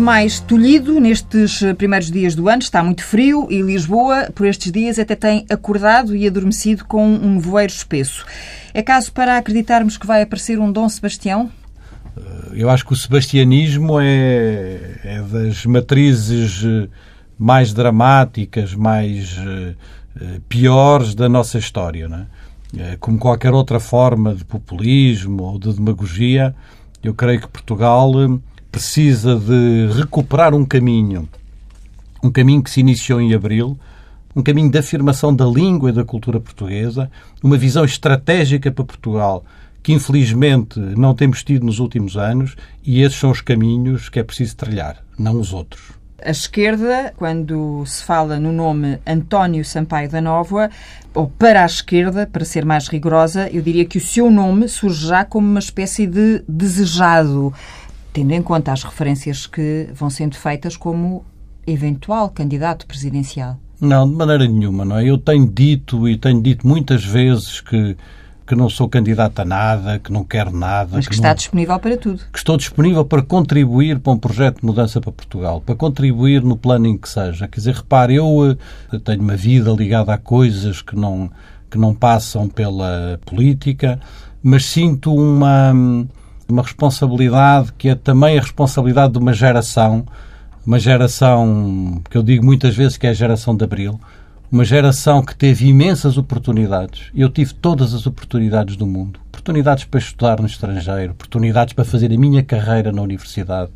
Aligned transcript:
mais 0.00 0.40
tolhido 0.40 0.98
nestes 0.98 1.62
primeiros 1.76 2.10
dias 2.10 2.34
do 2.34 2.48
ano, 2.48 2.62
está 2.62 2.82
muito 2.82 3.04
frio 3.04 3.46
e 3.50 3.60
Lisboa, 3.62 4.30
por 4.34 4.46
estes 4.46 4.72
dias, 4.72 4.98
até 4.98 5.14
tem 5.14 5.44
acordado 5.50 6.16
e 6.16 6.26
adormecido 6.26 6.84
com 6.84 7.06
um 7.06 7.34
nevoeiro 7.34 7.72
espesso. 7.72 8.24
É 8.72 8.82
caso 8.82 9.12
para 9.12 9.36
acreditarmos 9.36 9.96
que 9.96 10.06
vai 10.06 10.22
aparecer 10.22 10.58
um 10.58 10.72
Dom 10.72 10.88
Sebastião? 10.88 11.50
Eu 12.52 12.68
acho 12.68 12.84
que 12.84 12.92
o 12.92 12.96
sebastianismo 12.96 14.00
é, 14.00 14.98
é 15.04 15.22
das 15.22 15.64
matrizes 15.64 16.62
eh, 16.64 16.88
mais 17.38 17.72
dramáticas, 17.72 18.74
mais 18.74 19.38
piores 20.48 21.14
da 21.14 21.28
nossa 21.28 21.58
história. 21.58 22.08
Não 22.08 22.18
é? 22.18 22.96
Como 22.98 23.18
qualquer 23.18 23.52
outra 23.52 23.80
forma 23.80 24.34
de 24.34 24.44
populismo 24.44 25.42
ou 25.44 25.58
de 25.58 25.72
demagogia, 25.72 26.54
eu 27.02 27.14
creio 27.14 27.40
que 27.40 27.48
Portugal 27.48 28.12
precisa 28.70 29.36
de 29.36 29.92
recuperar 29.94 30.54
um 30.54 30.64
caminho, 30.64 31.28
um 32.22 32.30
caminho 32.30 32.62
que 32.62 32.70
se 32.70 32.80
iniciou 32.80 33.20
em 33.20 33.34
abril, 33.34 33.78
um 34.34 34.42
caminho 34.42 34.70
de 34.70 34.78
afirmação 34.78 35.34
da 35.34 35.44
língua 35.44 35.90
e 35.90 35.92
da 35.92 36.04
cultura 36.04 36.38
portuguesa, 36.38 37.10
uma 37.42 37.56
visão 37.56 37.84
estratégica 37.84 38.70
para 38.70 38.84
Portugal 38.84 39.44
que 39.82 39.92
infelizmente 39.92 40.78
não 40.78 41.14
temos 41.14 41.42
tido 41.42 41.64
nos 41.64 41.78
últimos 41.78 42.16
anos 42.16 42.56
e 42.84 43.02
esses 43.02 43.18
são 43.18 43.30
os 43.30 43.40
caminhos 43.40 44.08
que 44.08 44.18
é 44.18 44.22
preciso 44.22 44.56
trilhar, 44.56 45.02
não 45.18 45.40
os 45.40 45.52
outros. 45.52 45.92
A 46.22 46.30
esquerda, 46.30 47.14
quando 47.16 47.82
se 47.86 48.04
fala 48.04 48.38
no 48.38 48.52
nome 48.52 48.98
António 49.06 49.64
Sampaio 49.64 50.10
da 50.10 50.20
Nova, 50.20 50.70
ou 51.14 51.28
para 51.28 51.62
a 51.62 51.66
esquerda, 51.66 52.26
para 52.30 52.44
ser 52.44 52.62
mais 52.62 52.88
rigorosa, 52.88 53.48
eu 53.50 53.62
diria 53.62 53.86
que 53.86 53.96
o 53.96 54.00
seu 54.02 54.30
nome 54.30 54.68
surge 54.68 55.06
já 55.06 55.24
como 55.24 55.48
uma 55.48 55.58
espécie 55.58 56.06
de 56.06 56.44
desejado 56.46 57.54
tendo 58.12 58.32
em 58.32 58.42
conta 58.42 58.72
as 58.72 58.82
referências 58.82 59.46
que 59.46 59.88
vão 59.94 60.10
sendo 60.10 60.36
feitas 60.36 60.76
como 60.76 61.24
eventual 61.66 62.28
candidato 62.30 62.86
presidencial? 62.86 63.58
Não, 63.80 64.08
de 64.08 64.14
maneira 64.14 64.46
nenhuma, 64.46 64.84
não 64.84 64.98
é? 64.98 65.04
Eu 65.04 65.16
tenho 65.16 65.46
dito 65.48 66.08
e 66.08 66.16
tenho 66.16 66.42
dito 66.42 66.66
muitas 66.66 67.04
vezes 67.04 67.60
que 67.60 67.96
que 68.50 68.56
não 68.56 68.68
sou 68.68 68.88
candidato 68.88 69.38
a 69.38 69.44
nada, 69.44 70.00
que 70.00 70.12
não 70.12 70.24
quero 70.24 70.50
nada. 70.50 70.90
Mas 70.94 71.04
que, 71.04 71.10
que 71.10 71.14
está 71.14 71.28
não... 71.28 71.36
disponível 71.36 71.78
para 71.78 71.96
tudo. 71.96 72.20
Que 72.32 72.38
estou 72.38 72.56
disponível 72.56 73.04
para 73.04 73.22
contribuir 73.22 74.00
para 74.00 74.12
um 74.12 74.18
projeto 74.18 74.58
de 74.58 74.66
mudança 74.66 75.00
para 75.00 75.12
Portugal, 75.12 75.62
para 75.64 75.76
contribuir 75.76 76.42
no 76.42 76.56
plano 76.56 76.88
em 76.88 76.98
que 76.98 77.08
seja. 77.08 77.46
Quer 77.46 77.60
dizer, 77.60 77.76
repare, 77.76 78.16
eu, 78.16 78.58
eu 78.92 78.98
tenho 78.98 79.22
uma 79.22 79.36
vida 79.36 79.70
ligada 79.70 80.12
a 80.12 80.18
coisas 80.18 80.82
que 80.82 80.96
não, 80.96 81.30
que 81.70 81.78
não 81.78 81.94
passam 81.94 82.48
pela 82.48 83.20
política, 83.24 84.00
mas 84.42 84.66
sinto 84.66 85.14
uma 85.14 85.72
uma 86.50 86.62
responsabilidade 86.62 87.72
que 87.76 87.88
é 87.88 87.94
também 87.94 88.38
a 88.38 88.40
responsabilidade 88.40 89.12
de 89.12 89.18
uma 89.18 89.32
geração, 89.32 90.04
uma 90.66 90.78
geração 90.78 92.02
que 92.10 92.16
eu 92.16 92.22
digo 92.22 92.44
muitas 92.44 92.74
vezes 92.74 92.96
que 92.96 93.06
é 93.06 93.10
a 93.10 93.14
geração 93.14 93.56
de 93.56 93.64
Abril, 93.64 94.00
uma 94.50 94.64
geração 94.64 95.22
que 95.22 95.34
teve 95.34 95.68
imensas 95.68 96.18
oportunidades. 96.18 97.10
Eu 97.14 97.28
tive 97.28 97.54
todas 97.54 97.94
as 97.94 98.06
oportunidades 98.06 98.76
do 98.76 98.86
mundo. 98.86 99.20
Oportunidades 99.28 99.84
para 99.84 100.00
estudar 100.00 100.40
no 100.40 100.46
estrangeiro, 100.46 101.12
oportunidades 101.12 101.72
para 101.72 101.84
fazer 101.84 102.12
a 102.12 102.18
minha 102.18 102.42
carreira 102.42 102.90
na 102.90 103.00
universidade, 103.00 103.70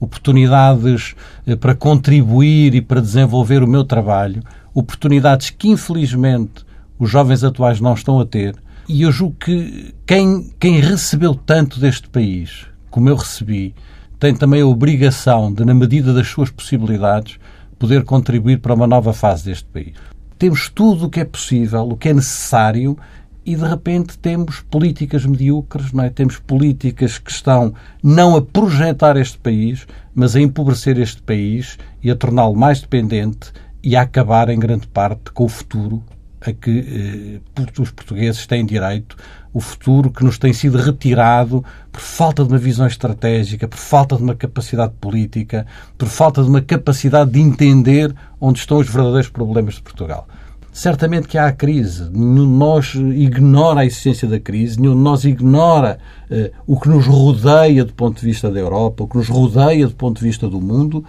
oportunidades 0.00 1.14
eh, 1.46 1.54
para 1.54 1.74
contribuir 1.74 2.74
e 2.74 2.80
para 2.80 3.00
desenvolver 3.00 3.62
o 3.62 3.66
meu 3.68 3.84
trabalho, 3.84 4.42
oportunidades 4.72 5.50
que 5.50 5.68
infelizmente 5.68 6.64
os 6.98 7.10
jovens 7.10 7.44
atuais 7.44 7.80
não 7.80 7.94
estão 7.94 8.18
a 8.18 8.24
ter 8.24 8.56
e 8.88 9.02
eu 9.02 9.12
julgo 9.12 9.36
que 9.36 9.94
quem, 10.06 10.52
quem 10.60 10.80
recebeu 10.80 11.34
tanto 11.34 11.80
deste 11.80 12.08
país, 12.08 12.66
como 12.90 13.08
eu 13.08 13.16
recebi, 13.16 13.74
tem 14.18 14.34
também 14.34 14.62
a 14.62 14.66
obrigação 14.66 15.52
de, 15.52 15.64
na 15.64 15.74
medida 15.74 16.12
das 16.12 16.28
suas 16.28 16.50
possibilidades, 16.50 17.38
poder 17.78 18.04
contribuir 18.04 18.58
para 18.58 18.74
uma 18.74 18.86
nova 18.86 19.12
fase 19.12 19.44
deste 19.46 19.64
país. 19.66 19.94
Temos 20.38 20.68
tudo 20.68 21.06
o 21.06 21.10
que 21.10 21.20
é 21.20 21.24
possível, 21.24 21.88
o 21.88 21.96
que 21.96 22.08
é 22.08 22.14
necessário, 22.14 22.96
e 23.44 23.54
de 23.56 23.66
repente 23.66 24.18
temos 24.18 24.60
políticas 24.60 25.26
medíocres, 25.26 25.92
não 25.92 26.04
é? 26.04 26.10
temos 26.10 26.38
políticas 26.38 27.18
que 27.18 27.30
estão 27.30 27.74
não 28.02 28.36
a 28.36 28.42
projetar 28.42 29.16
este 29.16 29.38
país, 29.38 29.86
mas 30.14 30.34
a 30.34 30.40
empobrecer 30.40 30.98
este 30.98 31.20
país 31.22 31.78
e 32.02 32.10
a 32.10 32.16
torná-lo 32.16 32.56
mais 32.56 32.80
dependente 32.80 33.52
e 33.82 33.96
a 33.96 34.02
acabar 34.02 34.48
em 34.48 34.58
grande 34.58 34.86
parte 34.86 35.30
com 35.32 35.44
o 35.44 35.48
futuro 35.48 36.02
a 36.44 36.52
que 36.52 37.40
eh, 37.56 37.80
os 37.80 37.90
portugueses 37.90 38.46
têm 38.46 38.64
direito, 38.64 39.16
o 39.52 39.60
futuro 39.60 40.10
que 40.10 40.24
nos 40.24 40.36
tem 40.36 40.52
sido 40.52 40.76
retirado 40.78 41.64
por 41.92 42.00
falta 42.00 42.42
de 42.42 42.48
uma 42.50 42.58
visão 42.58 42.86
estratégica, 42.86 43.68
por 43.68 43.78
falta 43.78 44.16
de 44.16 44.22
uma 44.22 44.34
capacidade 44.34 44.92
política, 45.00 45.66
por 45.96 46.08
falta 46.08 46.42
de 46.42 46.48
uma 46.48 46.60
capacidade 46.60 47.30
de 47.30 47.40
entender 47.40 48.14
onde 48.40 48.58
estão 48.58 48.78
os 48.78 48.88
verdadeiros 48.88 49.28
problemas 49.28 49.74
de 49.74 49.82
Portugal. 49.82 50.26
Certamente 50.72 51.28
que 51.28 51.38
há 51.38 51.46
a 51.46 51.52
crise, 51.52 52.10
nenhum 52.10 52.50
de 52.50 52.58
nós 52.58 52.94
ignora 52.94 53.82
a 53.82 53.86
essência 53.86 54.26
da 54.26 54.40
crise, 54.40 54.80
nenhum 54.80 54.96
de 54.96 55.02
nós 55.02 55.24
ignora 55.24 56.00
eh, 56.28 56.50
o 56.66 56.80
que 56.80 56.88
nos 56.88 57.06
rodeia 57.06 57.84
do 57.84 57.94
ponto 57.94 58.18
de 58.18 58.26
vista 58.26 58.50
da 58.50 58.58
Europa, 58.58 59.04
o 59.04 59.06
que 59.06 59.16
nos 59.16 59.28
rodeia 59.28 59.86
do 59.86 59.94
ponto 59.94 60.18
de 60.18 60.24
vista 60.24 60.48
do 60.48 60.60
mundo, 60.60 61.04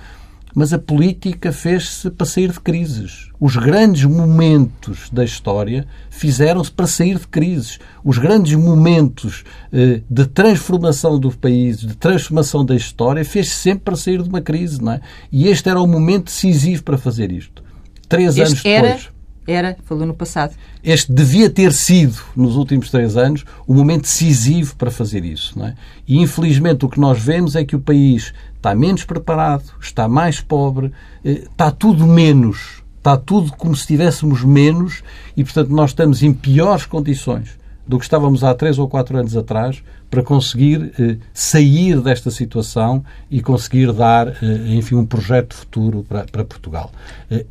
mas 0.56 0.72
a 0.72 0.80
política 0.80 1.52
fez-se 1.52 2.10
para 2.10 2.26
sair 2.26 2.50
de 2.50 2.62
crises. 2.62 3.30
Os 3.38 3.58
grandes 3.58 4.06
momentos 4.06 5.10
da 5.12 5.26
história 5.26 5.86
fizeram-se 6.10 6.72
para 6.72 6.88
sair 6.88 7.20
de 7.20 7.28
crises. 7.28 7.78
Os 8.02 8.18
grandes 8.18 8.56
momentos 8.56 9.44
eh, 9.74 10.02
de 10.10 10.26
transformação 10.26 11.20
do 11.20 11.30
país, 11.30 11.80
de 11.80 11.96
transformação 11.98 12.64
da 12.64 12.74
história, 12.74 13.26
fez-se 13.26 13.56
sempre 13.56 13.82
para 13.82 13.98
sair 13.98 14.24
de 14.24 14.30
uma 14.30 14.40
crise, 14.40 14.82
não 14.82 14.94
é? 14.94 15.02
E 15.30 15.50
este 15.50 15.68
era 15.68 15.82
o 15.82 15.86
momento 15.86 16.26
decisivo 16.28 16.84
para 16.84 16.98
fazer 16.98 17.34
isto. 17.34 17.62
Três 18.08 18.38
este 18.38 18.42
anos 18.42 18.64
depois. 18.64 19.10
Era, 19.46 19.68
era, 19.68 19.78
falou 19.84 20.08
no 20.08 20.14
passado. 20.14 20.56
Este 20.82 21.12
devia 21.12 21.50
ter 21.50 21.74
sido, 21.74 22.18
nos 22.34 22.56
últimos 22.56 22.90
três 22.90 23.18
anos, 23.18 23.44
o 23.68 23.74
momento 23.74 24.04
decisivo 24.04 24.76
para 24.78 24.90
fazer 24.90 25.26
isso. 25.26 25.60
Não 25.60 25.68
é? 25.68 25.76
E, 26.08 26.18
infelizmente, 26.22 26.86
o 26.86 26.90
que 26.90 27.00
nós 27.00 27.22
vemos 27.22 27.58
é 27.58 27.66
que 27.66 27.76
o 27.76 27.80
país 27.80 28.34
está 28.66 28.74
menos 28.74 29.04
preparado, 29.04 29.64
está 29.80 30.08
mais 30.08 30.42
pobre, 30.42 30.92
eh, 31.24 31.44
está 31.52 31.70
tudo 31.70 32.08
menos, 32.08 32.84
está 32.98 33.16
tudo 33.16 33.52
como 33.52 33.76
se 33.76 33.86
tivéssemos 33.86 34.44
menos 34.44 35.04
e, 35.38 35.44
portanto, 35.44 35.70
nós 35.70 35.92
estamos 35.92 36.24
em 36.24 36.34
piores 36.34 36.84
condições 36.84 37.60
do 37.88 38.00
que 38.00 38.06
estávamos 38.06 38.44
há 38.44 38.56
três 38.56 38.80
ou 38.80 38.90
quatro 38.90 39.20
anos 39.20 39.38
atrás 39.38 39.84
para 40.10 40.24
conseguir 40.24 40.92
eh, 41.00 41.18
sair 41.32 42.02
desta 42.02 42.32
situação 42.32 43.06
e 43.30 43.40
conseguir 43.40 43.94
dar, 43.94 44.30
eh, 44.30 44.36
enfim, 44.70 44.96
um 44.96 45.06
projeto 45.06 45.50
de 45.50 45.58
futuro 45.58 46.04
para, 46.10 46.24
para 46.24 46.44
Portugal. 46.44 46.92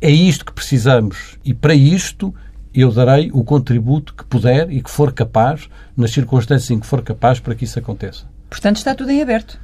É 0.01 0.11
isto 0.11 0.43
que 0.43 0.51
precisamos 0.51 1.37
e, 1.45 1.53
para 1.53 1.73
isto, 1.73 2.35
eu 2.73 2.91
darei 2.91 3.31
o 3.31 3.41
contributo 3.41 4.13
que 4.13 4.25
puder 4.25 4.69
e 4.69 4.81
que 4.81 4.91
for 4.91 5.13
capaz, 5.13 5.69
nas 5.95 6.11
circunstâncias 6.11 6.71
em 6.71 6.77
que 6.77 6.85
for 6.85 7.01
capaz, 7.01 7.39
para 7.39 7.55
que 7.55 7.63
isso 7.63 7.79
aconteça. 7.79 8.25
Portanto, 8.49 8.75
está 8.75 8.93
tudo 8.93 9.11
em 9.11 9.21
aberto 9.21 9.63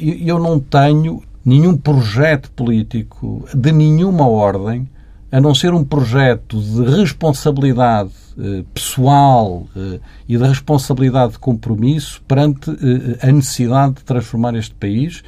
eu 0.00 0.38
não 0.38 0.58
tenho 0.58 1.22
nenhum 1.44 1.76
projeto 1.76 2.50
político 2.52 3.46
de 3.54 3.70
nenhuma 3.70 4.26
ordem, 4.26 4.88
a 5.30 5.40
não 5.40 5.54
ser 5.54 5.74
um 5.74 5.84
projeto 5.84 6.60
de 6.60 6.84
responsabilidade 6.96 8.12
eh, 8.38 8.64
pessoal 8.72 9.66
eh, 9.76 9.98
e 10.28 10.36
de 10.36 10.44
responsabilidade 10.44 11.32
de 11.32 11.38
compromisso 11.40 12.22
perante 12.26 12.70
eh, 12.70 13.28
a 13.28 13.32
necessidade 13.32 13.94
de 13.94 14.04
transformar 14.04 14.54
este 14.54 14.74
país. 14.74 15.22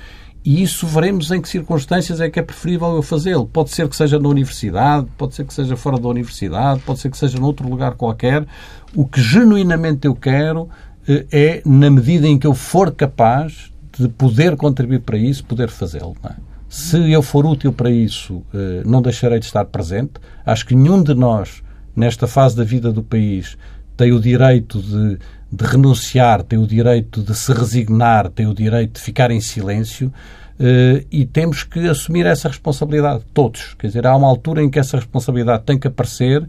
E 0.45 0.63
isso 0.63 0.87
veremos 0.87 1.33
em 1.33 1.43
que 1.43 1.49
circunstâncias 1.49 2.21
é 2.21 2.31
que 2.31 2.39
é 2.39 2.43
preferível 2.43 2.95
eu 2.95 3.03
fazê-lo. 3.03 3.47
Pode 3.47 3.71
ser 3.71 3.89
que 3.89 3.97
seja 3.97 4.19
na 4.19 4.29
universidade, 4.29 5.09
pode 5.19 5.35
ser 5.35 5.45
que 5.45 5.53
seja 5.53 5.77
fora 5.77 5.99
da 5.99 6.09
universidade, 6.09 6.81
pode 6.87 7.01
ser 7.01 7.11
que 7.11 7.19
seja 7.19 7.39
noutro 7.39 7.69
lugar 7.69 7.95
qualquer. 7.95 8.47
O 8.95 9.07
que 9.07 9.21
genuinamente 9.21 10.07
eu 10.07 10.15
quero 10.15 10.69
é, 11.33 11.63
na 11.65 11.91
medida 11.91 12.29
em 12.29 12.39
que 12.39 12.47
eu 12.47 12.55
for 12.55 12.93
capaz 12.93 13.73
de 13.99 14.09
poder 14.09 14.57
contribuir 14.57 15.01
para 15.01 15.17
isso, 15.17 15.45
poder 15.45 15.69
fazê-lo. 15.69 16.17
É? 16.25 16.35
Se 16.69 17.11
eu 17.11 17.23
for 17.23 17.47
útil 17.47 17.73
para 17.73 17.91
isso, 17.91 18.43
eh, 18.53 18.83
não 18.85 19.01
deixarei 19.01 19.39
de 19.39 19.47
estar 19.47 19.65
presente. 19.67 20.15
Acho 20.45 20.67
que 20.67 20.75
nenhum 20.75 21.03
de 21.03 21.15
nós, 21.15 21.63
nesta 21.95 22.27
fase 22.27 22.57
da 22.57 22.65
vida 22.65 22.93
do 22.93 23.03
país, 23.03 23.57
tem 23.97 24.13
o 24.13 24.21
direito 24.21 24.81
de, 24.81 25.19
de 25.51 25.65
renunciar, 25.65 26.43
tem 26.43 26.59
o 26.59 26.67
direito 26.67 27.23
de 27.23 27.35
se 27.35 27.53
resignar, 27.53 28.29
tem 28.29 28.47
o 28.47 28.55
direito 28.55 28.95
de 28.95 29.01
ficar 29.01 29.31
em 29.31 29.41
silêncio. 29.41 30.13
Uh, 30.59 31.05
e 31.11 31.27
temos 31.27 31.65
que 31.65 31.81
assumir 31.87 32.25
essa 32.25 32.49
responsabilidade, 32.49 33.23
todos. 33.35 33.75
Quer 33.79 33.89
dizer, 33.89 34.07
há 34.07 34.17
uma 34.17 34.27
altura 34.27 34.63
em 34.63 34.71
que 34.71 34.79
essa 34.79 34.97
responsabilidade 34.97 35.65
tem 35.65 35.79
que 35.79 35.87
aparecer 35.87 36.47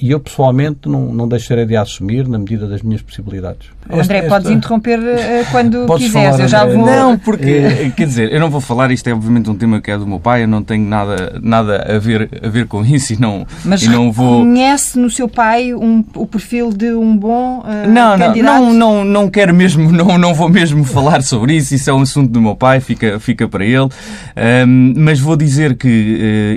e 0.00 0.12
eu 0.12 0.20
pessoalmente 0.20 0.88
não, 0.88 1.12
não 1.12 1.26
deixarei 1.26 1.66
de 1.66 1.76
assumir 1.76 2.28
na 2.28 2.38
medida 2.38 2.68
das 2.68 2.82
minhas 2.82 3.02
possibilidades. 3.02 3.68
André, 3.90 4.18
esta, 4.18 4.28
podes 4.28 4.50
interromper 4.50 4.98
uh, 4.98 5.50
quando 5.50 5.86
Podes 5.88 6.06
quiseres. 6.06 6.30
Falar, 6.30 6.42
eu 6.42 6.48
já 6.48 6.64
vou... 6.64 6.86
Não, 6.86 7.18
porque, 7.18 7.50
é. 7.50 7.90
quer 7.96 8.06
dizer, 8.06 8.32
eu 8.32 8.38
não 8.38 8.50
vou 8.50 8.60
falar, 8.60 8.90
isto 8.90 9.08
é 9.08 9.14
obviamente 9.14 9.50
um 9.50 9.56
tema 9.56 9.80
que 9.80 9.90
é 9.90 9.98
do 9.98 10.06
meu 10.06 10.20
pai, 10.20 10.44
eu 10.44 10.48
não 10.48 10.62
tenho 10.62 10.84
nada, 10.84 11.40
nada 11.42 11.96
a, 11.96 11.98
ver, 11.98 12.28
a 12.42 12.48
ver 12.48 12.66
com 12.66 12.84
isso 12.84 13.14
e 13.14 13.20
não, 13.20 13.46
Mas 13.64 13.82
e 13.82 13.88
não 13.88 14.12
vou. 14.12 14.42
conhece 14.42 14.98
no 14.98 15.10
seu 15.10 15.26
pai 15.26 15.74
um, 15.74 16.04
o 16.14 16.26
perfil 16.26 16.70
de 16.70 16.92
um 16.92 17.16
bom 17.16 17.60
uh, 17.60 17.88
não, 17.88 18.18
candidato? 18.18 18.60
Não, 18.60 18.72
não, 18.72 19.04
não 19.04 19.28
quero 19.28 19.52
mesmo, 19.54 19.90
não, 19.92 20.16
não 20.16 20.32
vou 20.32 20.48
mesmo 20.48 20.84
falar 20.84 21.22
sobre 21.22 21.56
isso, 21.56 21.74
isso 21.74 21.90
é 21.90 21.92
um 21.92 22.02
assunto 22.02 22.30
do 22.30 22.40
meu 22.40 22.54
pai, 22.54 22.80
fica, 22.80 23.18
fica 23.18 23.48
para 23.48 23.64
ele. 23.64 23.88
Um, 24.66 24.94
mas 24.96 25.18
vou 25.18 25.36
dizer 25.36 25.76
que 25.76 25.88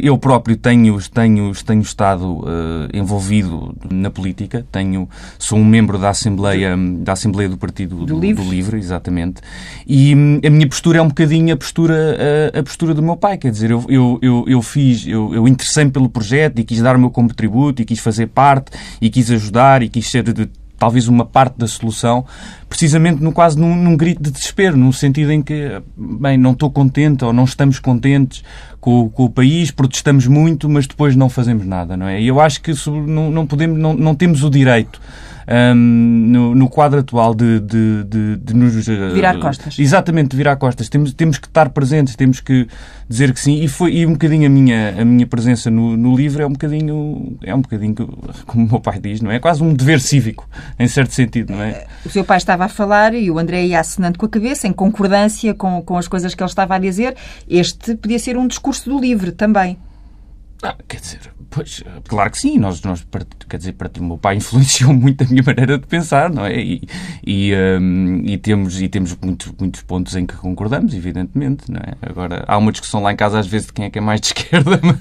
uh, 0.01 0.05
eu 0.05 0.17
próprio 0.17 0.57
tenho, 0.57 0.99
tenho, 1.13 1.51
tenho 1.65 1.81
estado 1.81 2.39
uh, 2.39 2.89
envolvido 3.39 3.75
na 3.89 4.09
política, 4.09 4.65
tenho, 4.71 5.07
sou 5.37 5.57
um 5.57 5.65
membro 5.65 5.97
da 5.97 6.09
Assembleia, 6.09 6.75
da 6.99 7.13
Assembleia 7.13 7.49
do 7.49 7.57
Partido 7.57 7.95
do, 7.95 8.05
do, 8.05 8.19
Livre. 8.19 8.43
do 8.43 8.49
Livre, 8.49 8.77
exatamente, 8.77 9.41
e 9.85 10.15
hum, 10.15 10.39
a 10.45 10.49
minha 10.49 10.67
postura 10.67 10.99
é 10.99 11.01
um 11.01 11.07
bocadinho 11.07 11.53
a 11.53 11.57
postura, 11.57 12.17
a, 12.53 12.59
a 12.59 12.63
postura 12.63 12.93
do 12.93 13.01
meu 13.01 13.17
pai, 13.17 13.37
quer 13.37 13.51
dizer, 13.51 13.71
eu, 13.71 13.85
eu, 13.89 14.19
eu, 14.21 14.45
eu 14.47 14.61
fiz, 14.61 15.05
eu, 15.07 15.33
eu 15.33 15.47
interessei-me 15.47 15.91
pelo 15.91 16.09
projeto 16.09 16.59
e 16.59 16.63
quis 16.63 16.81
dar 16.81 16.95
o 16.95 16.99
meu 16.99 17.09
contributo 17.09 17.81
e 17.81 17.85
quis 17.85 17.99
fazer 17.99 18.27
parte 18.27 18.71
e 19.01 19.09
quis 19.09 19.29
ajudar 19.31 19.83
e 19.83 19.89
quis 19.89 20.09
ser 20.09 20.23
de, 20.23 20.49
talvez 20.81 21.07
uma 21.07 21.23
parte 21.23 21.59
da 21.59 21.67
solução, 21.67 22.25
precisamente 22.67 23.21
no 23.21 23.31
quase 23.31 23.55
num, 23.55 23.75
num, 23.75 23.95
grito 23.95 24.23
de 24.23 24.31
desespero, 24.31 24.75
no 24.75 24.91
sentido 24.91 25.31
em 25.31 25.39
que, 25.39 25.79
bem, 25.95 26.39
não 26.39 26.53
estou 26.53 26.71
contente 26.71 27.23
ou 27.23 27.31
não 27.31 27.43
estamos 27.43 27.77
contentes 27.77 28.43
com, 28.79 29.07
com, 29.07 29.25
o 29.25 29.29
país, 29.29 29.69
protestamos 29.69 30.25
muito, 30.25 30.67
mas 30.67 30.87
depois 30.87 31.15
não 31.15 31.29
fazemos 31.29 31.67
nada, 31.67 31.95
não 31.95 32.07
é? 32.07 32.19
E 32.19 32.27
eu 32.27 32.41
acho 32.41 32.59
que 32.63 32.73
não, 32.87 33.29
não 33.29 33.45
podemos, 33.45 33.77
não, 33.77 33.93
não 33.93 34.15
temos 34.15 34.43
o 34.43 34.49
direito 34.49 34.99
um, 35.51 35.75
no, 35.75 36.55
no, 36.55 36.69
quadro 36.69 36.99
atual 36.99 37.35
de, 37.35 37.59
de, 37.59 38.03
de, 38.05 38.37
de 38.37 38.53
nos. 38.53 38.87
Uh, 38.87 39.13
virar 39.13 39.37
costas. 39.37 39.77
Exatamente, 39.77 40.29
de 40.29 40.37
virar 40.37 40.55
costas. 40.55 40.87
Temos, 40.87 41.13
temos 41.13 41.37
que 41.37 41.47
estar 41.47 41.69
presentes, 41.69 42.15
temos 42.15 42.39
que 42.39 42.67
dizer 43.09 43.33
que 43.33 43.39
sim. 43.39 43.61
E, 43.61 43.67
foi, 43.67 43.95
e 43.95 44.05
um 44.05 44.13
bocadinho 44.13 44.47
a 44.47 44.49
minha, 44.49 45.01
a 45.01 45.03
minha 45.03 45.27
presença 45.27 45.69
no, 45.69 45.97
no 45.97 46.15
livro 46.15 46.41
é 46.41 46.45
um 46.45 46.53
bocadinho, 46.53 47.37
é 47.43 47.53
um 47.53 47.61
bocadinho, 47.61 47.95
como 48.47 48.65
o 48.65 48.69
meu 48.69 48.79
pai 48.79 48.99
diz, 48.99 49.21
não 49.21 49.29
é? 49.29 49.35
é 49.35 49.39
quase 49.39 49.61
um 49.61 49.73
dever 49.73 49.99
cívico, 49.99 50.47
em 50.79 50.87
certo 50.87 51.13
sentido, 51.13 51.51
não 51.51 51.61
é? 51.61 51.85
O 52.05 52.09
seu 52.09 52.23
pai 52.23 52.37
estava 52.37 52.65
a 52.65 52.69
falar 52.69 53.13
e 53.13 53.29
o 53.29 53.37
André 53.37 53.65
ia 53.65 53.79
assinando 53.79 54.17
com 54.17 54.25
a 54.25 54.29
cabeça, 54.29 54.67
em 54.67 54.73
concordância 54.73 55.53
com, 55.53 55.81
com 55.81 55.97
as 55.97 56.07
coisas 56.07 56.33
que 56.33 56.41
ele 56.41 56.49
estava 56.49 56.75
a 56.75 56.79
dizer. 56.79 57.15
Este 57.49 57.95
podia 57.95 58.19
ser 58.19 58.37
um 58.37 58.47
discurso 58.47 58.89
do 58.89 58.99
livro 58.99 59.31
também. 59.31 59.77
Ah, 60.63 60.75
quer 60.87 60.99
dizer, 60.99 61.19
pois, 61.49 61.83
claro 62.07 62.29
que 62.29 62.37
sim. 62.37 62.59
Nós, 62.59 62.81
nós, 62.83 63.05
quer 63.49 63.57
dizer, 63.57 63.73
para 63.73 63.89
o 63.99 64.03
meu 64.03 64.17
pai 64.17 64.35
influenciou 64.37 64.93
muito 64.93 65.23
a 65.23 65.27
minha 65.27 65.41
maneira 65.43 65.77
de 65.77 65.87
pensar, 65.87 66.29
não 66.29 66.45
é? 66.45 66.59
E, 66.59 66.81
e, 67.25 67.51
um, 67.55 68.21
e 68.23 68.37
temos, 68.37 68.79
e 68.79 68.87
temos 68.87 69.17
muitos, 69.21 69.51
muitos 69.59 69.81
pontos 69.81 70.15
em 70.15 70.25
que 70.25 70.35
concordamos, 70.35 70.93
evidentemente, 70.93 71.71
não 71.71 71.79
é? 71.79 71.93
Agora, 72.01 72.43
há 72.47 72.57
uma 72.57 72.71
discussão 72.71 73.01
lá 73.01 73.11
em 73.11 73.15
casa 73.15 73.39
às 73.39 73.47
vezes 73.47 73.67
de 73.67 73.73
quem 73.73 73.85
é 73.85 73.89
que 73.89 73.97
é 73.97 74.01
mais 74.01 74.21
de 74.21 74.27
esquerda, 74.37 74.79
mas, 74.83 74.99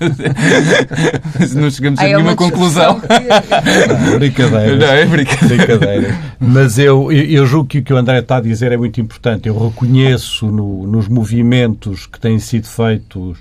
mas 1.39 1.55
não 1.55 1.71
chegamos 1.71 2.01
a 2.01 2.05
nenhuma 2.05 2.35
conclusão. 2.35 3.01
Não, 3.01 4.19
brincadeira. 4.19 4.77
Não, 4.77 4.87
é 4.87 5.05
brincadeira. 5.05 5.67
brincadeira. 5.67 6.19
Mas 6.41 6.79
eu, 6.79 7.13
eu 7.13 7.45
julgo 7.45 7.69
que 7.69 7.79
o 7.79 7.83
que 7.83 7.93
o 7.93 7.97
André 7.97 8.21
está 8.21 8.39
a 8.39 8.41
dizer 8.41 8.73
é 8.73 8.77
muito 8.79 8.99
importante. 9.01 9.47
Eu 9.47 9.69
reconheço 9.69 10.47
no, 10.47 10.87
nos 10.87 11.07
movimentos 11.07 12.07
que 12.07 12.19
têm 12.19 12.39
sido 12.39 12.67
feitos 12.67 13.39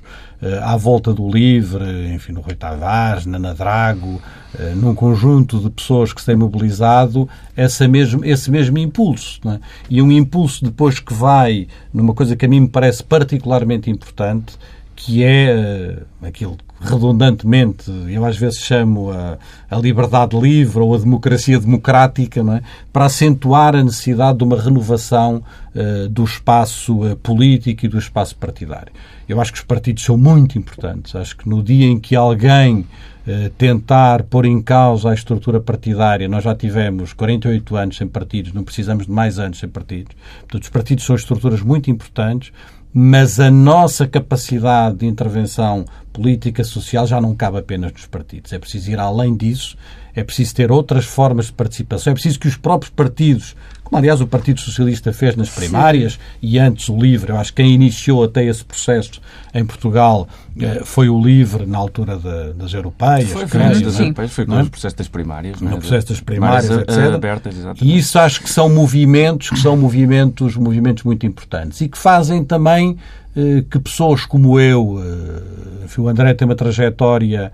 à 0.64 0.78
volta 0.78 1.14
do 1.14 1.30
Livre, 1.30 2.14
enfim, 2.14 2.32
no 2.32 2.42
Rui 2.42 2.56
Tavares, 2.56 3.26
na 3.26 3.38
Nadrago, 3.38 4.22
eh, 4.58 4.74
num 4.76 4.96
conjunto 4.96 5.60
de 5.60 5.70
pessoas 5.70 6.14
que 6.14 6.22
se 6.22 6.28
têm 6.28 6.36
mobilizado, 6.36 7.28
essa 7.56 7.88
mesmo, 7.88 8.24
esse 8.24 8.50
mesmo 8.50 8.78
impulso. 8.78 9.40
É? 9.48 9.60
E 9.90 10.02
um 10.02 10.12
impulso 10.12 10.64
depois 10.64 11.00
que 11.00 11.14
vai 11.14 11.68
numa 11.94 12.14
coisa 12.14 12.36
que 12.36 12.46
a 12.46 12.50
mim 12.50 12.62
me 12.62 12.70
parece 12.70 13.04
particularmente 13.04 13.90
importante, 13.90 14.58
que 14.96 15.24
é 15.24 15.98
uh, 16.22 16.26
aquilo 16.26 16.58
redundantemente, 16.82 17.92
eu 18.10 18.26
às 18.26 18.38
vezes 18.38 18.60
chamo 18.60 19.12
a, 19.12 19.38
a, 19.70 19.78
liberdade 19.78 20.40
livre 20.40 20.80
ou 20.80 20.96
a 20.96 20.98
democracia 20.98 21.60
democrática, 21.60 22.40
é? 22.40 22.62
para 22.92 23.06
acentuar 23.06 23.76
a 23.76 23.84
necessidade 23.84 24.38
de 24.38 24.44
uma 24.44 24.60
renovação 24.60 25.44
uh, 25.76 26.08
do 26.08 26.24
espaço 26.24 27.04
uh, 27.04 27.16
político 27.18 27.86
e 27.86 27.90
do 27.90 27.98
espaço 27.98 28.36
partidário. 28.36 28.94
Eu 29.28 29.42
acho 29.42 29.52
que 29.52 29.60
os 29.60 29.64
partidos 29.64 30.04
são 30.04 30.18
muito 30.18 30.58
importantes. 30.58 31.16
Acho 31.16 31.38
que 31.38 31.50
no 31.50 31.62
dia 31.62 31.86
em 31.86 32.00
que 32.00 32.16
alguém 32.16 32.80
uh, 32.80 33.50
tentar 33.58 34.24
pôr 34.24 34.46
em 34.46 34.62
causa 34.62 35.10
a 35.10 35.14
estrutura 35.14 35.60
partidária, 35.60 36.30
nós 36.30 36.46
já 36.46 36.56
tivemos 36.56 37.12
48 37.12 37.76
anos 37.76 37.98
sem 37.98 38.08
partidos, 38.08 38.54
não 38.54 38.64
precisamos 38.64 39.06
de 39.06 39.12
mais 39.12 39.38
anos 39.38 39.60
sem 39.60 39.68
partidos. 39.68 40.16
Portanto, 40.40 40.64
os 40.64 40.70
partidos 40.70 41.04
são 41.04 41.16
estruturas 41.16 41.62
muito 41.62 41.92
importantes 41.92 42.54
mas 42.94 43.40
a 43.40 43.52
nossa 43.52 44.08
capacidade 44.08 44.98
de 44.98 45.06
intervenção 45.06 45.86
política, 46.12 46.64
social, 46.64 47.06
já 47.06 47.22
não 47.22 47.36
cabe 47.36 47.60
apenas 47.60 47.94
nos 47.94 48.08
partidos. 48.08 48.52
É 48.52 48.60
preciso 48.60 48.92
ir 48.92 49.00
além 49.00 49.36
disso, 49.36 49.78
é 50.16 50.24
preciso 50.24 50.56
ter 50.56 50.72
outras 50.72 51.06
formas 51.06 51.48
de 51.48 51.54
participação, 51.54 52.12
é 52.12 52.14
preciso 52.14 52.40
que 52.40 52.48
os 52.48 52.58
próprios 52.58 52.92
partidos 52.92 53.56
como 53.90 53.98
aliás 53.98 54.22
o 54.22 54.28
Partido 54.28 54.60
Socialista 54.60 55.12
fez 55.12 55.36
nas 55.36 55.50
primárias 55.50 56.14
Sim. 56.14 56.20
e 56.44 56.60
antes 56.60 56.90
o 56.90 56.98
LIVRE. 56.98 57.32
Eu 57.32 57.38
acho 57.38 57.52
que 57.52 57.64
quem 57.64 57.74
iniciou 57.74 58.24
até 58.24 58.46
esse 58.46 58.64
processo 58.64 59.20
em 59.54 59.66
Portugal 59.66 60.28
eh, 60.62 60.82
foi 60.86 61.10
o 61.10 61.20
LIVRE 61.20 61.66
na 61.66 61.78
altura 61.78 62.16
de, 62.18 62.54
das 62.54 62.74
europeias. 62.74 63.30
Foi, 63.30 63.48
foi, 63.48 63.60
das 63.60 64.00
europeias, 64.00 64.32
foi 64.32 64.46
com 64.46 64.60
é? 64.60 64.62
o 64.62 64.70
processo 64.70 64.96
das 64.96 65.08
primárias. 65.08 65.60
No 65.60 65.72
é? 65.72 65.78
processo 65.78 66.10
das 66.10 66.20
primárias, 66.20 66.68
primárias 66.68 66.98
etc. 66.98 67.14
Abertas. 67.16 67.56
E 67.82 67.98
isso 67.98 68.20
acho 68.20 68.42
que 68.42 68.50
são 68.50 68.70
movimentos 68.70 69.50
que 69.50 69.60
são 69.60 69.76
movimentos, 69.76 70.56
movimentos 70.56 71.04
muito 71.04 71.26
importantes 71.26 71.82
e 71.82 71.90
que 71.90 71.98
fazem 71.98 72.44
também 72.44 72.96
eh, 73.36 73.64
que 73.70 73.80
pessoas 73.80 74.24
como 74.24 74.60
eu, 74.60 75.02
eh, 75.02 76.00
o 76.00 76.08
André 76.08 76.34
tem 76.36 76.48
uma 76.48 76.56
trajetória 76.56 77.52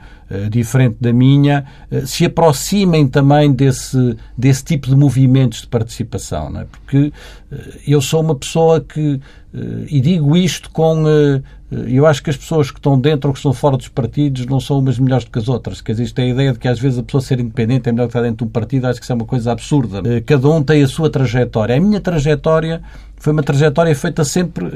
diferente 0.49 0.97
da 0.99 1.13
minha, 1.13 1.65
se 2.05 2.25
aproximem 2.25 3.07
também 3.07 3.53
desse, 3.53 4.17
desse 4.35 4.63
tipo 4.63 4.87
de 4.87 4.95
movimentos 4.95 5.61
de 5.61 5.67
participação. 5.67 6.24
Não 6.49 6.61
é? 6.61 6.65
Porque 6.65 7.11
eu 7.87 8.01
sou 8.01 8.21
uma 8.21 8.35
pessoa 8.35 8.81
que, 8.81 9.19
e 9.89 9.99
digo 10.01 10.35
isto 10.35 10.69
com. 10.71 11.03
Eu 11.71 12.05
acho 12.05 12.21
que 12.21 12.29
as 12.29 12.37
pessoas 12.37 12.69
que 12.69 12.77
estão 12.77 12.99
dentro 12.99 13.27
ou 13.27 13.33
que 13.33 13.39
estão 13.39 13.51
fora 13.51 13.75
dos 13.75 13.87
partidos 13.87 14.45
não 14.45 14.59
são 14.59 14.79
umas 14.79 14.99
melhores 14.99 15.25
do 15.25 15.31
que 15.31 15.39
as 15.39 15.49
outras. 15.49 15.81
Quer 15.81 15.93
dizer, 15.93 16.03
isto 16.03 16.19
é 16.19 16.23
a 16.23 16.27
ideia 16.27 16.53
de 16.53 16.59
que 16.59 16.67
às 16.67 16.79
vezes 16.79 16.99
a 16.99 17.03
pessoa 17.03 17.21
ser 17.21 17.39
independente 17.39 17.89
é 17.89 17.91
melhor 17.91 18.05
que 18.05 18.11
estar 18.11 18.21
dentro 18.21 18.37
de 18.37 18.43
um 18.45 18.47
partido, 18.47 18.85
acho 18.85 18.99
que 18.99 19.05
isso 19.05 19.11
é 19.11 19.15
uma 19.15 19.25
coisa 19.25 19.51
absurda. 19.51 20.01
Cada 20.21 20.47
um 20.47 20.63
tem 20.63 20.83
a 20.83 20.87
sua 20.87 21.09
trajetória. 21.09 21.75
A 21.75 21.79
minha 21.79 21.99
trajetória 21.99 22.81
foi 23.17 23.33
uma 23.33 23.41
trajetória 23.41 23.95
feita 23.95 24.23
sempre 24.23 24.65
uh, 24.65 24.69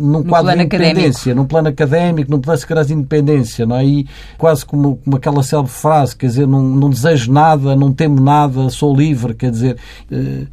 num 0.00 0.18
no 0.18 0.24
quadro 0.24 0.54
de 0.54 0.62
independência, 0.62 1.32
académico. 1.32 1.36
num 1.36 1.46
plano 1.46 1.68
académico, 1.68 2.30
num 2.30 2.40
plano 2.40 2.84
de 2.84 2.92
independência, 2.92 3.64
não 3.64 3.76
é? 3.76 3.84
E 3.86 4.06
quase 4.36 4.66
como, 4.66 4.96
como 4.96 5.16
aquela 5.16 5.42
célebre 5.42 5.72
frase, 5.72 6.14
quer 6.14 6.26
dizer, 6.26 6.46
não, 6.46 6.62
não 6.62 6.90
desejo 6.90 7.32
nada, 7.32 7.74
não 7.76 7.92
temo 7.92 8.20
nada, 8.20 8.68
sou 8.68 8.94
livre, 8.94 9.32
quer 9.32 9.50
dizer, 9.50 9.76
uh, 10.10 10.46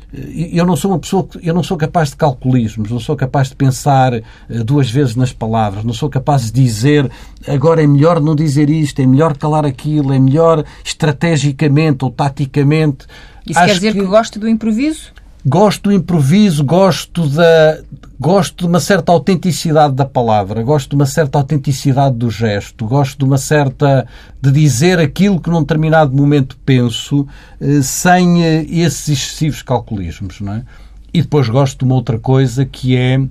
eu 0.53 0.65
não 0.65 0.75
sou 0.75 0.91
uma 0.91 0.99
pessoa, 0.99 1.27
eu 1.41 1.53
não 1.55 1.63
sou 1.63 1.77
capaz 1.77 2.09
de 2.09 2.17
calculismos, 2.17 2.91
não 2.91 2.99
sou 2.99 3.15
capaz 3.15 3.49
de 3.49 3.55
pensar 3.55 4.13
uh, 4.13 4.23
duas 4.63 4.89
vezes 4.91 5.15
nas 5.15 5.33
palavras, 5.33 5.83
não 5.83 5.93
sou 5.93 6.09
capaz 6.09 6.51
de 6.51 6.51
dizer 6.51 7.09
agora 7.47 7.83
é 7.83 7.87
melhor 7.87 8.21
não 8.21 8.35
dizer 8.35 8.69
isto, 8.69 9.01
é 9.01 9.05
melhor 9.05 9.35
calar 9.37 9.65
aquilo, 9.65 10.13
é 10.13 10.19
melhor 10.19 10.63
estrategicamente 10.83 12.03
ou 12.03 12.11
taticamente. 12.11 13.05
Isso 13.47 13.59
Acho 13.59 13.67
quer 13.67 13.73
dizer 13.75 13.93
que, 13.93 13.99
que 13.99 14.05
gosta 14.05 14.39
do 14.39 14.47
improviso? 14.47 15.11
Gosto 15.47 15.83
do 15.83 15.91
improviso, 15.91 16.63
gosto 16.63 17.27
da 17.29 17.79
gosto 18.19 18.59
de 18.59 18.65
uma 18.65 18.79
certa 18.79 19.11
autenticidade 19.11 19.93
da 19.93 20.05
palavra, 20.05 20.63
gosto 20.63 20.89
de 20.89 20.95
uma 20.95 21.05
certa 21.05 21.37
autenticidade 21.37 22.15
do 22.15 22.29
gesto, 22.31 22.85
gosto 22.85 23.19
de 23.19 23.25
uma 23.25 23.37
certa 23.37 24.07
de 24.41 24.51
dizer 24.51 24.99
aquilo 24.99 25.39
que 25.39 25.49
num 25.49 25.59
determinado 25.59 26.15
momento 26.15 26.57
penso, 26.65 27.27
eh, 27.59 27.81
sem 27.81 28.43
eh, 28.43 28.65
esses 28.69 29.09
excessivos 29.09 29.61
calculismos, 29.61 30.39
não 30.39 30.53
é? 30.53 30.63
E 31.15 31.21
depois 31.21 31.47
gosto 31.47 31.79
de 31.79 31.85
uma 31.85 31.95
outra 31.95 32.19
coisa 32.19 32.65
que 32.65 32.93
é 32.93 33.25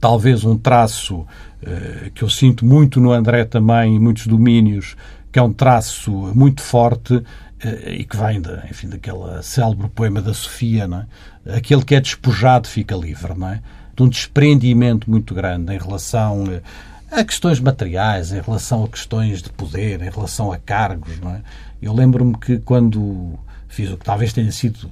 talvez 0.00 0.44
um 0.44 0.56
traço 0.56 1.26
eh, 1.60 2.12
que 2.14 2.22
eu 2.22 2.30
sinto 2.30 2.64
muito 2.64 3.00
no 3.00 3.10
André 3.10 3.44
também, 3.44 3.96
em 3.96 3.98
muitos 3.98 4.28
domínios, 4.28 4.94
que 5.32 5.40
é 5.40 5.42
um 5.42 5.52
traço 5.52 6.12
muito 6.36 6.62
forte 6.62 7.20
eh, 7.58 7.96
e 7.98 8.04
que 8.04 8.16
vem, 8.16 8.40
de, 8.40 8.52
enfim, 8.70 8.88
daquele 8.88 9.42
célebre 9.42 9.88
poema 9.88 10.22
da 10.22 10.32
Sofia, 10.32 10.86
não 10.86 10.98
é? 11.00 11.56
Aquele 11.56 11.84
que 11.84 11.96
é 11.96 12.00
despojado 12.00 12.68
fica 12.68 12.94
livre, 12.94 13.36
não 13.36 13.48
é? 13.48 13.60
De 13.96 14.00
um 14.04 14.08
desprendimento 14.08 15.10
muito 15.10 15.34
grande 15.34 15.74
em 15.74 15.78
relação 15.78 16.44
eh, 16.46 16.62
a 17.10 17.24
questões 17.24 17.58
materiais, 17.58 18.30
em 18.30 18.40
relação 18.40 18.84
a 18.84 18.88
questões 18.88 19.42
de 19.42 19.50
poder, 19.50 20.00
em 20.00 20.10
relação 20.10 20.52
a 20.52 20.58
cargos, 20.58 21.18
não 21.18 21.32
é? 21.32 21.42
Eu 21.82 21.92
lembro-me 21.92 22.38
que 22.38 22.58
quando 22.58 23.36
fiz 23.66 23.90
o 23.90 23.96
que 23.96 24.04
talvez 24.04 24.32
tenha 24.32 24.52
sido 24.52 24.88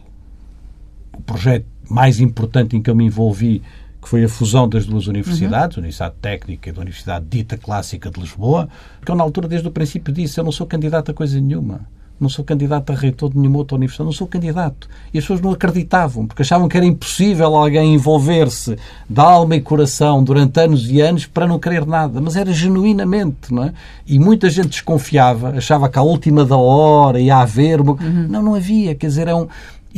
o 1.17 1.23
projeto 1.23 1.67
mais 1.89 2.21
importante 2.21 2.77
em 2.77 2.83
que 2.83 2.91
eu 2.91 2.95
me 2.95 3.05
envolvi, 3.05 3.63
que 4.01 4.09
foi 4.09 4.25
a 4.25 4.29
fusão 4.29 4.69
das 4.69 4.87
duas 4.87 5.07
universidades, 5.07 5.77
uhum. 5.77 5.81
a 5.81 5.83
Universidade 5.83 6.15
Técnica 6.21 6.71
e 6.71 6.73
a 6.77 6.81
Universidade 6.81 7.27
Dita 7.29 7.57
Clássica 7.57 8.11
de 8.11 8.21
Lisboa, 8.21 8.69
porque 8.99 9.11
eu, 9.11 9.17
na 9.17 9.23
altura, 9.23 9.47
desde 9.47 9.69
o 9.69 9.71
princípio, 9.71 10.13
disse: 10.13 10.41
eu 10.41 10.45
não 10.45 10.53
sou 10.53 10.67
candidato 10.67 11.11
a 11.11 11.15
coisa 11.15 11.41
nenhuma 11.41 11.81
não 12.23 12.29
sou 12.29 12.45
candidato 12.45 12.91
a 12.93 12.95
reitor 12.95 13.31
de 13.31 13.39
nenhuma 13.39 13.59
outra 13.59 13.77
universidade, 13.77 14.07
não 14.07 14.13
sou 14.13 14.27
candidato. 14.27 14.89
E 15.13 15.19
as 15.19 15.25
pessoas 15.25 15.41
não 15.41 15.51
acreditavam, 15.51 16.27
porque 16.27 16.43
achavam 16.43 16.69
que 16.69 16.77
era 16.77 16.87
impossível 16.87 17.57
alguém 17.57 17.95
envolver-se 17.95 18.79
de 19.11 19.21
alma 19.21 19.57
e 19.57 19.61
coração 19.61 20.23
durante 20.23 20.61
anos 20.61 20.89
e 20.89 21.01
anos 21.01 21.27
para 21.27 21.47
não 21.47 21.59
querer 21.59 21.85
nada. 21.85 22.21
Mas 22.21 22.37
era 22.37 22.53
genuinamente, 22.53 23.53
não 23.53 23.65
é? 23.65 23.73
E 24.07 24.19
muita 24.19 24.49
gente 24.49 24.69
desconfiava, 24.69 25.51
achava 25.51 25.89
que 25.89 25.99
à 25.99 26.03
última 26.03 26.45
da 26.45 26.57
hora 26.57 27.21
ia 27.21 27.37
haver. 27.37 27.81
Uma... 27.81 27.93
Uhum. 27.93 28.27
Não, 28.29 28.43
não 28.43 28.55
havia. 28.55 28.95
Quer 28.95 29.09
dizer, 29.09 29.27
é 29.27 29.35
um 29.35 29.49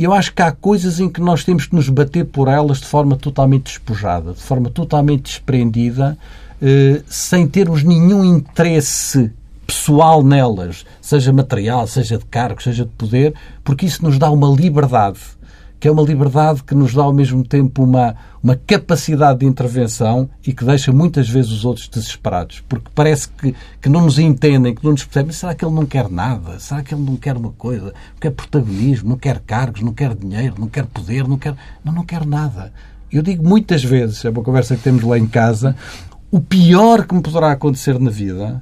eu 0.03 0.13
acho 0.13 0.33
que 0.33 0.41
há 0.41 0.51
coisas 0.51 0.99
em 0.99 1.09
que 1.09 1.21
nós 1.21 1.43
temos 1.43 1.65
que 1.65 1.75
nos 1.75 1.89
bater 1.89 2.25
por 2.25 2.47
elas 2.47 2.79
de 2.79 2.85
forma 2.85 3.15
totalmente 3.15 3.65
despojada, 3.65 4.33
de 4.33 4.41
forma 4.41 4.69
totalmente 4.69 5.23
desprendida, 5.23 6.17
eh, 6.61 7.01
sem 7.07 7.47
termos 7.47 7.83
nenhum 7.83 8.23
interesse 8.25 9.31
pessoal 9.65 10.23
nelas, 10.23 10.85
seja 11.01 11.33
material, 11.33 11.87
seja 11.87 12.17
de 12.17 12.25
cargo, 12.25 12.61
seja 12.61 12.85
de 12.85 12.91
poder, 12.91 13.33
porque 13.63 13.85
isso 13.85 14.03
nos 14.03 14.17
dá 14.17 14.29
uma 14.29 14.47
liberdade, 14.49 15.19
que 15.85 15.89
é 15.89 15.91
uma 15.91 16.01
liberdade 16.01 16.63
que 16.63 16.73
nos 16.73 16.95
dá 16.95 17.03
ao 17.03 17.13
mesmo 17.13 17.43
tempo 17.43 17.83
uma, 17.83 18.15
uma 18.41 18.55
capacidade 18.55 19.41
de 19.41 19.45
intervenção 19.45 20.27
e 20.43 20.51
que 20.51 20.65
deixa 20.65 20.91
muitas 20.91 21.29
vezes 21.29 21.51
os 21.51 21.63
outros 21.63 21.87
desesperados, 21.87 22.63
porque 22.67 22.89
parece 22.95 23.29
que, 23.29 23.53
que 23.79 23.87
não 23.87 24.01
nos 24.01 24.17
entendem, 24.17 24.73
que 24.73 24.83
não 24.83 24.93
nos 24.93 25.03
percebem. 25.03 25.31
Será 25.31 25.53
que 25.53 25.63
ele 25.63 25.75
não 25.75 25.85
quer 25.85 26.09
nada? 26.09 26.57
Será 26.59 26.81
que 26.81 26.95
ele 26.95 27.03
não 27.03 27.15
quer 27.15 27.37
uma 27.37 27.51
coisa? 27.51 27.85
Não 27.85 28.19
quer 28.19 28.31
protagonismo, 28.31 29.09
não 29.09 29.15
quer 29.15 29.37
cargos, 29.41 29.83
não 29.83 29.93
quer 29.93 30.15
dinheiro, 30.15 30.55
não 30.57 30.67
quer 30.67 30.87
poder, 30.87 31.27
não 31.27 31.37
quer. 31.37 31.55
Não, 31.83 31.93
não 31.93 32.03
quer 32.03 32.25
nada. 32.25 32.73
Eu 33.11 33.21
digo 33.21 33.47
muitas 33.47 33.83
vezes, 33.83 34.25
é 34.25 34.31
uma 34.31 34.41
conversa 34.41 34.75
que 34.75 34.81
temos 34.81 35.03
lá 35.03 35.19
em 35.19 35.27
casa, 35.27 35.75
o 36.31 36.41
pior 36.41 37.05
que 37.05 37.13
me 37.13 37.21
poderá 37.21 37.51
acontecer 37.51 37.99
na 37.99 38.09
vida 38.09 38.59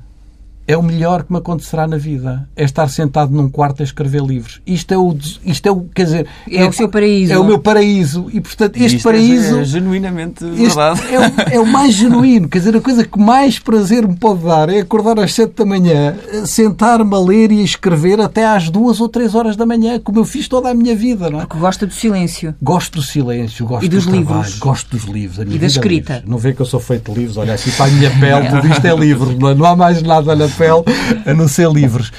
é 0.68 0.78
o 0.78 0.84
melhor 0.84 1.24
que 1.24 1.32
me 1.32 1.40
acontecerá 1.40 1.88
na 1.88 1.98
vida. 1.98 2.48
É 2.56 2.64
estar 2.64 2.88
sentado 2.90 3.32
num 3.32 3.50
quarto 3.50 3.82
a 3.82 3.84
escrever 3.84 4.22
livros. 4.24 4.62
Isto 4.66 4.94
é 4.94 4.98
o, 4.98 5.18
isto 5.46 5.68
é 5.68 5.72
o 5.72 5.82
quer 5.94 6.04
dizer, 6.06 6.28
é, 6.50 6.58
é 6.58 6.68
o 6.68 6.72
seu 6.72 6.88
paraíso. 6.88 7.34
É 7.34 7.40
o 7.40 7.44
meu 7.44 7.60
paraíso. 7.60 8.28
E, 8.32 8.40
portanto, 8.40 8.78
este 8.78 8.98
isto 8.98 9.06
paraíso... 9.06 9.58
É, 9.58 9.62
é 9.62 9.66
genuinamente 9.66 10.46
verdade. 10.46 11.02
É 11.12 11.20
o, 11.20 11.24
é 11.56 11.60
o, 11.60 11.66
mais 11.66 11.94
genuíno. 11.94 12.48
Quer 12.48 12.60
dizer, 12.60 12.78
a 12.78 12.82
coisa 12.82 13.04
que 13.04 13.20
mais 13.20 13.60
prazer 13.60 14.08
me 14.08 14.16
pode 14.16 14.44
dar 14.44 14.70
é 14.70 14.80
acordar 14.80 15.20
às 15.20 15.34
sete 15.34 15.54
da 15.56 15.66
manhã, 15.66 16.16
sentar-me 16.46 17.14
a 17.14 17.20
ler 17.20 17.52
e 17.52 17.62
a 17.62 17.64
escrever 17.64 18.22
até 18.22 18.46
às 18.46 18.70
duas 18.70 19.02
ou 19.02 19.10
três 19.10 19.36
horas 19.36 19.56
da 19.56 19.66
manhã, 19.66 20.00
como 20.00 20.20
eu 20.20 20.26
fiz 20.26 20.48
toda 20.48 20.70
a 20.70 20.74
minha 20.74 20.96
vida, 20.96 21.30
não 21.30 21.40
é? 21.40 21.46
Porque 21.46 21.60
gosta 21.60 21.86
do 21.86 21.94
silêncio. 21.94 22.56
Gosto 22.62 23.00
do 23.00 23.02
silêncio, 23.02 23.66
gosto 23.66 23.86
e 23.86 23.90
dos 23.90 24.06
do 24.06 24.12
livros. 24.12 24.28
trabalho, 24.28 24.60
gosto 24.60 24.90
dos 24.96 25.06
livros. 25.06 25.46
e 25.54 25.58
da 25.58 25.68
escrita. 25.68 26.14
Livros. 26.14 26.30
Não 26.30 26.38
vê 26.38 26.54
que 26.54 26.62
eu 26.62 26.66
sou 26.66 26.80
feito 26.80 27.12
de 27.12 27.20
livros, 27.20 27.38
olha 27.38 27.54
assim 27.54 27.72
para 27.72 27.86
a 27.86 27.90
minha 27.90 28.10
pele, 28.12 28.50
tudo 28.62 28.68
isto 28.68 28.86
é 28.86 28.96
livro, 28.96 29.38
não, 29.38 29.50
é? 29.50 29.56
não 29.56 29.66
há 29.66 29.76
mais 29.76 30.02
nada 30.02 30.36
na 30.36 30.48
pele 30.58 30.84
a 31.26 31.34
não 31.34 31.48
ser 31.48 31.70
livros. 31.72 32.12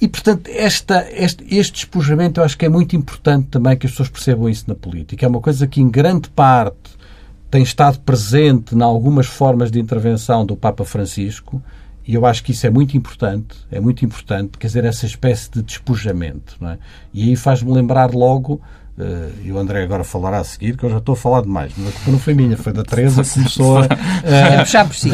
E, 0.00 0.08
portanto, 0.08 0.50
esta, 0.52 1.06
este, 1.12 1.44
este 1.54 1.72
despojamento 1.74 2.40
eu 2.40 2.44
acho 2.44 2.58
que 2.58 2.66
é 2.66 2.68
muito 2.68 2.96
importante 2.96 3.46
também 3.48 3.76
que 3.76 3.86
as 3.86 3.92
pessoas 3.92 4.08
percebam 4.08 4.48
isso 4.48 4.64
na 4.66 4.74
política. 4.74 5.24
É 5.24 5.28
uma 5.28 5.40
coisa 5.40 5.66
que, 5.66 5.80
em 5.80 5.88
grande 5.88 6.28
parte, 6.30 6.90
tem 7.48 7.62
estado 7.62 8.00
presente 8.00 8.74
em 8.74 8.82
algumas 8.82 9.26
formas 9.26 9.70
de 9.70 9.78
intervenção 9.78 10.44
do 10.44 10.56
Papa 10.56 10.84
Francisco, 10.84 11.62
e 12.04 12.14
eu 12.14 12.26
acho 12.26 12.42
que 12.42 12.50
isso 12.50 12.66
é 12.66 12.70
muito 12.70 12.96
importante, 12.96 13.56
é 13.70 13.78
muito 13.78 14.04
importante, 14.04 14.58
quer 14.58 14.66
dizer, 14.66 14.84
essa 14.84 15.06
espécie 15.06 15.50
de 15.50 15.62
despojamento. 15.62 16.56
É? 16.66 16.78
E 17.14 17.28
aí 17.28 17.36
faz-me 17.36 17.70
lembrar 17.70 18.12
logo 18.12 18.60
Uh, 18.98 19.32
e 19.42 19.50
o 19.50 19.58
André 19.58 19.82
agora 19.82 20.04
falará 20.04 20.38
a 20.38 20.44
seguir, 20.44 20.76
que 20.76 20.84
eu 20.84 20.90
já 20.90 20.98
estou 20.98 21.14
a 21.14 21.16
falar 21.16 21.40
demais, 21.40 21.72
mas 21.78 21.88
a 21.88 21.92
culpa 21.92 22.10
não 22.10 22.18
foi 22.18 22.34
minha, 22.34 22.56
foi 22.58 22.74
da 22.74 22.84
Teresa 22.84 23.22
que 23.22 23.30
começou 23.32 23.78
a, 23.78 23.84
a, 24.58 24.58
puxar 24.60 24.86
por 24.86 24.94
si. 24.94 25.10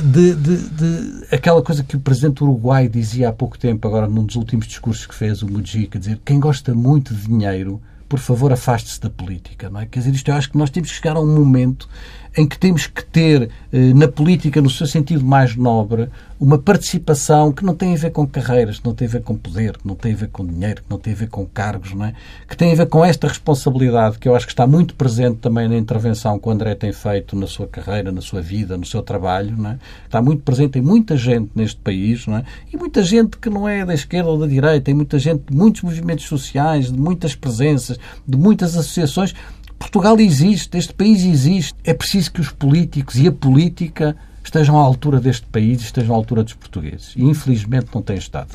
de, 0.00 0.34
de, 0.34 0.56
de, 0.68 1.26
aquela 1.32 1.60
coisa 1.60 1.82
que 1.82 1.96
o 1.96 2.00
Presidente 2.00 2.36
do 2.36 2.44
Uruguai 2.44 2.88
dizia 2.88 3.30
há 3.30 3.32
pouco 3.32 3.58
tempo, 3.58 3.88
agora 3.88 4.06
num 4.06 4.24
dos 4.24 4.36
últimos 4.36 4.66
discursos 4.66 5.06
que 5.06 5.14
fez, 5.14 5.42
o 5.42 5.50
Mujica, 5.50 5.98
dizer 5.98 6.20
quem 6.24 6.38
gosta 6.38 6.72
muito 6.72 7.12
de 7.12 7.26
dinheiro, 7.26 7.82
por 8.08 8.20
favor, 8.20 8.52
afaste-se 8.52 9.00
da 9.00 9.10
política. 9.10 9.68
Não 9.68 9.80
é? 9.80 9.86
Quer 9.86 9.98
dizer, 9.98 10.14
isto 10.14 10.30
eu 10.30 10.34
acho 10.36 10.50
que 10.50 10.56
nós 10.56 10.70
temos 10.70 10.90
que 10.90 10.96
chegar 10.96 11.16
a 11.16 11.20
um 11.20 11.34
momento 11.34 11.88
em 12.36 12.46
que 12.46 12.58
temos 12.58 12.86
que 12.86 13.04
ter 13.04 13.50
eh, 13.72 13.94
na 13.94 14.06
política, 14.06 14.60
no 14.60 14.68
seu 14.68 14.86
sentido 14.86 15.24
mais 15.24 15.56
nobre, 15.56 16.08
uma 16.38 16.58
participação 16.58 17.50
que 17.50 17.64
não 17.64 17.74
tem 17.74 17.94
a 17.94 17.96
ver 17.96 18.10
com 18.10 18.26
carreiras, 18.26 18.78
que 18.78 18.84
não 18.84 18.94
tem 18.94 19.08
a 19.08 19.10
ver 19.10 19.22
com 19.22 19.34
poder, 19.34 19.78
que 19.78 19.88
não 19.88 19.94
tem 19.94 20.12
a 20.12 20.16
ver 20.16 20.28
com 20.28 20.44
dinheiro, 20.44 20.82
que 20.82 20.90
não 20.90 20.98
tem 20.98 21.14
a 21.14 21.16
ver 21.16 21.28
com 21.28 21.46
cargos, 21.46 21.94
não 21.94 22.04
é? 22.04 22.12
que 22.46 22.54
tem 22.54 22.72
a 22.72 22.74
ver 22.74 22.86
com 22.86 23.02
esta 23.02 23.26
responsabilidade 23.26 24.18
que 24.18 24.28
eu 24.28 24.36
acho 24.36 24.44
que 24.44 24.52
está 24.52 24.66
muito 24.66 24.94
presente 24.94 25.38
também 25.38 25.66
na 25.66 25.76
intervenção 25.76 26.38
que 26.38 26.46
o 26.46 26.50
André 26.50 26.74
tem 26.74 26.92
feito 26.92 27.34
na 27.34 27.46
sua 27.46 27.66
carreira, 27.66 28.12
na 28.12 28.20
sua 28.20 28.42
vida, 28.42 28.76
no 28.76 28.84
seu 28.84 29.02
trabalho. 29.02 29.56
Não 29.56 29.70
é? 29.70 29.78
Está 30.04 30.20
muito 30.20 30.42
presente 30.42 30.78
em 30.78 30.82
muita 30.82 31.16
gente 31.16 31.50
neste 31.54 31.80
país 31.80 32.26
não 32.26 32.36
é? 32.36 32.44
e 32.70 32.76
muita 32.76 33.02
gente 33.02 33.38
que 33.38 33.48
não 33.48 33.66
é 33.66 33.84
da 33.86 33.94
esquerda 33.94 34.28
ou 34.28 34.38
da 34.38 34.46
direita, 34.46 34.82
tem 34.82 34.94
muita 34.94 35.18
gente 35.18 35.44
de 35.48 35.56
muitos 35.56 35.80
movimentos 35.80 36.26
sociais, 36.26 36.92
de 36.92 36.98
muitas 36.98 37.34
presenças, 37.34 37.98
de 38.28 38.36
muitas 38.36 38.76
associações 38.76 39.34
Portugal 39.78 40.18
existe, 40.20 40.76
este 40.76 40.92
país 40.92 41.24
existe. 41.24 41.74
É 41.84 41.94
preciso 41.94 42.32
que 42.32 42.40
os 42.40 42.50
políticos 42.50 43.16
e 43.16 43.26
a 43.28 43.32
política 43.32 44.16
estejam 44.44 44.78
à 44.78 44.82
altura 44.82 45.20
deste 45.20 45.46
país, 45.46 45.80
estejam 45.82 46.14
à 46.14 46.18
altura 46.18 46.42
dos 46.42 46.54
portugueses. 46.54 47.12
E 47.16 47.24
infelizmente 47.24 47.88
não 47.94 48.02
têm 48.02 48.16
estado. 48.16 48.48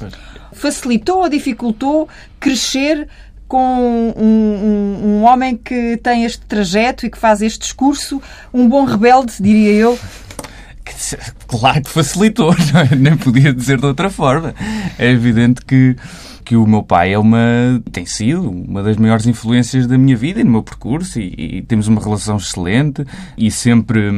Facilitou 0.54 1.20
ou 1.20 1.30
dificultou 1.30 2.08
crescer 2.40 3.08
com 3.48 4.14
um, 4.18 4.24
um, 4.24 5.08
um, 5.08 5.24
homem 5.24 5.58
que 5.58 5.98
tem 5.98 6.24
este 6.24 6.46
trajeto 6.46 7.06
e 7.06 7.10
que 7.10 7.18
faz 7.18 7.42
este 7.42 7.60
discurso, 7.60 8.22
um 8.54 8.70
bom 8.70 8.86
rebelde, 8.86 9.34
diria 9.42 9.74
eu? 9.74 10.00
Claro 11.48 11.82
que 11.82 11.90
facilitou, 11.90 12.54
é? 12.90 12.96
nem 12.96 13.18
podia 13.18 13.54
dizer 13.54 13.78
de 13.78 13.86
outra 13.86 14.10
forma. 14.10 14.56
É 14.98 15.10
evidente 15.10 15.66
que 15.66 15.98
que 16.44 16.56
o 16.56 16.66
meu 16.68 16.84
pai 16.84 17.14
é 17.14 17.20
uma 17.20 17.82
tem 17.92 18.06
sido 18.06 18.50
uma 18.50 18.84
das 18.84 18.98
maiores 18.98 19.26
influências 19.26 19.88
da 19.88 19.98
minha 19.98 20.16
vida 20.16 20.42
e 20.42 20.44
no 20.44 20.52
meu 20.52 20.64
percurso 20.64 21.20
e, 21.20 21.58
e 21.58 21.62
temos 21.62 21.88
uma 21.88 22.02
relação 22.02 22.38
excelente 22.38 23.06
e 23.38 23.50
sempre 23.50 24.12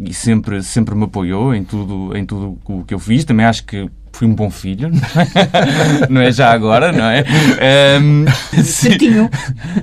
e 0.00 0.14
sempre 0.14 0.62
sempre 0.62 0.94
me 0.94 1.04
apoiou 1.04 1.54
em 1.54 1.64
tudo 1.64 2.16
em 2.16 2.24
tudo 2.24 2.58
o 2.64 2.84
que 2.84 2.94
eu 2.94 2.98
fiz. 2.98 3.24
Também 3.24 3.46
acho 3.46 3.64
que 3.64 3.88
fui 4.18 4.26
um 4.26 4.34
bom 4.34 4.50
filho, 4.50 4.90
não 6.10 6.20
é, 6.20 6.32
já 6.34 6.50
agora, 6.50 6.90
não 6.90 7.04
é? 7.04 7.24
Um, 8.02 8.24
certinho. 8.64 9.30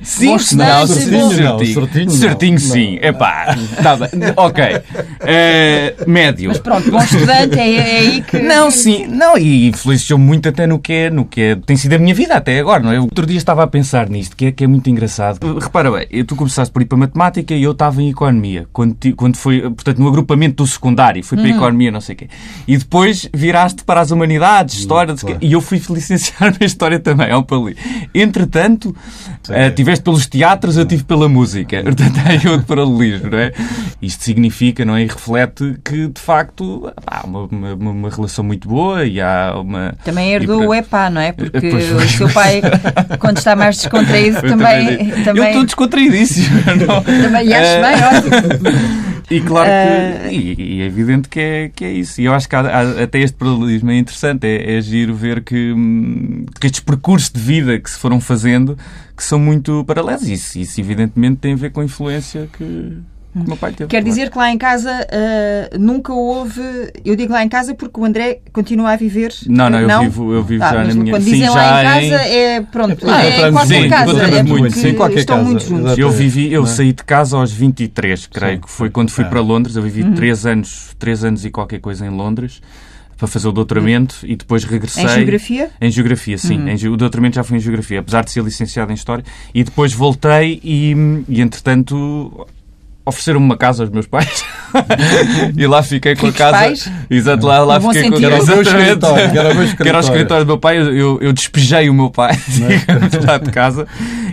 Sim, 0.04 0.26
bom 0.26 0.34
não, 0.58 0.88
certinho, 0.88 1.32
certinho, 1.32 1.74
certinho, 1.74 2.12
certinho 2.12 2.60
sim. 2.60 3.00
É 3.02 3.14
pá, 3.14 3.56
tá 3.82 3.96
bem. 3.96 4.10
Ok. 4.36 4.62
Uh, 4.66 6.10
médio. 6.10 6.50
Mas 6.50 6.60
pronto, 6.60 6.92
bom 6.92 7.02
estudante, 7.02 7.58
é, 7.58 7.76
é 7.76 7.98
aí 8.00 8.22
que. 8.24 8.40
Não, 8.40 8.70
sim, 8.70 9.08
não, 9.08 9.38
e 9.38 9.70
influenciou 9.70 10.20
muito 10.20 10.50
até 10.50 10.68
no 10.68 10.80
que 10.80 10.92
é, 10.92 11.10
no 11.10 11.24
que 11.24 11.40
é, 11.40 11.56
tem 11.56 11.78
sido 11.78 11.94
a 11.94 11.98
minha 11.98 12.14
vida 12.14 12.36
até 12.36 12.60
agora, 12.60 12.84
não 12.84 12.92
é? 12.92 13.00
Outro 13.00 13.26
dia 13.26 13.38
estava 13.38 13.64
a 13.64 13.68
pensar 13.68 14.10
nisto, 14.10 14.36
que 14.36 14.48
é, 14.48 14.52
que 14.52 14.66
é 14.66 14.68
muito 14.68 14.90
engraçado. 14.90 15.58
Repara 15.58 15.90
bem, 15.90 16.26
tu 16.26 16.36
começaste 16.36 16.74
por 16.74 16.82
ir 16.82 16.86
para 16.86 16.98
matemática 16.98 17.54
e 17.54 17.64
eu 17.64 17.72
estava 17.72 18.02
em 18.02 18.10
economia, 18.10 18.68
quando, 18.74 18.98
quando 19.16 19.38
foi, 19.38 19.62
portanto, 19.62 20.00
no 20.00 20.10
agrupamento 20.10 20.62
do 20.62 20.68
secundário, 20.68 21.24
fui 21.24 21.38
para 21.38 21.48
uhum. 21.48 21.56
economia, 21.56 21.90
não 21.90 22.02
sei 22.02 22.16
o 22.16 22.18
quê. 22.18 22.28
E 22.68 22.76
depois 22.76 23.30
viraste 23.34 23.82
para 23.86 24.02
as 24.02 24.12
humanidades, 24.26 24.76
história, 24.76 25.16
claro. 25.16 25.38
e 25.42 25.54
eu 25.54 25.62
fui 25.62 25.82
licenciar 25.90 26.54
na 26.60 26.66
história 26.66 27.00
também, 27.00 27.32
ao 27.32 27.44
Pali. 27.44 27.78
Entretanto, 28.14 28.96
uh, 29.50 29.76
tiveste 29.76 30.04
pelos 30.04 30.26
teatros, 30.26 30.78
eu 30.78 30.86
tive 30.86 31.04
pela 31.04 31.30
música. 31.30 31.82
Portanto, 31.84 32.20
há 32.20 32.50
outro 32.50 32.66
paralelismo, 32.66 33.30
não 33.30 33.38
é? 33.38 33.52
Isto 34.02 34.24
significa, 34.24 34.84
não 34.84 34.96
é? 34.96 35.04
E 35.04 35.08
reflete 35.08 35.78
que, 35.84 36.08
de 36.08 36.20
facto, 36.20 36.92
há 37.06 37.26
uma, 37.26 37.44
uma, 37.46 37.92
uma 37.92 38.10
relação 38.10 38.44
muito 38.44 38.68
boa 38.68 39.06
e 39.06 39.22
há 39.22 39.54
uma... 39.56 39.96
Também 40.04 40.34
herdou 40.34 40.60
para... 40.60 40.68
o 40.68 40.74
EPA, 40.74 41.10
não 41.10 41.22
é? 41.22 41.32
Porque 41.32 41.62
pois, 41.70 41.92
o 41.92 42.08
seu 42.10 42.30
pai, 42.30 42.62
quando 43.20 43.38
está 43.38 43.56
mais 43.56 43.78
descontraído, 43.78 44.42
também, 44.42 44.98
também... 44.98 45.24
também... 45.24 45.44
Eu 45.44 45.50
estou 45.50 45.66
descontraídíssimo. 45.66 46.62
também 47.06 47.54
acho 47.54 47.78
uh... 47.78 47.82
bem, 47.82 48.40
ótimo. 48.40 49.16
E 49.30 49.42
claro 49.42 49.70
que. 49.70 50.28
Uh... 50.28 50.32
E, 50.32 50.56
e, 50.78 50.82
é 50.82 50.86
evidente 50.86 51.30
que 51.30 51.40
é, 51.40 51.72
que 51.74 51.86
é 51.86 51.92
isso. 51.92 52.22
E 52.22 52.26
eu 52.26 52.34
acho 52.34 52.48
que 52.48 52.56
há, 52.56 52.62
há, 52.62 53.04
até 53.04 53.20
este 53.20 53.36
paralelismo 53.38 53.92
é 53.92 53.96
interessante. 54.06 54.46
É, 54.46 54.78
é 54.78 54.82
giro 54.82 55.14
ver 55.14 55.44
que, 55.44 55.74
hum, 55.74 56.46
que 56.60 56.68
estes 56.68 56.80
percursos 56.80 57.30
de 57.30 57.40
vida 57.40 57.80
que 57.80 57.90
se 57.90 57.98
foram 57.98 58.20
fazendo 58.22 58.78
que 59.16 59.24
são 59.24 59.40
muito 59.40 59.84
paralelos. 59.86 60.28
Isso, 60.28 60.60
isso 60.60 60.80
evidentemente 60.80 61.38
tem 61.38 61.54
a 61.54 61.56
ver 61.56 61.72
com 61.72 61.82
a 61.82 61.86
influência 61.86 62.48
que 62.58 62.98
o 63.36 63.44
meu 63.46 63.58
pai 63.58 63.74
teve. 63.74 63.90
Quer 63.90 64.02
dizer 64.02 64.30
que 64.30 64.38
lá 64.38 64.50
em 64.50 64.58
casa 64.58 64.92
uh, 64.92 65.78
nunca 65.78 66.14
houve. 66.14 66.62
Eu 67.04 67.18
digo 67.18 67.34
lá 67.34 67.44
em 67.44 67.50
casa 67.50 67.76
porque 67.76 68.00
o 68.00 68.06
André 68.06 68.40
continua 68.54 68.92
a 68.92 68.96
viver. 68.96 69.34
Não, 69.48 69.70
não, 69.70 69.82
eu 69.82 69.88
não? 69.88 70.04
vivo, 70.04 70.34
eu 70.34 70.44
vivo 70.44 70.64
ah, 70.64 70.72
já 70.72 70.84
na 70.86 70.94
minha 70.94 71.14
Quando 71.14 71.24
dizem 71.24 71.42
sim, 71.42 71.50
lá 71.50 71.82
em 71.82 71.86
casa, 71.86 72.28
em... 72.28 72.34
é 72.34 72.62
pronto. 72.62 73.10
Ah, 73.10 73.26
é, 73.26 73.42
é 73.42 73.52
quase 73.52 73.76
sim, 73.76 73.90
casa. 73.90 74.24
É 74.24 74.44
muito, 74.44 74.78
sim, 74.78 74.94
qualquer 74.94 75.20
estão 75.20 75.38
casa. 75.38 75.50
muito 75.50 75.66
juntos. 75.66 75.98
Eu 75.98 76.10
vivi, 76.12 76.52
eu 76.52 76.64
é? 76.64 76.68
saí 76.68 76.94
de 76.94 77.04
casa 77.04 77.36
aos 77.36 77.52
23, 77.52 78.28
creio 78.28 78.56
sim, 78.56 78.62
que 78.62 78.70
foi 78.70 78.90
quando 78.90 79.10
fui 79.10 79.26
é. 79.26 79.28
para 79.28 79.42
Londres. 79.42 79.76
Eu 79.76 79.84
vivi 79.84 80.04
uhum. 80.04 80.14
3 80.14 80.46
anos, 80.46 80.96
3 80.98 81.26
anos 81.26 81.46
e 81.46 81.52
qualquer 81.52 81.82
coisa 81.82 82.06
em 82.06 82.10
Londres 82.10 82.62
para 83.18 83.28
fazer 83.28 83.48
o 83.48 83.52
doutoramento 83.52 84.18
e 84.24 84.36
depois 84.36 84.64
regressei. 84.64 85.06
Em 85.06 85.10
Geografia? 85.10 85.72
Em 85.80 85.92
Geografia, 85.92 86.38
sim. 86.38 86.60
Uhum. 86.60 86.68
Em, 86.70 86.88
o 86.88 86.98
doutoramento 86.98 87.36
já 87.36 87.44
foi 87.44 87.58
em 87.58 87.60
Geografia, 87.60 88.00
apesar 88.00 88.24
de 88.24 88.32
ser 88.32 88.44
licenciado 88.44 88.92
em 88.92 88.96
História. 88.96 89.24
E 89.54 89.64
depois 89.64 89.94
voltei 89.94 90.60
e, 90.64 90.94
e 91.30 91.42
entretanto, 91.42 92.48
ofereceram-me 93.06 93.46
uma 93.46 93.58
casa 93.58 93.84
aos 93.84 93.92
meus 93.92 94.08
pais 94.08 94.44
e 95.56 95.68
lá 95.68 95.84
fiquei 95.84 96.16
com 96.16 96.28
a 96.28 96.34
casa. 96.34 96.58
Pais? 96.58 96.92
Exato, 97.10 97.46
lá, 97.46 97.60
lá 97.64 97.80
fiquei 97.80 98.10
com 98.10 98.16
a 98.16 98.22
casa. 98.22 98.26
Era 98.26 98.44
o 98.44 98.46
meu 98.46 98.62
escritório, 98.62 99.40
era 99.40 99.52
o 99.52 99.56
meu 99.56 99.76
Que 99.76 99.90
era 99.90 99.98
o 99.98 100.02
escritório 100.02 100.46
do 100.46 100.48
meu 100.48 100.58
pai, 100.58 100.78
eu, 100.80 101.20
eu 101.22 101.34
despejei 101.34 101.90
o 101.90 101.94
meu 101.94 102.10
pai 102.10 102.36
digamos, 102.48 103.14
lá 103.26 103.38
de 103.38 103.52
casa 103.52 103.88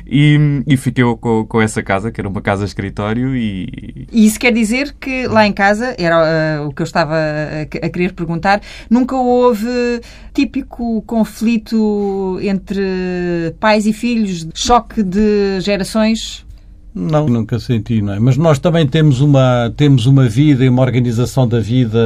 e, 0.07 0.62
e 0.67 0.76
fiquei 0.76 1.05
com, 1.21 1.45
com 1.47 1.61
essa 1.61 1.83
casa, 1.83 2.11
que 2.11 2.21
era 2.21 2.29
uma 2.29 2.41
casa-escritório 2.41 3.37
e, 3.37 4.07
E 4.12 4.26
isso 4.26 4.38
quer 4.38 4.52
dizer 4.52 4.95
que 5.00 5.26
lá 5.26 5.47
em 5.47 5.52
casa, 5.52 5.95
era 5.99 6.17
ah, 6.17 6.67
o 6.67 6.73
que 6.73 6.83
eu 6.83 6.85
estava 6.85 7.14
a, 7.14 7.62
a 7.62 7.91
querer 7.91 8.12
perguntar, 8.12 8.61
nunca 8.91 9.17
houve 9.17 10.00
típico 10.35 11.02
conflito 11.02 12.38
entre 12.43 13.55
pais 13.61 13.87
e 13.87 13.93
filhos, 13.93 14.47
choque 14.55 15.02
de 15.02 15.61
gerações? 15.61 16.45
Não, 16.95 17.27
nunca 17.27 17.59
senti, 17.59 18.03
não 18.03 18.13
é? 18.13 18.19
Mas 18.21 18.37
nós 18.37 18.59
também 18.59 18.87
temos 18.87 19.21
uma, 19.23 19.73
temos 19.77 20.05
uma 20.07 20.29
vida 20.29 20.63
e 20.65 20.69
uma 20.69 20.83
organização 20.83 21.49
da 21.49 21.59
vida 21.59 21.99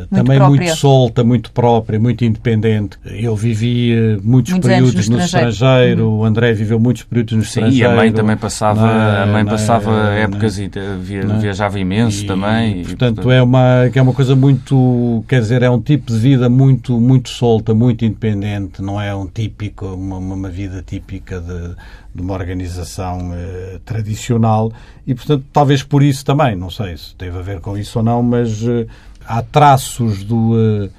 Muito 0.00 0.08
também 0.14 0.38
própria. 0.38 0.60
muito 0.66 0.76
solta, 0.76 1.24
muito 1.24 1.50
própria, 1.52 1.98
muito 1.98 2.24
independente. 2.24 2.96
Eu 3.04 3.34
vivi 3.34 3.92
eh, 3.92 4.18
muitos, 4.22 4.52
Muitos 4.52 4.70
períodos 4.70 5.08
no 5.08 5.16
no 5.16 5.22
estrangeiro. 5.22 5.48
estrangeiro, 5.50 6.08
o 6.10 6.24
André 6.24 6.52
viveu 6.52 6.78
muitos 6.78 7.02
períodos 7.02 7.34
no 7.34 7.42
sim, 7.42 7.60
e 7.60 7.62
estrangeiro. 7.64 7.90
a 7.92 7.96
mãe 7.96 8.12
também 8.12 8.36
passava, 8.36 8.86
é? 8.88 9.22
a 9.22 9.26
mãe 9.26 9.42
é? 9.42 9.44
passava 9.44 10.10
é? 10.12 10.22
épocas 10.22 10.58
e 10.58 10.70
via- 11.00 11.26
viajava 11.26 11.80
imenso 11.80 12.22
E, 12.24 12.26
também. 12.26 12.80
e, 12.82 12.84
portanto, 12.84 13.30
é 13.30 13.42
uma, 13.42 13.90
é 13.92 14.02
uma 14.02 14.12
coisa 14.12 14.36
muito, 14.36 15.24
quer 15.28 15.40
dizer, 15.40 15.62
é 15.62 15.70
um 15.70 15.80
tipo 15.80 16.12
de 16.12 16.18
vida 16.18 16.48
muito, 16.48 17.00
muito 17.00 17.28
solta, 17.30 17.74
muito 17.74 18.04
independente, 18.04 18.80
não 18.80 19.00
é 19.00 19.14
um 19.14 19.26
típico, 19.26 19.86
uma, 19.86 20.18
uma 20.18 20.48
vida 20.50 20.82
típica 20.86 21.40
de, 21.40 21.74
de 22.14 22.22
uma 22.22 22.34
organização 22.34 23.32
eh, 23.34 23.80
tradicional 23.84 24.72
e, 25.06 25.14
portanto, 25.14 25.44
talvez 25.52 25.82
por 25.82 26.02
isso 26.02 26.24
também, 26.24 26.54
não 26.54 26.70
sei 26.70 26.96
se 26.96 27.14
teve 27.16 27.36
a 27.36 27.42
ver 27.42 27.60
com 27.60 27.76
isso 27.76 27.98
ou 27.98 28.04
não, 28.04 28.22
mas 28.22 28.62
eh, 28.62 28.86
há 29.26 29.42
traços 29.42 30.22
do, 30.22 30.52
eh, 30.56 30.90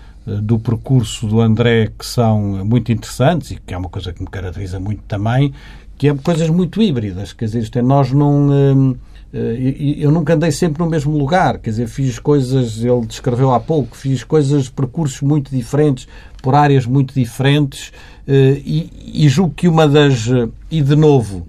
do 0.42 0.60
percurso 0.60 1.26
do 1.26 1.40
André 1.40 1.92
que 1.98 2.06
são 2.06 2.66
muito 2.66 2.92
interessantes 2.92 3.52
e 3.52 3.56
que 3.56 3.74
é 3.74 3.78
uma 3.78 3.90
coisa 3.90 4.12
que 4.12 4.22
me 4.22 4.28
caracteriza 4.28 4.80
muito 4.80 5.04
também, 5.04 5.54
que 5.98 6.10
é 6.10 6.14
coisas 6.14 6.50
muito 6.50 6.82
híbridas, 6.82 7.32
quer 7.32 7.46
dizer, 7.46 7.60
isto 7.60 7.80
é, 7.80 7.82
nós 7.82 8.12
não... 8.12 8.98
eh, 9.36 9.96
eu 10.00 10.12
nunca 10.12 10.34
andei 10.34 10.51
sempre 10.51 10.82
no 10.82 10.89
mesmo 10.89 11.18
lugar, 11.18 11.60
quer 11.60 11.72
dizer, 11.72 11.88
fiz 11.88 12.18
coisas, 12.18 12.84
ele 12.84 13.06
descreveu 13.06 13.54
há 13.54 13.60
pouco, 13.60 13.98
fiz 13.98 14.24
coisas, 14.24 14.70
percursos 14.70 15.22
muito 15.22 15.51
diferentes, 15.51 16.08
por 16.42 16.56
áreas 16.56 16.86
muito 16.86 17.13
diferentes, 17.13 17.92
eh, 18.25 18.62
e, 18.65 19.24
e 19.25 19.27
julgo 19.27 19.54
que 19.54 19.68
uma 19.68 19.88
das. 19.88 20.27
eh, 20.30 20.48
E 20.72 20.82
de 20.82 20.96
novo, 20.96 21.46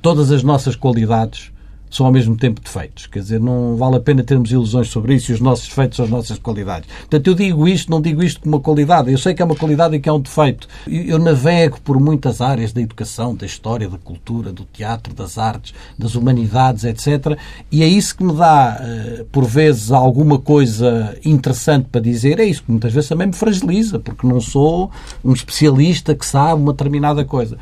todas 0.00 0.30
as 0.30 0.42
nossas 0.42 0.76
qualidades 0.76 1.50
são 1.96 2.06
ao 2.06 2.12
mesmo 2.12 2.36
tempo 2.36 2.60
defeitos. 2.60 3.06
Quer 3.06 3.20
dizer, 3.20 3.40
não 3.40 3.76
vale 3.76 3.96
a 3.96 4.00
pena 4.00 4.22
termos 4.22 4.50
ilusões 4.50 4.88
sobre 4.88 5.14
isso 5.14 5.30
e 5.30 5.34
os 5.34 5.40
nossos 5.40 5.68
defeitos 5.68 5.96
são 5.96 6.04
as 6.04 6.10
nossas 6.10 6.38
qualidades. 6.38 6.88
Portanto, 7.00 7.26
eu 7.28 7.34
digo 7.34 7.68
isto, 7.68 7.90
não 7.90 8.00
digo 8.00 8.22
isto 8.22 8.40
como 8.40 8.56
uma 8.56 8.62
qualidade. 8.62 9.10
Eu 9.10 9.18
sei 9.18 9.34
que 9.34 9.42
é 9.42 9.44
uma 9.44 9.54
qualidade 9.54 9.94
e 9.94 10.00
que 10.00 10.08
é 10.08 10.12
um 10.12 10.20
defeito. 10.20 10.66
Eu 10.86 11.18
navego 11.18 11.80
por 11.80 12.00
muitas 12.00 12.40
áreas 12.40 12.72
da 12.72 12.80
educação, 12.80 13.34
da 13.34 13.46
história, 13.46 13.88
da 13.88 13.98
cultura, 13.98 14.52
do 14.52 14.64
teatro, 14.64 15.14
das 15.14 15.38
artes, 15.38 15.74
das 15.98 16.14
humanidades, 16.14 16.84
etc. 16.84 17.38
E 17.70 17.82
é 17.82 17.86
isso 17.86 18.16
que 18.16 18.24
me 18.24 18.34
dá, 18.34 18.78
eh, 18.80 19.24
por 19.30 19.44
vezes, 19.44 19.92
alguma 19.92 20.38
coisa 20.38 21.16
interessante 21.24 21.88
para 21.90 22.00
dizer. 22.00 22.40
É 22.40 22.44
isso 22.44 22.62
que 22.64 22.70
muitas 22.70 22.92
vezes 22.92 23.08
também 23.08 23.28
me 23.28 23.32
fragiliza, 23.32 23.98
porque 23.98 24.26
não 24.26 24.40
sou 24.40 24.90
um 25.24 25.32
especialista 25.32 26.14
que 26.14 26.26
sabe 26.26 26.60
uma 26.60 26.72
determinada 26.72 27.24
coisa. 27.24 27.56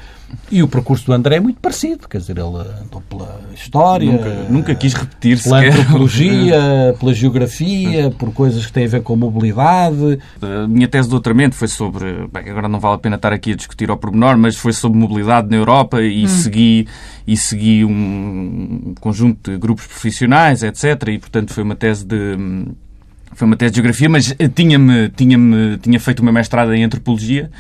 E 0.50 0.62
o 0.62 0.68
percurso 0.68 1.06
do 1.06 1.12
André 1.12 1.36
é 1.36 1.40
muito 1.40 1.60
parecido, 1.60 2.06
quer 2.06 2.18
dizer, 2.18 2.36
ele 2.36 2.58
andou 2.82 3.02
pela 3.08 3.40
história, 3.54 4.10
Nunca, 4.10 4.46
nunca 4.50 4.74
quis 4.74 4.92
repetir 4.92 5.42
pela 5.42 5.60
antropologia, 5.60 6.94
pela 7.00 7.14
geografia, 7.14 8.10
por 8.18 8.32
coisas 8.32 8.66
que 8.66 8.72
têm 8.72 8.84
a 8.84 8.88
ver 8.88 9.02
com 9.02 9.16
mobilidade. 9.16 10.18
A 10.42 10.68
minha 10.68 10.86
tese 10.86 11.08
de 11.08 11.10
doutoramento 11.10 11.54
foi 11.54 11.68
sobre. 11.68 12.28
Bem, 12.32 12.50
agora 12.50 12.68
não 12.68 12.78
vale 12.78 12.96
a 12.96 12.98
pena 12.98 13.16
estar 13.16 13.32
aqui 13.32 13.52
a 13.52 13.56
discutir 13.56 13.90
ao 13.90 13.96
pormenor, 13.96 14.36
mas 14.36 14.56
foi 14.56 14.72
sobre 14.72 14.98
mobilidade 14.98 15.48
na 15.48 15.56
Europa 15.56 16.02
e 16.02 16.28
segui 16.28 16.86
e 17.26 17.36
segui 17.36 17.84
um 17.84 18.94
conjunto 19.00 19.50
de 19.50 19.56
grupos 19.56 19.86
profissionais, 19.86 20.62
etc. 20.62 21.08
E 21.08 21.18
portanto 21.18 21.52
foi 21.52 21.62
uma 21.62 21.76
tese 21.76 22.04
de 22.04 22.36
foi 23.34 23.46
uma 23.46 23.56
tese 23.56 23.72
de 23.72 23.76
geografia, 23.76 24.08
mas 24.08 24.34
tinha-me 24.54 25.08
tinha-me 25.10 25.78
tinha 25.78 25.98
feito 25.98 26.20
o 26.20 26.24
meu 26.24 26.32
mestrado 26.32 26.74
em 26.74 26.84
antropologia. 26.84 27.50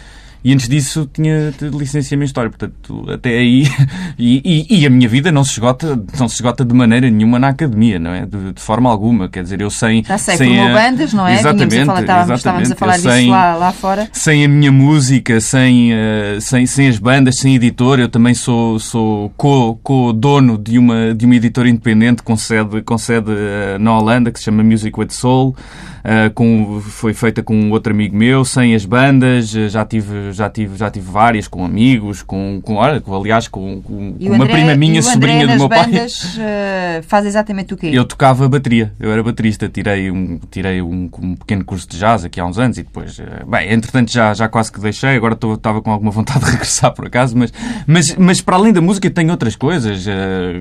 E 0.44 0.52
antes 0.52 0.68
disso 0.68 1.08
tinha 1.12 1.52
licenciamento 1.60 2.24
em 2.24 2.26
História, 2.26 2.50
portanto, 2.50 3.04
até 3.10 3.30
aí. 3.38 3.64
E, 4.18 4.66
e- 4.70 4.80
e 4.80 4.86
a 4.86 4.90
minha 4.90 5.08
vida 5.08 5.32
não 5.32 5.42
se, 5.42 5.52
esgota, 5.52 6.00
não 6.18 6.28
se 6.28 6.34
esgota 6.36 6.64
de 6.64 6.74
maneira 6.74 7.10
nenhuma 7.10 7.38
na 7.38 7.48
academia, 7.48 7.98
não 7.98 8.10
é? 8.12 8.26
De, 8.26 8.52
de 8.52 8.60
forma 8.60 8.88
alguma. 8.90 9.28
Quer 9.28 9.42
dizer, 9.42 9.60
eu 9.60 9.70
sem. 9.70 10.04
Já 10.04 10.18
sei, 10.18 10.36
sem 10.36 10.48
formou 10.48 10.68
a- 10.68 10.72
bandas, 10.74 11.12
não 11.12 11.26
é? 11.26 11.38
Tínhamos 11.38 11.46
a 11.46 11.64
Exatamente, 11.66 11.86
falar- 11.86 12.00
estávamos, 12.02 12.38
estávamos 12.40 12.68
a 12.70 12.72
exatamente. 12.72 12.78
falar 12.78 12.96
disso 13.14 13.22
sem- 13.22 13.30
lá, 13.30 13.54
lá 13.56 13.72
fora. 13.72 14.08
sem 14.12 14.44
a 14.44 14.48
minha 14.48 14.70
música, 14.70 15.40
sem, 15.40 15.92
eh, 15.92 16.38
sem, 16.40 16.66
sem 16.66 16.88
as 16.88 16.98
bandas, 16.98 17.36
sem 17.38 17.54
editor, 17.56 17.98
eu 17.98 18.08
também 18.08 18.34
sou, 18.34 18.78
sou 18.78 19.30
co- 19.36 19.76
co-dono 19.82 20.56
de, 20.58 20.78
uma, 20.78 21.14
de 21.14 21.24
uma 21.24 21.34
editora 21.36 21.68
independente 21.68 22.22
com 22.22 22.36
sede, 22.36 22.82
com 22.82 22.98
sede 22.98 23.30
eh, 23.32 23.78
na 23.78 23.98
Holanda, 23.98 24.30
que 24.30 24.38
se 24.38 24.44
chama 24.44 24.62
Music 24.62 24.98
with 24.98 25.10
Soul. 25.10 25.56
Eh, 26.04 26.28
com, 26.30 26.80
foi 26.80 27.14
feita 27.14 27.42
com 27.42 27.70
outro 27.70 27.92
amigo 27.92 28.16
meu, 28.16 28.44
sem 28.44 28.74
as 28.74 28.84
bandas, 28.84 29.54
eh, 29.54 29.68
já 29.68 29.84
tive, 29.84 30.32
já 30.32 30.48
tive, 30.50 30.76
já 30.76 30.90
tive 30.90 31.10
várias 31.10 31.46
com 31.48 31.64
amigos, 31.64 32.22
com, 32.22 32.60
com, 32.62 32.74
olha, 32.74 33.02
aliás, 33.06 33.48
com, 33.48 33.80
com, 33.82 34.14
uma 34.20 34.34
André- 34.44 34.52
prima 34.52 34.74
minha, 34.76 35.00
sobrinha 35.02 35.46
do 35.46 35.54
meu 35.56 35.68
pai. 35.68 35.86
bandas 35.86 36.36
eh, 36.38 37.02
faz 37.06 37.26
exatamente 37.26 37.74
o 37.74 37.76
quê? 37.76 37.90
Eu 37.92 38.04
tocava 38.04 38.48
bateria, 38.48 38.92
eu 38.98 39.12
era 39.12 39.22
baterista, 39.22 39.68
tirei 39.68 40.10
um, 40.10 40.38
tirei 40.50 40.82
um, 40.82 41.08
um 41.20 41.34
pequeno 41.36 41.64
curso 41.64 41.88
de 41.88 41.98
jazz 41.98 42.24
aqui 42.24 42.40
há 42.40 42.46
uns 42.46 42.58
anos 42.58 42.78
e 42.78 42.82
depois, 42.82 43.18
eh, 43.18 43.44
bem, 43.46 43.72
entretanto 43.72 44.10
já, 44.12 44.32
já 44.34 44.48
quase 44.48 44.72
que 44.72 44.80
deixei, 44.80 45.16
agora 45.16 45.34
estou- 45.34 45.54
estava 45.54 45.80
com 45.80 45.90
alguma 45.90 46.10
vontade 46.10 46.44
de 46.44 46.50
regressar 46.52 46.92
por 46.92 47.06
acaso, 47.06 47.36
mas, 47.36 47.52
mas, 47.86 48.14
mas 48.16 48.40
para 48.40 48.56
além 48.56 48.72
da 48.72 48.80
música 48.80 49.08
tenho 49.10 49.30
outras 49.30 49.56
coisas 49.56 50.04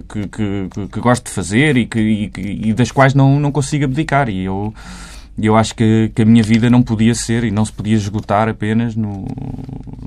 que, 0.10 0.28
que, 0.28 0.68
que- 0.74 0.88
que 0.88 1.00
gosto 1.00 1.26
de 1.26 1.32
fazer 1.32 1.78
e, 1.78 1.86
que, 1.86 2.00
e, 2.00 2.70
e 2.70 2.74
das 2.74 2.92
quais 2.92 3.14
não, 3.14 3.40
não 3.40 3.52
consigo 3.52 3.86
abdicar 3.86 4.30
e 4.30 4.44
eu, 4.44 4.74
eu 5.48 5.56
acho 5.56 5.74
que, 5.76 6.12
que 6.16 6.22
a 6.22 6.26
minha 6.26 6.44
vida 6.44 6.70
não 6.70 6.82
podia 6.82 7.14
ser 7.16 7.44
e 7.44 7.52
não 7.52 7.64
se 7.66 7.72
podia 7.72 7.96
esgotar 7.96 8.48
apenas 8.50 8.96
no, 8.96 9.26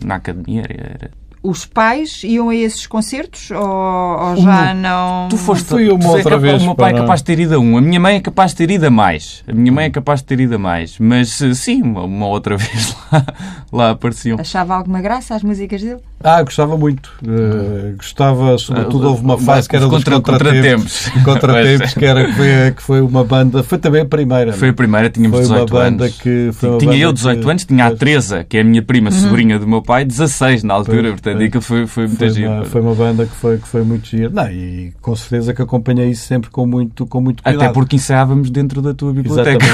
na 0.05 0.17
academia, 0.17 0.63
era- 0.69 0.91
era, 1.03 1.11
Os 1.43 1.67
pais 1.67 2.23
iam 2.25 2.49
a 2.49 2.55
esses 2.55 2.87
concertos 2.87 3.51
ou, 3.51 3.59
ou 3.61 4.37
já 4.39 4.73
meu- 4.73 4.83
não... 4.83 5.29
Tu 5.29 5.37
foste 5.37 5.67
Fui 5.69 5.91
uma 5.91 5.99
tu 5.99 6.07
é 6.07 6.09
outra 6.09 6.23
capaz- 6.25 6.43
vez 6.43 6.63
O 6.63 6.65
meu 6.67 6.75
pai 6.75 6.91
é 6.91 6.93
para- 6.95 7.03
capaz 7.03 7.21
de 7.21 7.25
ter 7.27 7.39
ido 7.41 7.55
a 7.55 7.59
um. 7.59 7.77
A 7.77 7.81
minha 7.83 8.01
mãe 8.01 8.17
é 8.17 8.21
capaz 8.21 8.51
de 8.53 8.57
ter 8.57 8.71
ido 8.71 8.87
a 8.87 8.91
mais. 8.91 9.45
A 9.47 9.53
minha 9.53 9.71
mãe 9.73 9.85
é 9.87 9.91
capaz 9.91 10.21
de 10.21 10.27
ter 10.27 10.41
ido 10.41 10.55
a 10.55 10.59
mais. 10.59 10.99
Mas 10.99 11.43
eh, 11.43 11.53
sim, 11.55 11.83
uma, 11.83 12.03
uma 12.05 12.27
outra 12.27 12.57
vez 12.59 12.97
lá, 13.13 13.27
lá 13.73 13.91
apareciam. 13.91 14.39
Achava 14.41 14.75
alguma 14.75 15.01
graça 15.03 15.35
às 15.35 15.43
músicas 15.43 15.83
dele? 15.83 16.01
Ah, 16.27 16.43
gostava 16.43 16.75
muito. 16.79 17.11
Eh, 17.23 17.93
gostava, 17.99 18.57
sobretudo, 18.57 19.07
Ah, 19.07 19.11
houve 19.11 19.23
uma 19.23 19.35
os 19.35 19.45
fase 19.45 19.69
que 19.69 19.77
era 19.77 19.85
dos 19.87 19.95
contra- 19.95 20.21
contratempos. 20.23 21.11
contratempos. 21.11 21.23
Contratempos, 21.25 21.95
que, 21.95 22.05
era, 22.07 22.25
que, 22.25 22.33
foi, 22.33 22.47
que 22.75 22.83
foi 22.83 23.01
uma 23.03 23.23
banda. 23.23 23.63
Foi 23.63 23.77
também 23.77 24.01
a 24.01 24.07
primeira. 24.07 24.55
Foi 24.55 24.69
a 24.69 24.71
não? 24.71 24.77
primeira, 24.77 25.11
tínhamos 25.11 25.37
Foi 25.37 25.47
uma 25.47 25.65
18 25.67 25.71
banda 25.73 26.05
anos. 26.05 26.17
que- 26.17 26.51
foi 26.55 26.69
uma 26.71 26.79
tinha 26.79 26.91
banda 26.93 27.03
eu 27.05 27.13
18 27.13 27.43
que- 27.45 27.51
anos, 27.51 27.65
tinha 27.67 27.85
a. 27.87 27.95
Teresa, 27.95 28.43
que 28.49 28.57
é 28.57 28.61
a 28.63 28.65
minha 28.65 28.81
prima 28.83 29.11
sobrinha 29.11 29.59
do 29.59 29.67
meu 29.67 29.83
pai, 29.83 30.05
16 30.07 30.63
na 30.65 30.73
altura. 30.73 31.03
Pois, 31.11 31.21
portanto, 31.21 31.43
aquilo 31.45 31.63
foi, 31.63 31.87
foi 31.87 32.07
muito 32.07 32.19
Foi 32.19 32.31
giro. 32.31 32.51
uma, 32.51 32.65
foi 32.65 32.81
uma 32.81 32.95
banda 32.95 33.27
que 33.27 33.35
foi, 33.37 33.59
que 33.59 33.69
foi 33.69 33.83
muito 33.83 34.09
gira. 34.09 34.31
Não, 34.31 34.51
e 34.51 34.95
com 35.03 35.15
certeza 35.15 35.53
que 35.53 35.61
acompanhei 35.61 36.09
isso 36.09 36.27
sempre 36.27 36.49
com 36.49 36.67
muito, 36.67 37.07
com 37.07 37.21
muito 37.21 37.43
cuidado. 37.43 37.63
Até 37.65 37.73
porque 37.73 37.97
ensaiávamos 37.97 38.49
dentro 38.51 38.81
da 38.81 38.95
tua 38.95 39.13
biblioteca. 39.13 39.59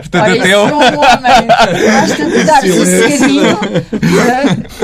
Portanto, 0.00 0.22
Olha, 0.22 0.40
até 0.40 0.54
eu... 0.54 0.60
é 0.60 0.72
um 0.72 0.76
homem. 0.78 1.46
Basta 1.48 2.24
de 2.30 2.44
dar 2.44 2.60
sossegadinho. 2.62 3.58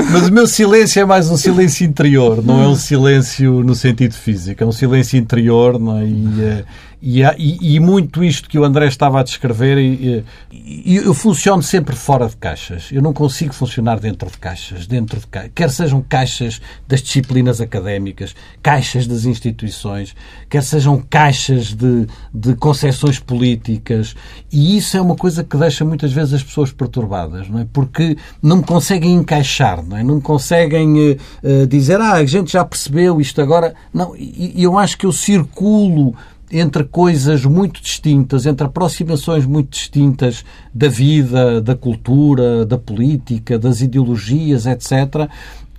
Mas 0.09 0.29
o 0.29 0.31
meu 0.31 0.47
silêncio 0.47 1.01
é 1.01 1.05
mais 1.05 1.29
um 1.29 1.37
silêncio 1.37 1.85
interior, 1.85 2.43
não 2.43 2.61
é 2.61 2.67
um 2.67 2.75
silêncio 2.75 3.63
no 3.63 3.75
sentido 3.75 4.13
físico, 4.13 4.63
é 4.63 4.65
um 4.65 4.71
silêncio 4.71 5.17
interior 5.17 5.79
não 5.79 5.99
é? 5.99 6.05
e, 6.05 6.41
eh, 6.41 6.63
e, 7.01 7.21
e- 7.37 7.75
e 7.75 7.79
muito 7.79 8.23
isto 8.23 8.47
que 8.47 8.59
o 8.59 8.63
André 8.63 8.87
estava 8.87 9.19
a 9.19 9.23
descrever, 9.23 9.77
e, 9.77 10.23
e 10.51 10.95
eu 10.97 11.13
funciono 11.13 11.63
sempre 11.63 11.95
fora 11.95 12.27
de 12.27 12.37
caixas, 12.37 12.89
eu 12.91 13.01
não 13.01 13.11
consigo 13.13 13.53
funcionar 13.53 13.99
dentro 13.99 14.29
de 14.29 14.37
caixas, 14.37 14.85
dentro 14.85 15.19
de 15.19 15.27
ca... 15.27 15.49
quer 15.53 15.69
sejam 15.71 16.03
caixas 16.07 16.61
das 16.87 17.01
disciplinas 17.01 17.59
académicas, 17.59 18.35
caixas 18.61 19.07
das 19.07 19.25
instituições, 19.25 20.15
quer 20.49 20.61
sejam 20.63 21.03
caixas 21.09 21.73
de, 21.73 22.05
de 22.33 22.55
concepções 22.55 23.17
políticas, 23.19 24.15
e 24.51 24.77
isso 24.77 24.95
é 24.95 25.01
uma 25.01 25.15
coisa 25.15 25.43
que 25.43 25.57
deixa 25.57 25.83
muitas 25.83 26.11
vezes 26.13 26.35
as 26.35 26.43
pessoas 26.43 26.71
perturbadas, 26.71 27.49
não 27.49 27.59
é? 27.59 27.67
Porque 27.73 28.15
não 28.41 28.61
conseguem 28.61 29.13
encaixar, 29.13 29.83
não 29.83 29.97
é? 29.97 30.03
Não 30.03 30.21
conseguem 30.21 31.17
eh, 31.43 31.65
dizer, 31.65 31.99
ah, 31.99 32.13
a 32.13 32.25
gente 32.25 32.51
já 32.51 32.63
percebeu 32.63 33.19
isto 33.19 33.41
agora. 33.41 33.73
Não, 33.93 34.15
e 34.15 34.53
eu 34.61 34.77
acho 34.77 34.97
que 34.97 35.05
eu 35.05 35.11
circulo 35.11 36.15
entre 36.51 36.83
coisas 36.83 37.45
muito 37.45 37.81
distintas, 37.81 38.45
entre 38.45 38.65
aproximações 38.65 39.45
muito 39.45 39.71
distintas 39.71 40.43
da 40.73 40.89
vida, 40.89 41.61
da 41.61 41.75
cultura, 41.75 42.65
da 42.65 42.77
política, 42.77 43.57
das 43.57 43.81
ideologias, 43.81 44.65
etc. 44.65 45.29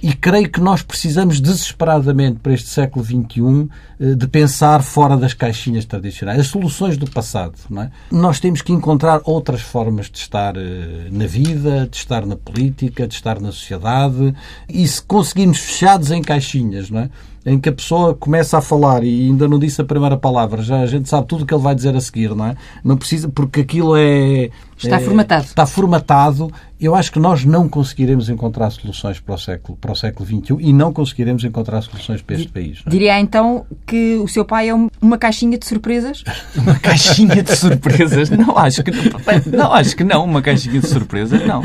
E 0.03 0.13
creio 0.13 0.51
que 0.51 0.61
nós 0.61 0.83
precisamos 0.83 1.41
desesperadamente 1.41 2.41
para 2.41 2.53
este 2.53 2.69
século 2.69 3.05
XXI 3.05 3.69
eh, 4.01 4.15
de 4.15 4.27
pensar 4.27 4.83
fora 4.83 5.17
das 5.17 5.33
caixinhas 5.33 5.85
tradicionais, 5.85 6.41
as 6.41 6.49
soluções 6.49 6.97
do 6.97 7.09
passado. 7.09 7.55
Não 7.71 7.83
é? 7.83 7.91
Nós 8.11 8.41
temos 8.41 8.63
que 8.63 8.73
encontrar 8.73 9.21
outras 9.25 9.61
formas 9.61 10.11
de 10.11 10.19
estar 10.19 10.57
eh, 10.57 11.09
na 11.11 11.27
vida, 11.27 11.87
de 11.89 11.97
estar 11.97 12.27
na 12.27 12.35
política, 12.35 13.07
de 13.07 13.15
estar 13.15 13.41
na 13.41 13.53
sociedade 13.53 14.35
e 14.69 14.87
se 14.89 15.01
conseguirmos 15.01 15.59
fechados 15.59 16.11
em 16.11 16.21
caixinhas, 16.21 16.91
não 16.91 17.01
é? 17.01 17.11
em 17.45 17.59
que 17.59 17.69
a 17.69 17.73
pessoa 17.73 18.15
começa 18.15 18.59
a 18.59 18.61
falar 18.61 19.03
e 19.03 19.27
ainda 19.27 19.49
não 19.49 19.59
disse 19.59 19.81
a 19.81 19.85
primeira 19.85 20.17
palavra, 20.17 20.63
já 20.63 20.81
a 20.81 20.87
gente 20.87 21.09
sabe 21.09 21.27
tudo 21.27 21.43
o 21.43 21.47
que 21.47 21.53
ele 21.53 21.63
vai 21.63 21.75
dizer 21.75 21.95
a 21.95 22.01
seguir, 22.01 22.35
não 22.35 22.47
é? 22.47 22.57
Não 22.85 22.97
precisa, 22.97 23.29
porque 23.29 23.61
aquilo 23.61 23.97
é. 23.97 24.51
Está 24.79 24.97
é, 24.97 25.01
formatado. 25.01 25.45
Está 25.45 25.67
formatado. 25.67 26.53
Eu 26.83 26.97
acho 26.97 27.13
que 27.13 27.21
nós 27.21 27.45
não 27.45 27.69
conseguiremos 27.69 28.29
encontrar 28.29 28.69
soluções 28.71 29.21
para 29.21 29.37
o 29.37 29.39
século, 29.39 29.79
para 29.79 29.93
o 29.93 29.95
século 29.95 30.29
XXI 30.29 30.57
e 30.59 30.73
não 30.73 30.93
conseguiremos 30.93 31.45
encontrar 31.45 31.81
soluções 31.81 32.21
para 32.23 32.35
este 32.35 32.49
país. 32.49 32.83
É? 32.85 32.91
Diria 32.91 33.21
então 33.21 33.65
que 33.87 34.17
o 34.17 34.27
seu 34.27 34.45
pai 34.45 34.69
é 34.69 34.75
uma 35.01 35.17
caixinha 35.17 35.57
de 35.57 35.65
surpresas? 35.65 36.25
uma 36.59 36.75
caixinha 36.81 37.41
de 37.41 37.55
surpresas? 37.55 38.31
Não, 38.43 38.59
acho 38.59 38.83
que 38.83 38.91
não. 38.91 39.13
Não, 39.47 39.73
acho 39.73 39.97
que 39.97 40.03
não. 40.03 40.25
Uma 40.25 40.43
caixinha 40.43 40.81
de 40.81 40.89
surpresas, 40.89 41.47
não. 41.47 41.63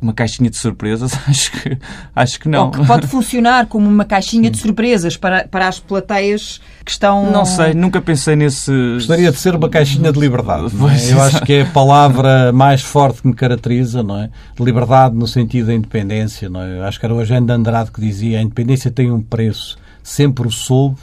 Uma 0.00 0.12
caixinha 0.12 0.48
de 0.48 0.56
surpresas, 0.56 1.12
acho 1.26 1.50
que, 1.52 1.78
acho 2.14 2.40
que 2.40 2.48
não. 2.48 2.66
Ou 2.66 2.70
que 2.70 2.86
pode 2.86 3.06
funcionar 3.06 3.66
como 3.66 3.88
uma 3.88 4.04
caixinha 4.04 4.50
de 4.50 4.58
surpresas 4.58 5.16
para, 5.16 5.48
para 5.48 5.66
as 5.66 5.80
plateias 5.80 6.60
que 6.84 6.90
estão. 6.90 7.30
Não 7.30 7.44
sei, 7.44 7.74
nunca 7.74 8.00
pensei 8.00 8.36
nesse. 8.36 8.70
Gostaria 8.94 9.30
de 9.30 9.38
ser 9.38 9.54
uma 9.54 9.68
caixinha 9.68 10.12
de 10.12 10.20
liberdade. 10.20 10.66
É? 10.66 11.12
Eu 11.12 11.22
acho 11.22 11.40
que 11.42 11.52
é 11.54 11.62
a 11.62 11.66
palavra 11.66 12.52
mais 12.52 12.82
forte 12.82 13.22
que 13.22 13.28
me 13.28 13.34
caracteriza, 13.34 14.02
não 14.02 14.18
é? 14.18 14.30
Liberdade 14.58 15.16
no 15.16 15.26
sentido 15.26 15.66
da 15.66 15.74
independência, 15.74 16.48
não 16.48 16.62
é? 16.62 16.86
Acho 16.86 17.00
que 17.00 17.06
era 17.06 17.14
o 17.14 17.24
de 17.24 17.52
Andrade 17.52 17.90
que 17.90 18.00
dizia 18.00 18.38
a 18.38 18.42
independência 18.42 18.90
tem 18.90 19.10
um 19.10 19.20
preço, 19.20 19.78
sempre 20.02 20.46
o 20.46 20.50
soube 20.50 20.98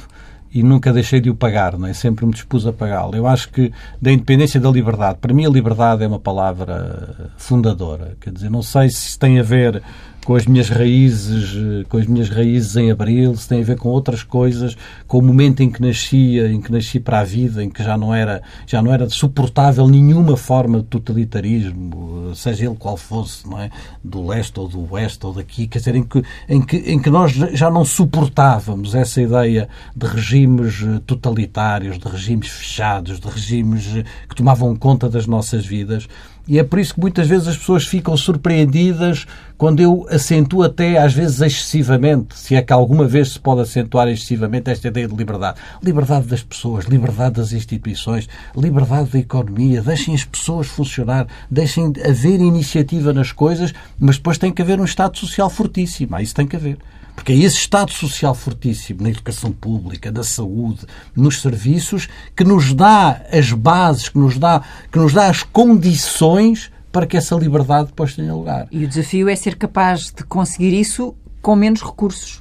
e 0.52 0.64
nunca 0.64 0.92
deixei 0.92 1.22
de 1.22 1.30
o 1.30 1.36
pagar, 1.36 1.78
não 1.78 1.88
é? 1.88 1.94
sempre 1.94 2.26
me 2.26 2.32
dispus 2.32 2.66
a 2.66 2.74
pagá-lo. 2.74 3.16
Eu 3.16 3.28
acho 3.28 3.50
que 3.50 3.72
da 4.02 4.12
independência 4.12 4.60
da 4.60 4.70
liberdade, 4.70 5.20
para 5.20 5.34
mim 5.34 5.46
a 5.46 5.50
liberdade 5.50 6.04
é 6.04 6.08
uma 6.08 6.20
palavra 6.20 7.32
fundadora. 7.38 8.18
Quer 8.20 8.34
dizer, 8.34 8.50
não 8.50 8.64
sei 8.64 8.90
se 8.90 9.18
tem 9.18 9.40
a 9.40 9.44
ver 9.44 9.82
com 10.26 10.36
as 10.36 10.46
minhas 10.46 10.70
raízes, 10.70 11.86
com 11.88 11.98
as 11.98 12.06
minhas 12.06 12.30
raízes 12.30 12.76
em 12.76 12.92
Abril, 12.92 13.36
se 13.36 13.48
tem 13.48 13.62
a 13.62 13.64
ver 13.64 13.78
com 13.78 13.90
outras 13.90 14.22
coisas, 14.22 14.78
com 15.08 15.18
o 15.18 15.22
momento 15.22 15.62
em 15.64 15.72
que 15.72 15.82
nascia, 15.82 16.52
em 16.52 16.62
que 16.62 16.72
nasci 16.72 17.00
para 17.00 17.20
a 17.20 17.24
vida, 17.24 17.64
em 17.64 17.70
que 17.70 17.84
já 17.84 17.98
não 17.98 18.14
era, 18.14 18.42
já 18.68 18.82
não 18.82 18.94
era 18.94 19.10
suportável 19.10 19.88
nenhuma 19.88 20.38
forma 20.38 20.80
de 20.80 20.86
totalitarismo, 20.86 22.32
seja 22.36 22.66
ele 22.66 22.76
qual 22.76 22.98
fosse, 22.98 23.48
não 23.50 23.60
é? 23.60 23.70
Do 24.04 24.26
leste 24.28 24.60
ou 24.60 24.68
do 24.68 24.92
oeste 24.94 25.26
ou 25.26 25.34
daqui, 25.34 25.68
quer 25.68 25.80
dizer, 25.80 25.96
em 25.96 26.04
que, 26.04 26.24
em 26.48 26.62
que, 26.62 26.78
em 26.78 27.02
que 27.02 27.10
nós 27.10 27.32
já 27.32 27.72
não 27.72 27.84
suportávamos 27.84 28.94
essa 28.94 29.22
ideia 29.22 29.68
de 29.96 30.06
regimes 30.06 30.84
totalitários, 31.06 31.98
de 31.98 32.08
regimes 32.08 32.50
fechados, 32.50 33.20
de 33.20 33.28
regimes 33.28 34.04
que 34.28 34.36
tomavam 34.36 34.76
conta 34.76 35.10
das 35.10 35.26
nossas 35.26 35.66
vidas. 35.66 36.08
E 36.50 36.58
é 36.58 36.64
por 36.64 36.80
isso 36.80 36.96
que 36.96 37.00
muitas 37.00 37.28
vezes 37.28 37.48
as 37.48 37.58
pessoas 37.58 37.86
ficam 37.86 38.18
surpreendidas 38.18 39.28
quando 39.56 39.82
eu 39.82 40.08
acentuo 40.10 40.64
até, 40.64 40.98
às 40.98 41.14
vezes, 41.14 41.42
excessivamente, 41.42 42.36
se 42.36 42.56
é 42.56 42.62
que 42.64 42.74
alguma 42.74 43.08
vez 43.08 43.34
se 43.34 43.40
pode 43.40 43.62
acentuar 43.62 44.08
excessivamente 44.08 44.72
esta 44.72 44.88
ideia 44.88 45.08
de 45.08 45.16
liberdade. 45.16 45.60
Liberdade 45.84 46.26
das 46.26 46.42
pessoas, 46.42 46.86
liberdade 46.86 47.36
das 47.36 47.54
instituições, 47.54 48.28
liberdade 48.58 49.12
da 49.12 49.20
economia. 49.20 49.84
Deixem 49.84 50.16
as 50.16 50.24
pessoas 50.24 50.66
funcionar, 50.66 51.28
deixem 51.52 51.94
haver 52.04 52.42
iniciativa 52.42 53.14
nas 53.14 53.32
coisas, 53.32 53.72
mas 54.00 54.18
depois 54.18 54.40
tem 54.40 54.52
que 54.52 54.64
haver 54.64 54.80
um 54.80 54.86
Estado 54.86 55.20
social 55.20 55.52
fortíssimo. 55.52 56.18
Isso 56.18 56.34
tem 56.34 56.48
que 56.48 56.56
haver. 56.56 56.80
Porque 57.20 57.34
é 57.34 57.36
esse 57.36 57.58
Estado 57.58 57.92
social 57.92 58.34
fortíssimo 58.34 59.04
na 59.04 59.10
educação 59.10 59.52
pública, 59.52 60.10
na 60.10 60.24
saúde, 60.24 60.86
nos 61.14 61.42
serviços, 61.42 62.08
que 62.34 62.46
nos 62.46 62.74
dá 62.74 63.24
as 63.30 63.52
bases, 63.52 64.08
que 64.08 64.18
nos 64.18 64.38
dá, 64.38 64.64
que 64.90 64.98
nos 64.98 65.12
dá 65.12 65.28
as 65.28 65.44
condições 65.44 66.72
para 66.94 67.06
que 67.06 67.18
essa 67.18 67.36
liberdade 67.36 67.88
depois 67.88 68.16
tenha 68.16 68.34
lugar. 68.34 68.70
E 68.72 68.86
o 68.86 68.88
desafio 68.88 69.28
é 69.28 69.36
ser 69.36 69.58
capaz 69.58 70.14
de 70.16 70.24
conseguir 70.24 70.74
isso 70.74 71.14
com 71.42 71.58
menos 71.58 71.82
recursos. 71.82 72.39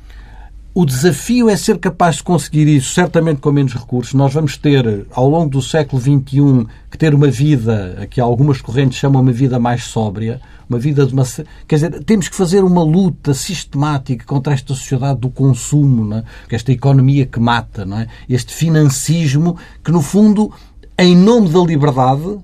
O 0.80 0.86
desafio 0.86 1.50
é 1.50 1.56
ser 1.56 1.76
capaz 1.78 2.18
de 2.18 2.22
conseguir 2.22 2.68
isso, 2.68 2.94
certamente 2.94 3.40
com 3.40 3.50
menos 3.50 3.74
recursos. 3.74 4.14
Nós 4.14 4.32
vamos 4.32 4.56
ter, 4.56 5.08
ao 5.10 5.28
longo 5.28 5.50
do 5.50 5.60
século 5.60 6.00
XXI, 6.00 6.68
que 6.88 6.96
ter 6.96 7.16
uma 7.16 7.26
vida, 7.26 8.06
que 8.08 8.20
algumas 8.20 8.60
correntes 8.60 8.96
chamam 8.96 9.20
uma 9.20 9.32
vida 9.32 9.58
mais 9.58 9.82
sóbria, 9.82 10.40
uma 10.70 10.78
vida 10.78 11.04
de 11.04 11.12
uma. 11.12 11.24
Quer 11.66 11.74
dizer, 11.74 12.04
temos 12.04 12.28
que 12.28 12.36
fazer 12.36 12.62
uma 12.62 12.84
luta 12.84 13.34
sistemática 13.34 14.24
contra 14.24 14.52
esta 14.54 14.72
sociedade 14.72 15.18
do 15.18 15.28
consumo, 15.30 16.14
é? 16.14 16.22
esta 16.48 16.70
economia 16.70 17.26
que 17.26 17.40
mata, 17.40 17.84
é? 17.96 18.06
este 18.32 18.54
financismo 18.54 19.56
que, 19.82 19.90
no 19.90 20.00
fundo, 20.00 20.52
em 20.96 21.16
nome 21.16 21.48
da 21.48 21.58
liberdade, 21.58 22.38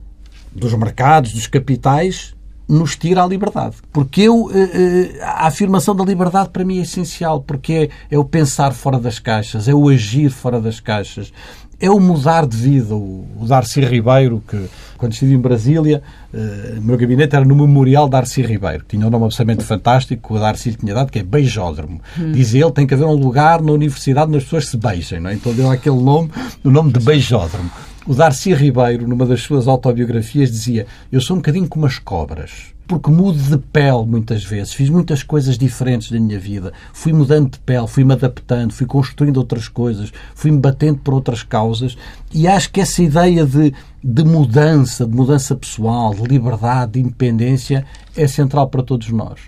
dos 0.52 0.74
mercados, 0.74 1.32
dos 1.34 1.46
capitais, 1.46 2.33
nos 2.68 2.96
tira 2.96 3.22
a 3.22 3.26
liberdade. 3.26 3.76
Porque 3.92 4.22
eu, 4.22 4.50
eh, 4.52 5.16
eh, 5.18 5.22
a 5.22 5.46
afirmação 5.46 5.94
da 5.94 6.04
liberdade 6.04 6.48
para 6.48 6.64
mim 6.64 6.78
é 6.78 6.82
essencial, 6.82 7.40
porque 7.40 7.90
é, 8.10 8.14
é 8.14 8.18
o 8.18 8.24
pensar 8.24 8.72
fora 8.72 8.98
das 8.98 9.18
caixas, 9.18 9.68
é 9.68 9.74
o 9.74 9.88
agir 9.88 10.30
fora 10.30 10.60
das 10.60 10.80
caixas, 10.80 11.32
é 11.80 11.90
o 11.90 12.00
mudar 12.00 12.46
de 12.46 12.56
vida. 12.56 12.94
O, 12.94 13.26
Darcy 13.46 13.80
Ribeiro, 13.80 14.42
que 14.48 14.68
quando 14.96 15.12
estive 15.12 15.34
em 15.34 15.38
Brasília, 15.38 16.02
uh, 16.32 16.78
o 16.78 16.82
meu 16.82 16.96
gabinete 16.96 17.36
era 17.36 17.44
no 17.44 17.54
Memorial 17.54 18.08
Darcy 18.08 18.40
Ribeiro, 18.40 18.84
que 18.84 18.96
tinha 18.96 19.06
um 19.06 19.10
nome 19.10 19.26
absolutamente 19.26 19.64
fantástico, 19.64 20.28
que 20.28 20.34
o 20.34 20.40
Darcy 20.40 20.70
lhe 20.70 20.76
tinha 20.76 20.94
dado, 20.94 21.10
que 21.10 21.18
é 21.18 21.22
Beijódromo. 21.22 22.00
Hum. 22.18 22.32
Diz 22.32 22.54
ele, 22.54 22.70
tem 22.70 22.86
que 22.86 22.94
haver 22.94 23.06
um 23.06 23.14
lugar 23.14 23.60
na 23.60 23.72
universidade 23.72 24.28
onde 24.28 24.38
as 24.38 24.44
pessoas 24.44 24.68
se 24.68 24.76
beijem, 24.76 25.20
não 25.20 25.30
é? 25.30 25.34
Então 25.34 25.52
deu 25.52 25.70
aquele 25.70 26.00
nome, 26.00 26.30
o 26.62 26.70
nome 26.70 26.90
de 26.92 27.00
Beijódromo. 27.00 27.70
O 28.06 28.14
Darcy 28.14 28.52
Ribeiro, 28.52 29.08
numa 29.08 29.24
das 29.24 29.40
suas 29.40 29.66
autobiografias, 29.66 30.50
dizia: 30.50 30.86
Eu 31.10 31.20
sou 31.20 31.36
um 31.36 31.38
bocadinho 31.38 31.68
como 31.68 31.86
as 31.86 31.98
cobras 31.98 32.74
porque 32.86 33.10
mudo 33.10 33.38
de 33.38 33.56
pele 33.58 34.04
muitas 34.06 34.44
vezes. 34.44 34.72
Fiz 34.72 34.90
muitas 34.90 35.22
coisas 35.22 35.56
diferentes 35.56 36.10
na 36.10 36.20
minha 36.20 36.38
vida. 36.38 36.72
Fui 36.92 37.12
mudando 37.12 37.52
de 37.52 37.58
pele, 37.60 37.86
fui-me 37.86 38.12
adaptando, 38.12 38.72
fui 38.72 38.86
construindo 38.86 39.38
outras 39.38 39.68
coisas, 39.68 40.12
fui-me 40.34 40.58
batendo 40.58 40.98
por 40.98 41.14
outras 41.14 41.42
causas. 41.42 41.96
E 42.32 42.46
acho 42.46 42.70
que 42.70 42.80
essa 42.80 43.02
ideia 43.02 43.46
de, 43.46 43.72
de 44.02 44.24
mudança, 44.24 45.06
de 45.06 45.14
mudança 45.14 45.56
pessoal, 45.56 46.14
de 46.14 46.22
liberdade, 46.22 46.92
de 46.92 47.00
independência, 47.00 47.86
é 48.16 48.26
central 48.26 48.68
para 48.68 48.82
todos 48.82 49.08
nós. 49.08 49.40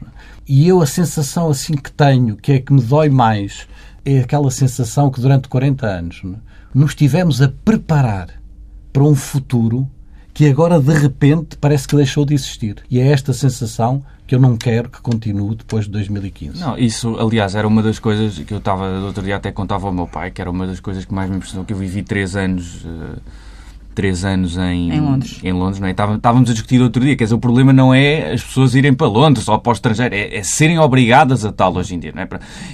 E 0.48 0.66
eu 0.66 0.80
a 0.80 0.86
sensação 0.86 1.50
assim 1.50 1.74
que 1.74 1.92
tenho, 1.92 2.36
que 2.36 2.52
é 2.52 2.58
que 2.58 2.72
me 2.72 2.80
dói 2.80 3.10
mais, 3.10 3.68
é 4.04 4.20
aquela 4.20 4.50
sensação 4.50 5.10
que 5.10 5.20
durante 5.20 5.48
40 5.48 5.86
anos 5.86 6.22
nos 6.72 6.94
tivemos 6.94 7.42
a 7.42 7.48
preparar 7.48 8.45
para 8.96 9.04
um 9.04 9.14
futuro 9.14 9.86
que 10.32 10.48
agora 10.48 10.80
de 10.80 10.94
repente 10.94 11.58
parece 11.60 11.86
que 11.86 11.94
deixou 11.94 12.24
de 12.24 12.32
existir. 12.32 12.76
E 12.90 12.98
é 12.98 13.08
esta 13.08 13.34
sensação 13.34 14.02
que 14.26 14.34
eu 14.34 14.40
não 14.40 14.56
quero 14.56 14.88
que 14.88 15.02
continue 15.02 15.54
depois 15.54 15.84
de 15.84 15.90
2015. 15.90 16.58
Não, 16.58 16.78
isso, 16.78 17.14
aliás, 17.18 17.54
era 17.54 17.68
uma 17.68 17.82
das 17.82 17.98
coisas 17.98 18.38
que 18.38 18.54
eu 18.54 18.56
estava, 18.56 18.88
outro 19.00 19.22
dia 19.22 19.36
até 19.36 19.52
contava 19.52 19.86
ao 19.86 19.92
meu 19.92 20.06
pai, 20.06 20.30
que 20.30 20.40
era 20.40 20.50
uma 20.50 20.66
das 20.66 20.80
coisas 20.80 21.04
que 21.04 21.12
mais 21.12 21.28
me 21.28 21.36
impressionou, 21.36 21.66
que 21.66 21.74
eu 21.74 21.76
vivi 21.76 22.02
três 22.02 22.34
anos. 22.34 22.86
Uh, 22.86 23.20
três 23.94 24.24
anos 24.24 24.56
em, 24.56 24.92
em 24.92 25.00
Londres. 25.00 25.40
Em 25.42 25.52
Londres 25.52 25.80
não 25.80 25.88
é? 25.88 25.90
Estávamos 25.90 26.50
a 26.50 26.52
discutir 26.52 26.80
outro 26.80 27.02
dia, 27.02 27.16
quer 27.16 27.24
dizer, 27.24 27.34
o 27.34 27.38
problema 27.38 27.72
não 27.72 27.94
é 27.94 28.32
as 28.32 28.42
pessoas 28.42 28.74
irem 28.74 28.94
para 28.94 29.06
Londres 29.06 29.46
ou 29.48 29.58
para 29.58 29.70
o 29.70 29.72
estrangeiro, 29.72 30.14
é, 30.14 30.36
é 30.36 30.42
serem 30.42 30.78
obrigadas 30.78 31.44
a 31.44 31.52
tal 31.52 31.74
hoje 31.76 31.94
em 31.94 31.98
dia. 31.98 32.12
Não 32.14 32.22
é? 32.22 32.28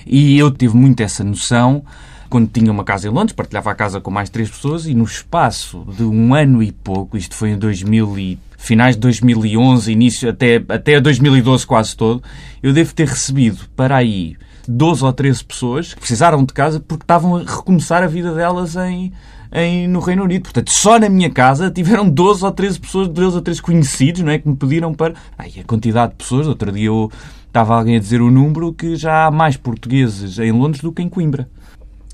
E 0.07 0.39
eu 0.39 0.53
tive 0.53 0.77
muito 0.77 1.01
essa 1.01 1.23
noção 1.25 1.85
quando 2.33 2.49
tinha 2.49 2.73
uma 2.73 2.83
casa 2.83 3.07
em 3.07 3.11
Londres, 3.11 3.35
partilhava 3.35 3.71
a 3.71 3.75
casa 3.75 4.01
com 4.01 4.11
mais 4.11 4.31
três 4.31 4.49
pessoas 4.49 4.87
e 4.87 4.95
no 4.95 5.05
espaço 5.05 5.85
de 5.95 6.03
um 6.03 6.35
ano 6.35 6.63
e 6.63 6.73
pouco, 6.73 7.15
isto 7.15 7.35
foi 7.35 7.51
em 7.51 7.59
2000 7.59 8.19
e, 8.19 8.39
finais 8.57 8.95
de 8.95 9.03
2011, 9.03 9.93
início 9.93 10.31
até, 10.31 10.57
até 10.67 10.99
2012 10.99 11.67
quase 11.67 11.95
todo, 11.95 12.23
eu 12.63 12.73
devo 12.73 12.95
ter 12.95 13.07
recebido 13.07 13.69
para 13.77 13.97
aí 13.97 14.35
12 14.67 15.05
ou 15.05 15.13
13 15.13 15.45
pessoas 15.45 15.93
que 15.93 16.01
precisaram 16.01 16.43
de 16.43 16.55
casa 16.55 16.81
porque 16.81 17.05
estavam 17.05 17.37
a 17.37 17.41
recomeçar 17.41 18.03
a 18.03 18.07
vida 18.07 18.33
delas 18.33 18.77
em, 18.77 19.13
em, 19.53 19.87
no 19.87 20.01
Reino 20.01 20.25
Unido. 20.25 20.45
Portanto, 20.45 20.73
só 20.73 20.99
na 20.99 21.11
minha 21.11 21.29
casa 21.29 21.71
tiveram 21.71 22.09
12 22.09 22.47
ou 22.47 22.51
13 22.51 22.81
pessoas, 22.81 23.09
12 23.09 23.37
ou 23.37 23.43
13 23.43 23.61
conhecidos, 23.61 24.23
não 24.23 24.33
é? 24.33 24.39
Que 24.39 24.49
me 24.49 24.57
pediram 24.57 24.95
para. 24.95 25.13
Ai, 25.37 25.53
a 25.61 25.65
quantidade 25.65 26.13
de 26.13 26.17
pessoas, 26.19 26.47
outro 26.47 26.73
dia 26.73 26.87
eu 26.87 27.13
estava 27.47 27.77
alguém 27.77 27.97
a 27.97 28.01
dizer 28.01 28.23
o 28.23 28.31
número 28.31 28.73
que 28.73 28.97
já 28.97 29.27
há 29.27 29.31
mais 29.31 29.59
portugueses 29.59 30.39
em 30.39 30.51
Londres 30.51 30.81
do 30.81 30.93
que 30.93 31.03
em 31.03 31.11
Coimbra. 31.11 31.47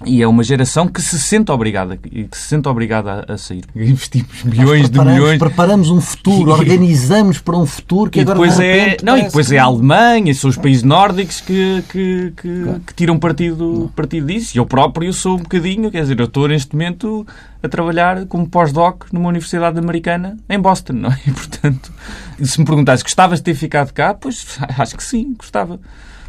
E 0.07 0.23
é 0.23 0.29
uma 0.29 0.45
geração 0.45 0.87
que 0.87 1.03
se 1.03 1.19
sente 1.19 1.51
obrigada, 1.51 1.97
que 1.97 2.29
se 2.33 2.49
sente 2.49 2.69
obrigada 2.69 3.25
a, 3.27 3.33
a 3.35 3.39
sair. 3.39 3.65
Investimos 3.75 4.45
milhões 4.45 4.89
de 4.89 4.99
milhões. 4.99 5.39
Preparamos 5.41 5.91
um 5.91 6.01
futuro, 6.01 6.53
organizamos 6.55 7.41
para 7.41 7.57
um 7.57 7.67
futuro 7.67 8.09
que 8.09 8.21
e 8.21 8.23
agora 8.23 8.39
depois 8.39 8.57
de 8.57 8.65
é 8.65 8.97
Não, 9.03 9.19
e 9.19 9.23
depois 9.25 9.49
que... 9.49 9.57
é 9.57 9.59
a 9.59 9.65
Alemanha, 9.65 10.33
são 10.35 10.49
os 10.49 10.57
países 10.57 10.85
nórdicos 10.85 11.41
que, 11.41 11.83
que, 11.89 12.33
que, 12.37 12.63
claro. 12.63 12.81
que 12.87 12.95
tiram 12.95 13.19
partido, 13.19 13.91
partido 13.97 14.29
disso. 14.29 14.57
E 14.57 14.59
eu 14.59 14.67
próprio 14.67 15.13
sou 15.13 15.35
um 15.35 15.43
bocadinho, 15.43 15.91
quer 15.91 16.03
dizer, 16.03 16.19
eu 16.21 16.27
estou 16.27 16.47
neste 16.47 16.75
momento 16.75 17.27
a 17.61 17.69
trabalhar 17.69 18.25
como 18.27 18.49
pós-doc 18.49 19.07
numa 19.13 19.29
universidade 19.29 19.81
americana 19.81 20.37
em 20.49 20.61
Boston, 20.61 20.93
não 20.93 21.11
é? 21.11 21.19
E, 21.27 21.33
portanto, 21.33 21.93
se 22.41 22.59
me 22.61 22.65
perguntasse, 22.65 23.03
gostavas 23.03 23.41
de 23.41 23.45
ter 23.45 23.55
ficado 23.55 23.93
cá? 23.93 24.15
Pois 24.15 24.59
acho 24.79 24.97
que 24.97 25.03
sim, 25.03 25.35
gostava 25.37 25.81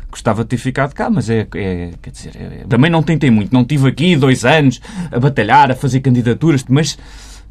gostava 0.09 0.43
de 0.43 0.49
ter 0.49 0.57
ficado 0.57 0.93
cá, 0.93 1.09
mas 1.09 1.29
é, 1.29 1.47
é 1.55 1.91
quer 2.01 2.09
dizer, 2.11 2.31
é, 2.35 2.65
também 2.67 2.89
não 2.89 3.03
tentei 3.03 3.29
muito. 3.29 3.53
Não 3.53 3.63
tive 3.63 3.87
aqui 3.87 4.15
dois 4.15 4.45
anos 4.45 4.79
a 5.11 5.19
batalhar, 5.19 5.71
a 5.71 5.75
fazer 5.75 5.99
candidaturas, 5.99 6.63
mas 6.67 6.97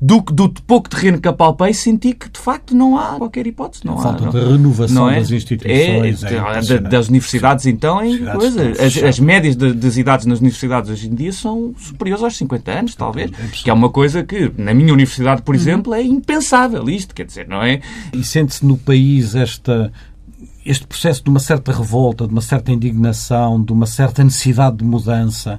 do, 0.00 0.20
do 0.20 0.48
pouco 0.62 0.88
terreno 0.88 1.20
que 1.20 1.26
apalpei, 1.26 1.74
senti 1.74 2.12
que 2.14 2.28
de 2.28 2.38
facto 2.38 2.74
não 2.74 2.96
há 2.96 3.16
qualquer 3.16 3.46
hipótese. 3.46 3.84
Não 3.84 3.98
falta 3.98 4.28
há, 4.28 4.30
de 4.30 4.38
renovação 4.38 5.10
é? 5.10 5.18
das 5.18 5.30
instituições. 5.32 6.22
É, 6.22 6.74
é 6.74 6.78
das 6.78 7.08
universidades, 7.08 7.66
então, 7.66 8.00
é 8.00 8.16
coisa. 8.32 8.70
As, 8.70 8.96
as, 8.96 9.18
médias 9.18 9.56
de, 9.56 9.72
das 9.72 9.96
idades 9.96 10.24
nas 10.26 10.38
universidades 10.38 10.88
hoje 10.88 11.08
em 11.08 11.14
dia 11.14 11.32
são 11.32 11.74
superiores 11.76 12.22
aos 12.22 12.36
50 12.36 12.70
anos, 12.70 12.94
talvez. 12.94 13.30
Que 13.52 13.70
é 13.70 13.72
uma 13.72 13.90
coisa 13.90 14.22
que, 14.22 14.52
na 14.56 14.72
minha 14.72 14.92
universidade, 14.92 15.42
por 15.42 15.54
uhum. 15.54 15.60
exemplo, 15.60 15.94
é 15.94 16.02
impensável 16.02 16.88
isto, 16.88 17.12
quer 17.12 17.26
dizer, 17.26 17.48
não 17.48 17.62
é? 17.62 17.80
E 18.12 18.22
sente-se 18.22 18.64
no 18.64 18.76
país 18.78 19.34
esta 19.34 19.92
este 20.68 20.86
processo 20.86 21.24
de 21.24 21.30
uma 21.30 21.40
certa 21.40 21.72
revolta, 21.72 22.26
de 22.26 22.32
uma 22.32 22.42
certa 22.42 22.70
indignação, 22.70 23.62
de 23.62 23.72
uma 23.72 23.86
certa 23.86 24.22
necessidade 24.22 24.76
de 24.76 24.84
mudança, 24.84 25.58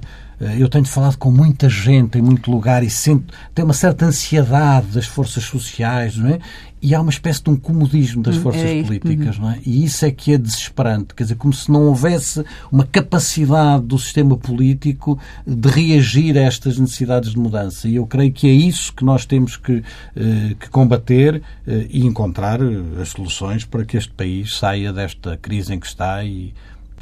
eu 0.58 0.68
tenho 0.68 0.86
falado 0.86 1.18
com 1.18 1.30
muita 1.30 1.68
gente 1.68 2.18
em 2.18 2.22
muito 2.22 2.50
lugar 2.50 2.82
e 2.82 2.88
sinto, 2.88 3.32
tem 3.54 3.62
uma 3.64 3.74
certa 3.74 4.06
ansiedade 4.06 4.86
das 4.88 5.06
forças 5.06 5.44
sociais, 5.44 6.16
não 6.16 6.30
é? 6.30 6.38
E 6.82 6.94
há 6.94 7.00
uma 7.00 7.10
espécie 7.10 7.42
de 7.42 7.50
um 7.50 7.56
comodismo 7.56 8.22
das 8.22 8.36
hum, 8.36 8.40
forças 8.40 8.62
é 8.62 8.82
políticas, 8.82 9.36
uhum. 9.36 9.42
não 9.42 9.50
é? 9.50 9.58
E 9.66 9.84
isso 9.84 10.02
é 10.06 10.10
que 10.10 10.32
é 10.32 10.38
desesperante, 10.38 11.14
quer 11.14 11.24
dizer, 11.24 11.34
como 11.34 11.52
se 11.52 11.70
não 11.70 11.82
houvesse 11.82 12.42
uma 12.72 12.86
capacidade 12.86 13.84
do 13.84 13.98
sistema 13.98 14.34
político 14.34 15.18
de 15.46 15.68
reagir 15.68 16.38
a 16.38 16.40
estas 16.40 16.78
necessidades 16.78 17.32
de 17.32 17.38
mudança. 17.38 17.86
E 17.86 17.96
eu 17.96 18.06
creio 18.06 18.32
que 18.32 18.48
é 18.48 18.52
isso 18.52 18.94
que 18.94 19.04
nós 19.04 19.26
temos 19.26 19.58
que, 19.58 19.82
eh, 20.16 20.54
que 20.58 20.70
combater 20.70 21.42
eh, 21.66 21.86
e 21.90 22.06
encontrar 22.06 22.60
as 22.98 23.10
soluções 23.10 23.66
para 23.66 23.84
que 23.84 23.98
este 23.98 24.12
país 24.12 24.56
saia 24.56 24.90
desta 24.90 25.36
crise 25.36 25.74
em 25.74 25.78
que 25.78 25.86
está 25.86 26.24
e 26.24 26.54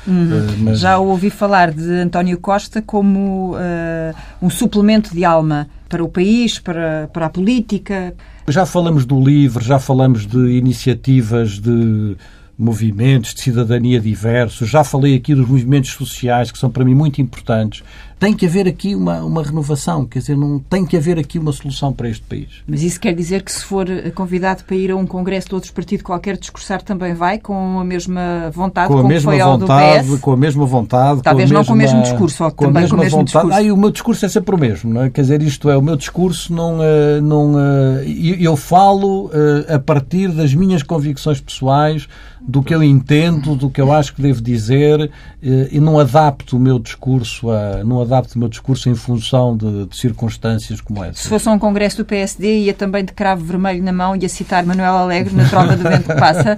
Uhum. 0.06 0.24
Uh, 0.24 0.58
mas... 0.60 0.80
Já 0.80 0.98
ouvi 0.98 1.30
falar 1.30 1.72
de 1.72 1.90
António 1.90 2.38
Costa 2.38 2.80
como 2.80 3.54
uh, 3.54 4.14
um 4.40 4.50
suplemento 4.50 5.14
de 5.14 5.24
alma 5.24 5.68
para 5.88 6.04
o 6.04 6.08
país, 6.08 6.58
para, 6.58 7.08
para 7.12 7.26
a 7.26 7.30
política. 7.30 8.14
Já 8.46 8.66
falamos 8.66 9.04
do 9.04 9.20
LIVRE, 9.22 9.64
já 9.64 9.78
falamos 9.78 10.26
de 10.26 10.38
iniciativas 10.38 11.58
de 11.58 12.16
movimentos 12.58 13.34
de 13.34 13.40
cidadania 13.40 14.00
diversos, 14.00 14.68
já 14.68 14.82
falei 14.82 15.14
aqui 15.14 15.32
dos 15.32 15.48
movimentos 15.48 15.90
sociais 15.90 16.50
que 16.50 16.58
são 16.58 16.68
para 16.68 16.84
mim 16.84 16.94
muito 16.94 17.20
importantes 17.20 17.84
tem 18.18 18.34
que 18.34 18.46
haver 18.46 18.66
aqui 18.66 18.94
uma, 18.94 19.22
uma 19.22 19.42
renovação, 19.42 20.04
quer 20.04 20.18
dizer, 20.18 20.36
não 20.36 20.58
tem 20.58 20.84
que 20.84 20.96
haver 20.96 21.18
aqui 21.18 21.38
uma 21.38 21.52
solução 21.52 21.92
para 21.92 22.08
este 22.08 22.22
país. 22.22 22.48
Mas 22.66 22.82
isso 22.82 23.00
quer 23.00 23.14
dizer 23.14 23.42
que 23.42 23.52
se 23.52 23.64
for 23.64 23.86
convidado 24.14 24.64
para 24.64 24.76
ir 24.76 24.90
a 24.90 24.96
um 24.96 25.06
congresso 25.06 25.48
de 25.48 25.54
outros 25.54 25.72
partidos 25.72 26.02
qualquer 26.02 26.36
discursar 26.36 26.82
também 26.82 27.14
vai 27.14 27.38
com 27.38 27.78
a 27.78 27.84
mesma 27.84 28.50
vontade 28.52 28.88
com 28.88 28.98
a 28.98 29.08
mesma 29.08 29.32
vontade, 29.32 30.18
Com 30.18 30.32
a 30.32 30.36
mesma 30.36 30.66
vontade. 30.66 31.22
Talvez 31.22 31.50
não 31.50 31.64
com 31.64 31.72
o 31.72 31.76
mesmo 31.76 32.02
discurso, 32.02 32.44
ou 32.44 32.50
com 32.50 32.64
também 32.66 32.78
a 32.78 32.82
mesma 32.82 32.96
com 32.96 33.00
o 33.00 33.04
mesmo 33.04 33.18
vontade. 33.18 33.46
discurso. 33.46 33.70
Ah, 33.70 33.74
o 33.74 33.76
meu 33.76 33.90
discurso 33.90 34.26
é 34.26 34.28
sempre 34.28 34.54
o 34.54 34.58
mesmo, 34.58 34.92
não 34.92 35.02
é? 35.02 35.10
Quer 35.10 35.22
dizer, 35.22 35.42
isto 35.42 35.70
é, 35.70 35.76
o 35.76 35.82
meu 35.82 35.96
discurso 35.96 36.52
não... 36.52 36.78
Eh, 36.82 37.20
não 37.20 37.54
eh, 37.58 38.38
eu 38.40 38.56
falo 38.56 39.30
eh, 39.32 39.74
a 39.74 39.78
partir 39.78 40.28
das 40.28 40.54
minhas 40.54 40.82
convicções 40.82 41.40
pessoais, 41.40 42.08
do 42.40 42.62
que 42.62 42.74
eu 42.74 42.82
entendo, 42.82 43.54
do 43.54 43.68
que 43.68 43.80
eu 43.80 43.92
acho 43.92 44.14
que 44.14 44.22
devo 44.22 44.40
dizer 44.40 45.10
e 45.42 45.80
não 45.80 45.98
adapto 45.98 46.56
o 46.56 46.60
meu 46.60 46.78
discurso 46.78 47.50
a... 47.50 47.82
Não 47.84 48.00
adapto 48.08 48.36
o 48.36 48.38
meu 48.38 48.48
discurso 48.48 48.88
em 48.88 48.94
função 48.94 49.56
de, 49.56 49.86
de 49.86 49.96
circunstâncias 49.96 50.80
como 50.80 51.04
essa. 51.04 51.22
Se 51.22 51.28
fosse 51.28 51.48
um 51.48 51.58
congresso 51.58 51.98
do 51.98 52.04
PSD, 52.04 52.60
ia 52.60 52.74
também 52.74 53.04
de 53.04 53.12
cravo 53.12 53.44
vermelho 53.44 53.82
na 53.82 53.92
mão 53.92 54.16
e 54.16 54.24
a 54.24 54.28
citar 54.28 54.64
Manuel 54.64 54.94
Alegre 54.94 55.34
na 55.34 55.48
trova 55.48 55.76
do 55.76 55.82
vento 55.82 56.08
que 56.08 56.14
passa? 56.14 56.56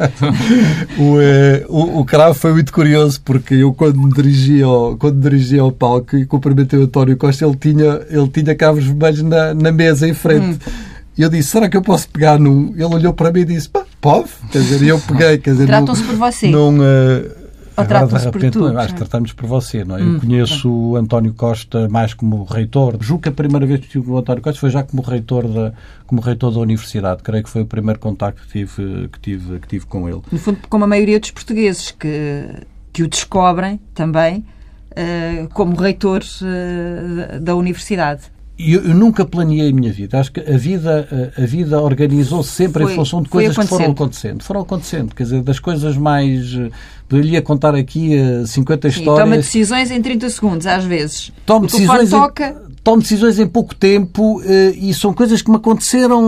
o, 0.98 1.20
eh, 1.20 1.64
o, 1.68 2.00
o, 2.00 2.04
cravo 2.04 2.34
foi 2.34 2.52
muito 2.52 2.72
curioso 2.72 3.20
porque 3.22 3.54
eu 3.54 3.72
quando 3.72 3.98
me 3.98 4.12
dirigi 4.12 4.62
ao, 4.62 4.96
quando 4.96 5.20
dirigi 5.20 5.58
ao 5.58 5.72
palco 5.72 6.16
e 6.16 6.24
cumprimentei 6.24 6.78
o 6.78 6.84
António 6.84 7.16
Costa, 7.16 7.44
ele 7.44 7.56
tinha, 7.56 8.00
ele 8.08 8.28
tinha 8.28 8.54
cravos 8.54 8.84
vermelhos 8.84 9.22
na, 9.22 9.54
na 9.54 9.72
mesa 9.72 10.08
em 10.08 10.14
frente. 10.14 10.58
Hum. 10.66 10.90
E 11.18 11.22
eu 11.22 11.28
disse, 11.28 11.50
será 11.50 11.68
que 11.68 11.76
eu 11.76 11.82
posso 11.82 12.08
pegar 12.08 12.38
num? 12.38 12.72
Ele 12.74 12.84
olhou 12.84 13.12
para 13.12 13.30
mim 13.30 13.40
e 13.40 13.44
disse, 13.44 13.68
pode. 14.00 14.30
Quer 14.50 14.58
dizer, 14.58 14.82
eu 14.82 14.98
peguei. 14.98 15.38
Tratam-se 15.66 16.02
por 16.04 16.14
você. 16.14 16.48
Num, 16.48 16.78
uh, 16.78 17.39
ou 17.80 17.86
tratam-se 17.86 18.30
por 18.30 18.50
tu? 18.50 18.78
Acho 18.78 18.94
que 18.94 19.00
tratamos 19.00 19.32
por 19.32 19.46
você, 19.46 19.84
não 19.84 19.96
é? 19.96 20.02
Hum, 20.02 20.14
eu 20.14 20.20
conheço 20.20 20.70
o 20.70 20.96
António 20.96 21.32
Costa 21.34 21.88
mais 21.88 22.14
como 22.14 22.44
reitor. 22.44 22.96
Julgo 23.00 23.22
que 23.22 23.28
a 23.28 23.32
primeira 23.32 23.66
vez 23.66 23.80
que 23.80 23.86
estive 23.86 24.06
com 24.06 24.12
o 24.12 24.18
António 24.18 24.42
Costa 24.42 24.60
foi 24.60 24.70
já 24.70 24.82
como 24.82 25.02
reitor 25.02 25.48
da, 25.48 25.72
como 26.06 26.20
reitor 26.20 26.52
da 26.52 26.60
universidade. 26.60 27.22
Creio 27.22 27.44
que 27.44 27.50
foi 27.50 27.62
o 27.62 27.66
primeiro 27.66 27.98
contacto 27.98 28.42
que 28.42 28.48
tive, 28.48 29.08
que 29.08 29.20
tive, 29.20 29.58
que 29.58 29.68
tive 29.68 29.86
com 29.86 30.08
ele. 30.08 30.22
No 30.30 30.38
fundo, 30.38 30.58
como 30.68 30.84
a 30.84 30.86
maioria 30.86 31.18
dos 31.18 31.30
portugueses 31.30 31.90
que, 31.90 32.44
que 32.92 33.02
o 33.02 33.08
descobrem 33.08 33.80
também 33.94 34.44
uh, 34.92 35.48
como 35.52 35.76
reitor 35.76 36.22
uh, 36.22 37.40
da 37.40 37.54
universidade 37.54 38.30
eu, 38.68 38.82
eu, 38.84 38.94
nunca 38.94 39.24
planeei 39.24 39.70
a 39.70 39.72
minha 39.72 39.92
vida. 39.92 40.20
Acho 40.20 40.32
que 40.32 40.40
a 40.40 40.56
vida, 40.56 41.32
a, 41.36 41.46
vida 41.46 41.80
organizou-se 41.80 42.50
sempre 42.50 42.82
foi, 42.82 42.92
em 42.92 42.96
função 42.96 43.22
de 43.22 43.28
coisas 43.28 43.56
que 43.56 43.66
foram 43.66 43.92
acontecendo. 43.92 44.42
Foram 44.42 44.60
acontecendo. 44.60 45.14
Quer 45.14 45.22
dizer, 45.22 45.42
das 45.42 45.58
coisas 45.58 45.96
mais. 45.96 46.54
Eu 47.10 47.20
lhe 47.20 47.32
ia 47.32 47.42
contar 47.42 47.74
aqui 47.74 48.12
50 48.46 48.90
Sim, 48.90 48.98
histórias. 48.98 49.24
Toma 49.24 49.36
decisões 49.36 49.90
em 49.90 50.00
30 50.00 50.30
segundos, 50.30 50.66
às 50.66 50.84
vezes. 50.84 51.32
Toma 51.44 51.66
decisões, 51.66 52.10
toca... 52.10 52.48
em, 52.48 52.70
tomo 52.84 53.02
decisões 53.02 53.38
em 53.38 53.46
pouco 53.46 53.74
tempo 53.74 54.40
eh, 54.44 54.72
e 54.76 54.94
são 54.94 55.12
coisas 55.12 55.42
que 55.42 55.50
me 55.50 55.56
aconteceram 55.56 56.22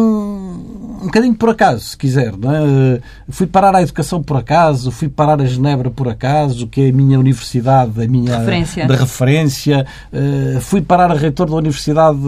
um 1.02 1.06
bocadinho 1.06 1.34
por 1.34 1.50
acaso, 1.50 1.80
se 1.80 1.96
quiser. 1.96 2.36
Não 2.36 2.52
é? 2.52 3.00
Fui 3.28 3.46
parar 3.46 3.74
à 3.74 3.82
educação 3.82 4.22
por 4.22 4.36
acaso, 4.36 4.90
fui 4.90 5.08
parar 5.08 5.40
a 5.40 5.44
Genebra 5.44 5.90
por 5.90 6.08
acaso, 6.08 6.66
que 6.66 6.82
é 6.82 6.88
a 6.90 6.92
minha 6.92 7.18
universidade, 7.18 8.02
a 8.02 8.06
minha 8.06 8.38
referência. 8.38 8.86
da 8.86 8.94
referência. 8.94 9.86
Fui 10.60 10.80
parar 10.80 11.10
a 11.10 11.14
reitor 11.14 11.48
da 11.48 11.56
universidade, 11.56 12.18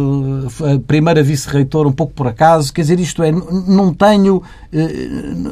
a 0.75 0.79
primeira 0.87 1.23
vice-reitor, 1.23 1.87
um 1.87 1.93
pouco 1.93 2.13
por 2.15 2.27
acaso. 2.27 2.73
Quer 2.73 2.83
dizer, 2.83 2.99
isto 2.99 3.23
é, 3.23 3.31
não 3.31 3.95
tenho, 3.95 4.43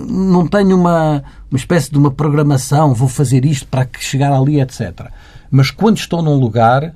não 0.08 0.46
tenho 0.48 0.76
uma, 0.76 1.22
uma 1.52 1.58
espécie 1.58 1.90
de 1.90 1.98
uma 1.98 2.10
programação, 2.10 2.94
vou 2.94 3.08
fazer 3.08 3.44
isto 3.44 3.66
para 3.66 3.86
chegar 3.98 4.32
ali, 4.32 4.58
etc. 4.58 5.10
Mas 5.50 5.70
quando 5.70 5.98
estou 5.98 6.22
num 6.22 6.36
lugar, 6.36 6.94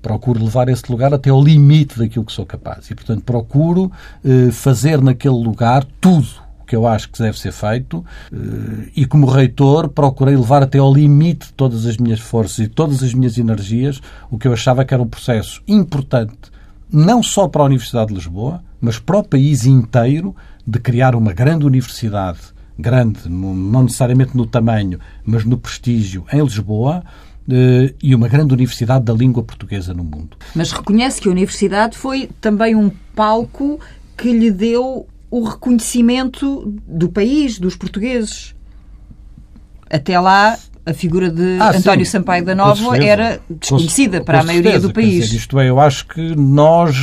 procuro 0.00 0.44
levar 0.44 0.68
esse 0.68 0.84
lugar 0.88 1.12
até 1.12 1.28
ao 1.28 1.42
limite 1.42 1.98
daquilo 1.98 2.24
que 2.24 2.32
sou 2.32 2.46
capaz. 2.46 2.88
E, 2.88 2.94
portanto, 2.94 3.24
procuro 3.24 3.90
eh, 4.24 4.52
fazer 4.52 5.02
naquele 5.02 5.34
lugar 5.34 5.84
tudo 6.00 6.28
o 6.60 6.64
que 6.64 6.76
eu 6.76 6.86
acho 6.86 7.10
que 7.10 7.18
deve 7.18 7.36
ser 7.36 7.50
feito 7.50 8.04
eh, 8.32 8.92
e, 8.94 9.06
como 9.06 9.26
reitor, 9.26 9.88
procurei 9.88 10.36
levar 10.36 10.62
até 10.62 10.78
ao 10.78 10.94
limite 10.94 11.52
todas 11.54 11.84
as 11.84 11.96
minhas 11.96 12.20
forças 12.20 12.60
e 12.60 12.68
todas 12.68 13.02
as 13.02 13.12
minhas 13.12 13.38
energias 13.38 14.00
o 14.30 14.38
que 14.38 14.46
eu 14.46 14.52
achava 14.52 14.84
que 14.84 14.94
era 14.94 15.02
um 15.02 15.08
processo 15.08 15.60
importante, 15.66 16.38
não 16.92 17.24
só 17.24 17.48
para 17.48 17.62
a 17.62 17.66
Universidade 17.66 18.10
de 18.10 18.14
Lisboa, 18.14 18.62
mas 18.80 19.00
para 19.00 19.18
o 19.18 19.24
país 19.24 19.66
inteiro, 19.66 20.34
de 20.64 20.78
criar 20.78 21.16
uma 21.16 21.32
grande 21.32 21.66
universidade, 21.66 22.38
grande, 22.80 23.28
não 23.28 23.82
necessariamente 23.82 24.36
no 24.36 24.46
tamanho, 24.46 24.98
mas 25.24 25.44
no 25.44 25.58
prestígio, 25.58 26.24
em 26.32 26.42
Lisboa, 26.42 27.02
eh, 27.50 27.94
e 28.02 28.14
uma 28.14 28.28
grande 28.28 28.52
universidade 28.52 29.04
da 29.04 29.12
língua 29.12 29.42
portuguesa 29.42 29.92
no 29.92 30.04
mundo. 30.04 30.36
Mas 30.54 30.72
reconhece 30.72 31.20
que 31.20 31.28
a 31.28 31.30
universidade 31.30 31.96
foi 31.96 32.30
também 32.40 32.74
um 32.74 32.90
palco 33.14 33.80
que 34.16 34.32
lhe 34.32 34.50
deu 34.50 35.06
o 35.30 35.44
reconhecimento 35.44 36.72
do 36.86 37.08
país, 37.08 37.58
dos 37.58 37.76
portugueses. 37.76 38.54
Até 39.88 40.18
lá, 40.18 40.58
a 40.84 40.92
figura 40.92 41.30
de 41.30 41.58
ah, 41.60 41.76
António 41.76 42.04
sim, 42.04 42.12
Sampaio 42.12 42.44
da 42.44 42.54
Nova 42.54 42.96
era 43.02 43.40
desconhecida 43.48 44.22
para 44.22 44.40
a 44.40 44.44
maioria 44.44 44.78
do 44.78 44.92
país. 44.92 45.24
Dizer, 45.24 45.36
isto 45.36 45.58
é, 45.58 45.68
eu 45.68 45.80
acho 45.80 46.06
que 46.06 46.34
nós. 46.36 46.96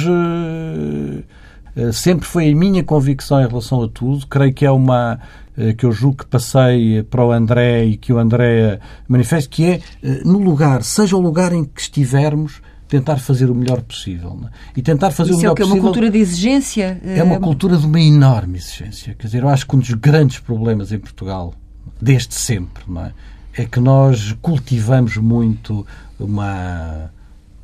Uh, 1.77 1.93
sempre 1.93 2.25
foi 2.25 2.51
a 2.51 2.55
minha 2.55 2.83
convicção 2.83 3.41
em 3.41 3.47
relação 3.47 3.83
a 3.83 3.87
tudo. 3.87 4.25
Creio 4.27 4.53
que 4.53 4.65
é 4.65 4.71
uma 4.71 5.19
eh, 5.57 5.73
que 5.73 5.85
eu 5.85 5.91
julgo 5.91 6.17
que 6.17 6.27
passei 6.27 7.01
para 7.01 7.25
o 7.25 7.31
André 7.31 7.85
e 7.85 7.97
que 7.97 8.13
o 8.13 8.19
André 8.19 8.79
manifesta, 9.07 9.49
que 9.49 9.65
é, 9.65 9.81
eh, 10.03 10.21
no 10.23 10.37
lugar, 10.37 10.83
seja 10.83 11.17
o 11.17 11.19
lugar 11.19 11.51
em 11.51 11.65
que 11.65 11.81
estivermos, 11.81 12.61
tentar 12.87 13.17
fazer 13.17 13.49
o 13.49 13.55
melhor 13.55 13.81
possível. 13.81 14.39
É? 14.45 14.49
E 14.79 14.83
tentar 14.83 15.09
fazer 15.09 15.31
Isso 15.31 15.39
o 15.39 15.41
melhor 15.41 15.49
é 15.49 15.53
o 15.53 15.55
que 15.55 15.61
possível. 15.63 15.77
É 15.77 15.81
uma 15.81 15.87
cultura 15.87 16.11
de 16.11 16.19
exigência? 16.19 17.01
É 17.03 17.23
uma 17.23 17.39
cultura 17.39 17.75
de 17.75 17.87
uma 17.87 17.99
enorme 17.99 18.59
exigência. 18.59 19.15
Quer 19.15 19.25
dizer, 19.25 19.41
eu 19.41 19.49
acho 19.49 19.65
que 19.65 19.75
um 19.75 19.79
dos 19.79 19.91
grandes 19.93 20.37
problemas 20.37 20.91
em 20.91 20.99
Portugal, 20.99 21.55
desde 21.99 22.35
sempre, 22.35 22.83
não 22.87 23.05
é? 23.05 23.13
é 23.57 23.65
que 23.65 23.79
nós 23.79 24.33
cultivamos 24.39 25.17
muito 25.17 25.87
uma 26.19 27.09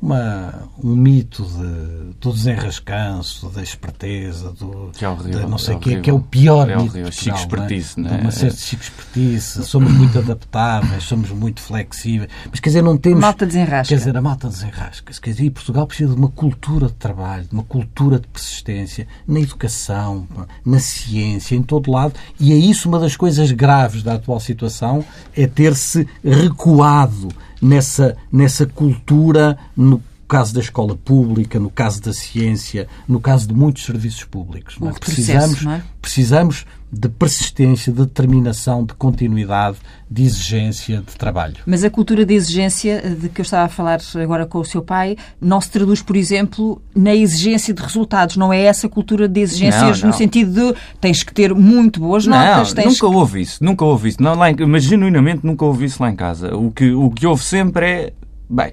uma, 0.04 0.68
um 0.82 0.94
mito 0.94 1.42
de, 1.42 2.14
do 2.20 2.30
desenrascanço, 2.30 3.48
da 3.48 3.62
esperteza, 3.62 4.50
do, 4.50 4.90
que 4.92 5.02
é 5.02 5.08
horrível, 5.08 5.40
de 5.40 5.46
não 5.46 5.56
sei 5.56 5.76
é 5.76 5.78
que, 5.78 6.00
que 6.02 6.10
é 6.10 6.12
o 6.12 6.20
pior 6.20 6.68
é 6.68 6.76
mito. 6.76 6.90
Horrível. 6.90 7.10
de 7.10 7.16
Chico 7.16 7.36
espertice, 7.38 8.00
não 8.00 8.10
é? 8.10 8.14
é? 8.14 8.20
Uma 8.20 8.30
certa 8.30 8.56
chico 8.56 8.82
espertice, 8.82 9.64
somos 9.64 9.90
muito 9.92 10.18
adaptáveis, 10.18 11.04
somos 11.04 11.30
muito 11.30 11.62
flexíveis, 11.62 12.30
mas 12.50 12.60
quer 12.60 12.68
dizer, 12.68 12.82
não 12.82 12.98
temos... 12.98 13.20
Malta 13.20 13.46
desenrasca. 13.46 13.88
Quer 13.88 13.98
dizer, 13.98 14.14
a 14.14 14.20
malta 14.20 14.48
desenrasca-se. 14.48 15.20
Quer 15.20 15.30
dizer, 15.30 15.44
e 15.44 15.50
Portugal 15.50 15.86
precisa 15.86 16.12
de 16.12 16.18
uma 16.18 16.28
cultura 16.28 16.88
de 16.88 16.94
trabalho, 16.94 17.44
de 17.44 17.54
uma 17.54 17.64
cultura 17.64 18.20
de 18.20 18.26
persistência, 18.26 19.08
na 19.26 19.40
educação, 19.40 20.28
na 20.66 20.80
ciência, 20.80 21.56
em 21.56 21.62
todo 21.62 21.90
lado, 21.90 22.12
e 22.38 22.52
é 22.52 22.56
isso 22.56 22.90
uma 22.90 22.98
das 22.98 23.16
coisas 23.16 23.50
graves 23.52 24.02
da 24.02 24.14
atual 24.14 24.38
situação, 24.38 25.02
é 25.34 25.46
ter-se 25.46 26.06
recuado 26.22 27.28
nessa, 27.64 28.16
nessa 28.30 28.66
cultura, 28.66 29.58
no 29.74 30.02
caso 30.28 30.52
da 30.52 30.60
escola 30.60 30.94
pública, 30.94 31.58
no 31.58 31.70
caso 31.70 32.00
da 32.02 32.12
ciência, 32.12 32.86
no 33.08 33.20
caso 33.20 33.48
de 33.48 33.54
muitos 33.54 33.84
serviços 33.84 34.24
públicos. 34.24 34.74
É? 34.76 34.78
Processo, 34.78 35.00
precisamos, 35.00 35.66
é? 35.66 35.82
precisamos 36.00 36.66
de 36.94 37.08
persistência, 37.08 37.92
de 37.92 38.00
determinação, 38.00 38.84
de 38.84 38.94
continuidade, 38.94 39.76
de 40.10 40.22
exigência, 40.22 40.98
de 40.98 41.16
trabalho. 41.16 41.56
Mas 41.66 41.82
a 41.82 41.90
cultura 41.90 42.24
de 42.24 42.34
exigência 42.34 43.16
de 43.20 43.28
que 43.28 43.40
eu 43.40 43.42
estava 43.42 43.64
a 43.64 43.68
falar 43.68 44.00
agora 44.22 44.46
com 44.46 44.58
o 44.58 44.64
seu 44.64 44.80
pai 44.80 45.16
não 45.40 45.60
se 45.60 45.70
traduz, 45.70 46.00
por 46.00 46.16
exemplo, 46.16 46.80
na 46.94 47.14
exigência 47.14 47.74
de 47.74 47.82
resultados. 47.82 48.36
Não 48.36 48.52
é 48.52 48.62
essa 48.62 48.88
cultura 48.88 49.28
de 49.28 49.40
exigências 49.40 50.00
Não, 50.00 50.08
no 50.08 50.12
não. 50.12 50.18
sentido 50.18 50.72
de 50.72 50.78
tens 51.00 51.22
que 51.22 51.34
ter 51.34 51.52
muito 51.54 51.98
boas 51.98 52.26
Não, 52.26 52.36
notas, 52.36 52.72
tens 52.72 52.86
nunca 52.86 53.06
houve 53.06 53.40
isso, 53.40 53.64
nunca 53.64 53.84
houve 53.84 54.10
isso. 54.10 54.22
Não, 54.22 54.34
lá 54.34 54.50
em, 54.50 54.56
mas 54.66 54.84
genuinamente 54.84 55.44
nunca 55.44 55.64
houve 55.64 55.84
isso 55.86 56.02
lá 56.02 56.10
em 56.10 56.16
casa. 56.16 56.54
O 56.56 56.70
que, 56.70 56.92
o 56.92 57.10
que 57.10 57.26
houve 57.26 57.42
sempre 57.42 57.86
é, 57.86 58.12
bem, 58.48 58.72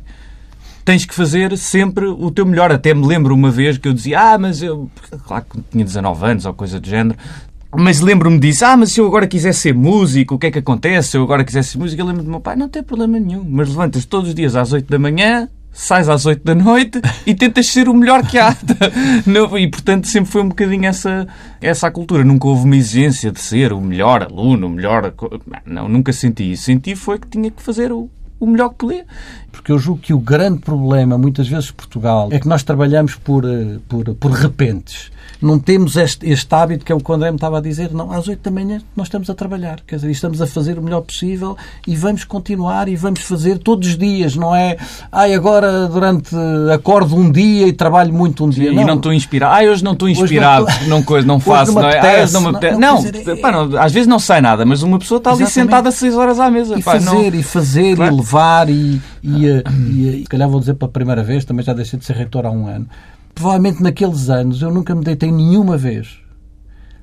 tens 0.85 1.05
que 1.05 1.13
fazer 1.13 1.57
sempre 1.57 2.05
o 2.05 2.29
teu 2.31 2.45
melhor. 2.45 2.71
Até 2.71 2.93
me 2.93 3.05
lembro 3.05 3.33
uma 3.33 3.51
vez 3.51 3.77
que 3.77 3.87
eu 3.87 3.93
dizia, 3.93 4.33
ah, 4.33 4.37
mas 4.37 4.61
eu, 4.61 4.89
claro 5.25 5.45
que 5.49 5.61
tinha 5.71 5.85
19 5.85 6.25
anos 6.25 6.45
ou 6.45 6.53
coisa 6.53 6.79
do 6.79 6.87
género, 6.87 7.17
mas 7.75 8.01
lembro-me 8.01 8.39
disso, 8.39 8.65
ah, 8.65 8.75
mas 8.75 8.91
se 8.91 8.99
eu 8.99 9.07
agora 9.07 9.27
quiser 9.27 9.53
ser 9.53 9.73
músico, 9.73 10.35
o 10.35 10.39
que 10.39 10.47
é 10.47 10.51
que 10.51 10.59
acontece? 10.59 11.09
Se 11.09 11.17
eu 11.17 11.23
agora 11.23 11.43
quiser 11.43 11.63
ser 11.63 11.77
músico, 11.77 12.01
eu 12.01 12.05
lembro 12.05 12.23
do 12.23 12.29
meu 12.29 12.39
pai, 12.39 12.55
não 12.55 12.67
tem 12.67 12.83
problema 12.83 13.19
nenhum, 13.19 13.45
mas 13.47 13.69
levantas 13.69 14.05
todos 14.05 14.29
os 14.29 14.35
dias 14.35 14.55
às 14.55 14.73
8 14.73 14.89
da 14.89 14.99
manhã, 14.99 15.47
sais 15.71 16.09
às 16.09 16.25
8 16.25 16.43
da 16.43 16.53
noite 16.53 17.01
e 17.25 17.33
tentas 17.33 17.67
ser 17.67 17.87
o 17.87 17.93
melhor 17.93 18.25
que 18.25 18.37
há. 18.37 18.55
E, 19.57 19.67
portanto, 19.67 20.07
sempre 20.07 20.31
foi 20.31 20.41
um 20.41 20.49
bocadinho 20.49 20.85
essa, 20.85 21.27
essa 21.61 21.87
a 21.87 21.91
cultura. 21.91 22.23
Nunca 22.23 22.47
houve 22.47 22.65
uma 22.65 22.75
exigência 22.75 23.31
de 23.31 23.39
ser 23.39 23.71
o 23.71 23.79
melhor 23.79 24.23
aluno, 24.23 24.67
o 24.67 24.69
melhor... 24.69 25.13
Não, 25.65 25.87
nunca 25.87 26.11
senti 26.11 26.51
isso. 26.51 26.63
Senti 26.63 26.95
foi 26.95 27.19
que 27.19 27.27
tinha 27.27 27.49
que 27.49 27.61
fazer 27.61 27.91
o, 27.91 28.09
o 28.39 28.47
melhor 28.47 28.69
que 28.69 28.75
podia. 28.75 29.05
Porque 29.51 29.71
eu 29.71 29.77
julgo 29.77 30.01
que 30.01 30.13
o 30.13 30.19
grande 30.19 30.59
problema, 30.59 31.17
muitas 31.17 31.47
vezes, 31.47 31.65
de 31.65 31.73
Portugal, 31.73 32.29
é 32.31 32.39
que 32.39 32.47
nós 32.47 32.63
trabalhamos 32.63 33.15
por, 33.15 33.45
eh, 33.45 33.79
por, 33.87 34.13
por 34.15 34.31
repentes. 34.31 35.11
Não 35.41 35.57
temos 35.57 35.95
este, 35.97 36.29
este 36.29 36.53
hábito 36.53 36.85
que 36.85 36.91
é 36.91 36.95
o 36.95 36.99
que 36.99 37.11
o 37.11 37.13
André 37.15 37.31
me 37.31 37.35
estava 37.37 37.57
a 37.57 37.61
dizer. 37.61 37.91
Não, 37.91 38.11
às 38.11 38.27
oito 38.27 38.41
da 38.43 38.51
manhã 38.51 38.79
nós 38.95 39.07
estamos 39.07 39.29
a 39.29 39.33
trabalhar. 39.33 39.79
Quer 39.87 39.95
dizer, 39.95 40.11
estamos 40.11 40.41
a 40.41 40.45
fazer 40.47 40.77
o 40.77 40.81
melhor 40.83 41.01
possível 41.01 41.57
e 41.87 41.95
vamos 41.95 42.23
continuar 42.23 42.87
e 42.87 42.95
vamos 42.95 43.21
fazer 43.21 43.57
todos 43.57 43.87
os 43.89 43.97
dias. 43.97 44.35
Não 44.35 44.55
é, 44.55 44.77
ai, 45.11 45.33
agora 45.33 45.87
durante, 45.87 46.35
acordo 46.73 47.15
um 47.15 47.31
dia 47.31 47.67
e 47.67 47.73
trabalho 47.73 48.13
muito 48.13 48.45
um 48.45 48.49
dia. 48.49 48.71
E 48.71 48.85
não 48.85 48.95
estou 48.95 49.11
inspirado. 49.13 49.55
Ah, 49.55 49.69
hoje 49.71 49.83
não 49.83 49.93
estou 49.93 50.07
não 50.07 50.13
inspirado, 50.13 50.69
estou- 50.69 50.87
não, 50.87 51.01
coisa, 51.03 51.25
não 51.27 51.39
faço. 51.39 51.73
não 51.73 51.81
Não, 51.81 51.89
é? 51.89 51.99
Ah, 52.19 52.23
hoje 52.23 52.33
não 52.33 52.41
me 52.41 52.47
apetece. 52.49 52.73
apetece. 52.75 53.25
Não, 53.25 53.35
Não, 53.35 53.41
pá, 53.41 53.51
não, 53.51 53.81
às 53.81 53.91
vezes 53.91 54.07
não 54.07 54.19
sai 54.19 54.41
nada, 54.41 54.65
mas 54.65 54.83
uma 54.83 54.99
pessoa 54.99 55.17
está 55.17 55.31
ali 55.31 55.43
Exatamente. 55.43 55.69
sentada 55.71 55.91
seis 55.91 56.15
horas 56.15 56.39
à 56.39 56.49
mesa. 56.51 56.77
E 56.77 56.83
pá, 56.83 56.99
não- 56.99 57.13
fazer, 57.15 57.33
e 57.35 57.43
fazer, 57.43 57.95
Claro. 57.95 58.13
e 58.13 58.17
levar, 58.17 58.69
e, 58.69 59.01
e, 59.23 59.45
e, 59.45 59.49
eh, 59.49 60.17
se 60.19 60.23
calhar 60.29 60.47
vou 60.49 60.59
dizer 60.59 60.75
pela 60.75 60.91
primeira 60.91 61.23
vez, 61.23 61.45
também 61.45 61.65
já 61.65 61.73
deixei 61.73 61.97
de 61.97 62.05
ser 62.05 62.15
reitor 62.15 62.45
há 62.45 62.51
um 62.51 62.67
ano. 62.67 62.87
Provavelmente 63.33 63.81
naqueles 63.81 64.29
anos 64.29 64.61
eu 64.61 64.71
nunca 64.71 64.93
me 64.95 65.03
deitei 65.03 65.31
nenhuma 65.31 65.77
vez 65.77 66.19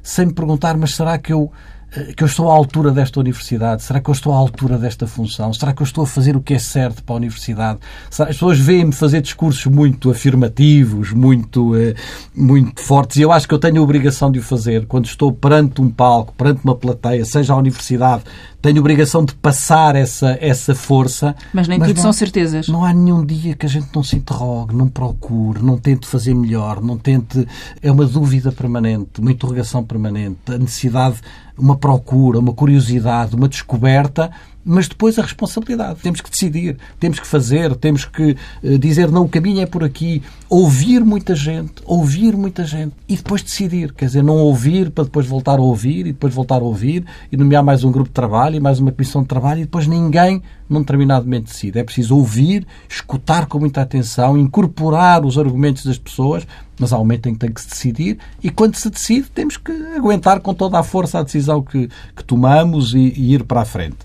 sem 0.02 0.26
me 0.26 0.32
perguntar, 0.32 0.74
mas 0.76 0.94
será 0.94 1.18
que 1.18 1.30
eu, 1.30 1.52
eh, 1.94 2.14
que 2.16 2.22
eu 2.22 2.26
estou 2.26 2.50
à 2.50 2.54
altura 2.54 2.90
desta 2.92 3.20
universidade? 3.20 3.82
Será 3.82 4.00
que 4.00 4.08
eu 4.08 4.12
estou 4.14 4.32
à 4.32 4.36
altura 4.36 4.78
desta 4.78 5.06
função? 5.06 5.52
Será 5.52 5.74
que 5.74 5.82
eu 5.82 5.84
estou 5.84 6.04
a 6.04 6.06
fazer 6.06 6.34
o 6.34 6.40
que 6.40 6.54
é 6.54 6.58
certo 6.58 7.04
para 7.04 7.14
a 7.14 7.18
universidade? 7.18 7.78
Será- 8.08 8.30
As 8.30 8.36
pessoas 8.36 8.58
veem-me 8.58 8.92
fazer 8.92 9.20
discursos 9.20 9.66
muito 9.66 10.10
afirmativos, 10.10 11.12
muito, 11.12 11.76
eh, 11.76 11.94
muito 12.34 12.80
fortes, 12.80 13.18
e 13.18 13.20
eu 13.22 13.30
acho 13.30 13.46
que 13.46 13.52
eu 13.52 13.58
tenho 13.58 13.80
a 13.80 13.84
obrigação 13.84 14.30
de 14.30 14.38
o 14.38 14.42
fazer 14.42 14.86
quando 14.86 15.04
estou 15.06 15.30
perante 15.30 15.82
um 15.82 15.90
palco, 15.90 16.32
perante 16.38 16.60
uma 16.64 16.74
plateia, 16.74 17.22
seja 17.26 17.52
a 17.52 17.56
universidade, 17.56 18.22
tenho 18.60 18.80
obrigação 18.80 19.24
de 19.24 19.34
passar 19.34 19.94
essa, 19.94 20.36
essa 20.40 20.74
força. 20.74 21.34
Mas 21.52 21.68
nem 21.68 21.78
Mas 21.78 21.88
tudo 21.88 21.96
não- 21.98 22.02
são 22.02 22.12
certezas. 22.12 22.68
Não 22.68 22.84
há 22.84 22.92
nenhum 22.92 23.24
dia 23.24 23.54
que 23.54 23.64
a 23.66 23.68
gente 23.68 23.88
não 23.94 24.02
se 24.02 24.16
interrogue, 24.16 24.74
não 24.74 24.88
procure, 24.88 25.62
não 25.62 25.78
tente 25.78 26.06
fazer 26.06 26.34
melhor, 26.34 26.80
não 26.82 26.98
tente. 26.98 27.46
É 27.80 27.90
uma 27.90 28.04
dúvida 28.04 28.50
permanente, 28.50 29.20
uma 29.20 29.30
interrogação 29.30 29.84
permanente, 29.84 30.38
a 30.48 30.58
necessidade, 30.58 31.20
uma 31.56 31.76
procura, 31.76 32.38
uma 32.40 32.52
curiosidade, 32.52 33.34
uma 33.36 33.48
descoberta, 33.48 34.30
mas 34.68 34.86
depois 34.86 35.18
a 35.18 35.22
responsabilidade. 35.22 36.00
Temos 36.02 36.20
que 36.20 36.30
decidir, 36.30 36.76
temos 37.00 37.18
que 37.18 37.26
fazer, 37.26 37.74
temos 37.74 38.04
que 38.04 38.36
eh, 38.62 38.76
dizer 38.76 39.10
não, 39.10 39.24
o 39.24 39.28
caminho 39.28 39.62
é 39.62 39.66
por 39.66 39.82
aqui, 39.82 40.22
ouvir 40.46 41.02
muita 41.02 41.34
gente, 41.34 41.76
ouvir 41.86 42.36
muita 42.36 42.64
gente 42.64 42.92
e 43.08 43.16
depois 43.16 43.42
decidir. 43.42 43.94
Quer 43.94 44.04
dizer, 44.04 44.22
não 44.22 44.36
ouvir 44.36 44.90
para 44.90 45.04
depois 45.04 45.26
voltar 45.26 45.58
a 45.58 45.62
ouvir 45.62 46.00
e 46.00 46.12
depois 46.12 46.34
voltar 46.34 46.56
a 46.56 46.64
ouvir 46.64 47.02
e 47.32 47.36
nomear 47.36 47.64
mais 47.64 47.82
um 47.82 47.90
grupo 47.90 48.10
de 48.10 48.14
trabalho 48.14 48.56
e 48.56 48.60
mais 48.60 48.78
uma 48.78 48.92
comissão 48.92 49.22
de 49.22 49.28
trabalho 49.28 49.60
e 49.60 49.64
depois 49.64 49.86
ninguém 49.86 50.42
num 50.68 50.80
determinado 50.80 51.24
momento 51.24 51.46
decide. 51.46 51.78
É 51.78 51.82
preciso 51.82 52.14
ouvir, 52.14 52.66
escutar 52.86 53.46
com 53.46 53.58
muita 53.58 53.80
atenção, 53.80 54.36
incorporar 54.36 55.24
os 55.24 55.38
argumentos 55.38 55.86
das 55.86 55.96
pessoas, 55.96 56.46
mas 56.78 56.92
há 56.92 56.96
um 56.96 57.00
momento 57.00 57.26
em 57.26 57.32
que 57.32 57.38
tem 57.38 57.50
que 57.50 57.62
se 57.62 57.70
decidir 57.70 58.18
e 58.42 58.50
quando 58.50 58.76
se 58.76 58.90
decide 58.90 59.30
temos 59.30 59.56
que 59.56 59.72
aguentar 59.96 60.40
com 60.40 60.52
toda 60.52 60.78
a 60.78 60.82
força 60.82 61.20
a 61.20 61.22
decisão 61.22 61.62
que, 61.62 61.88
que 62.14 62.22
tomamos 62.22 62.92
e, 62.92 63.14
e 63.16 63.32
ir 63.32 63.44
para 63.44 63.62
a 63.62 63.64
frente. 63.64 63.96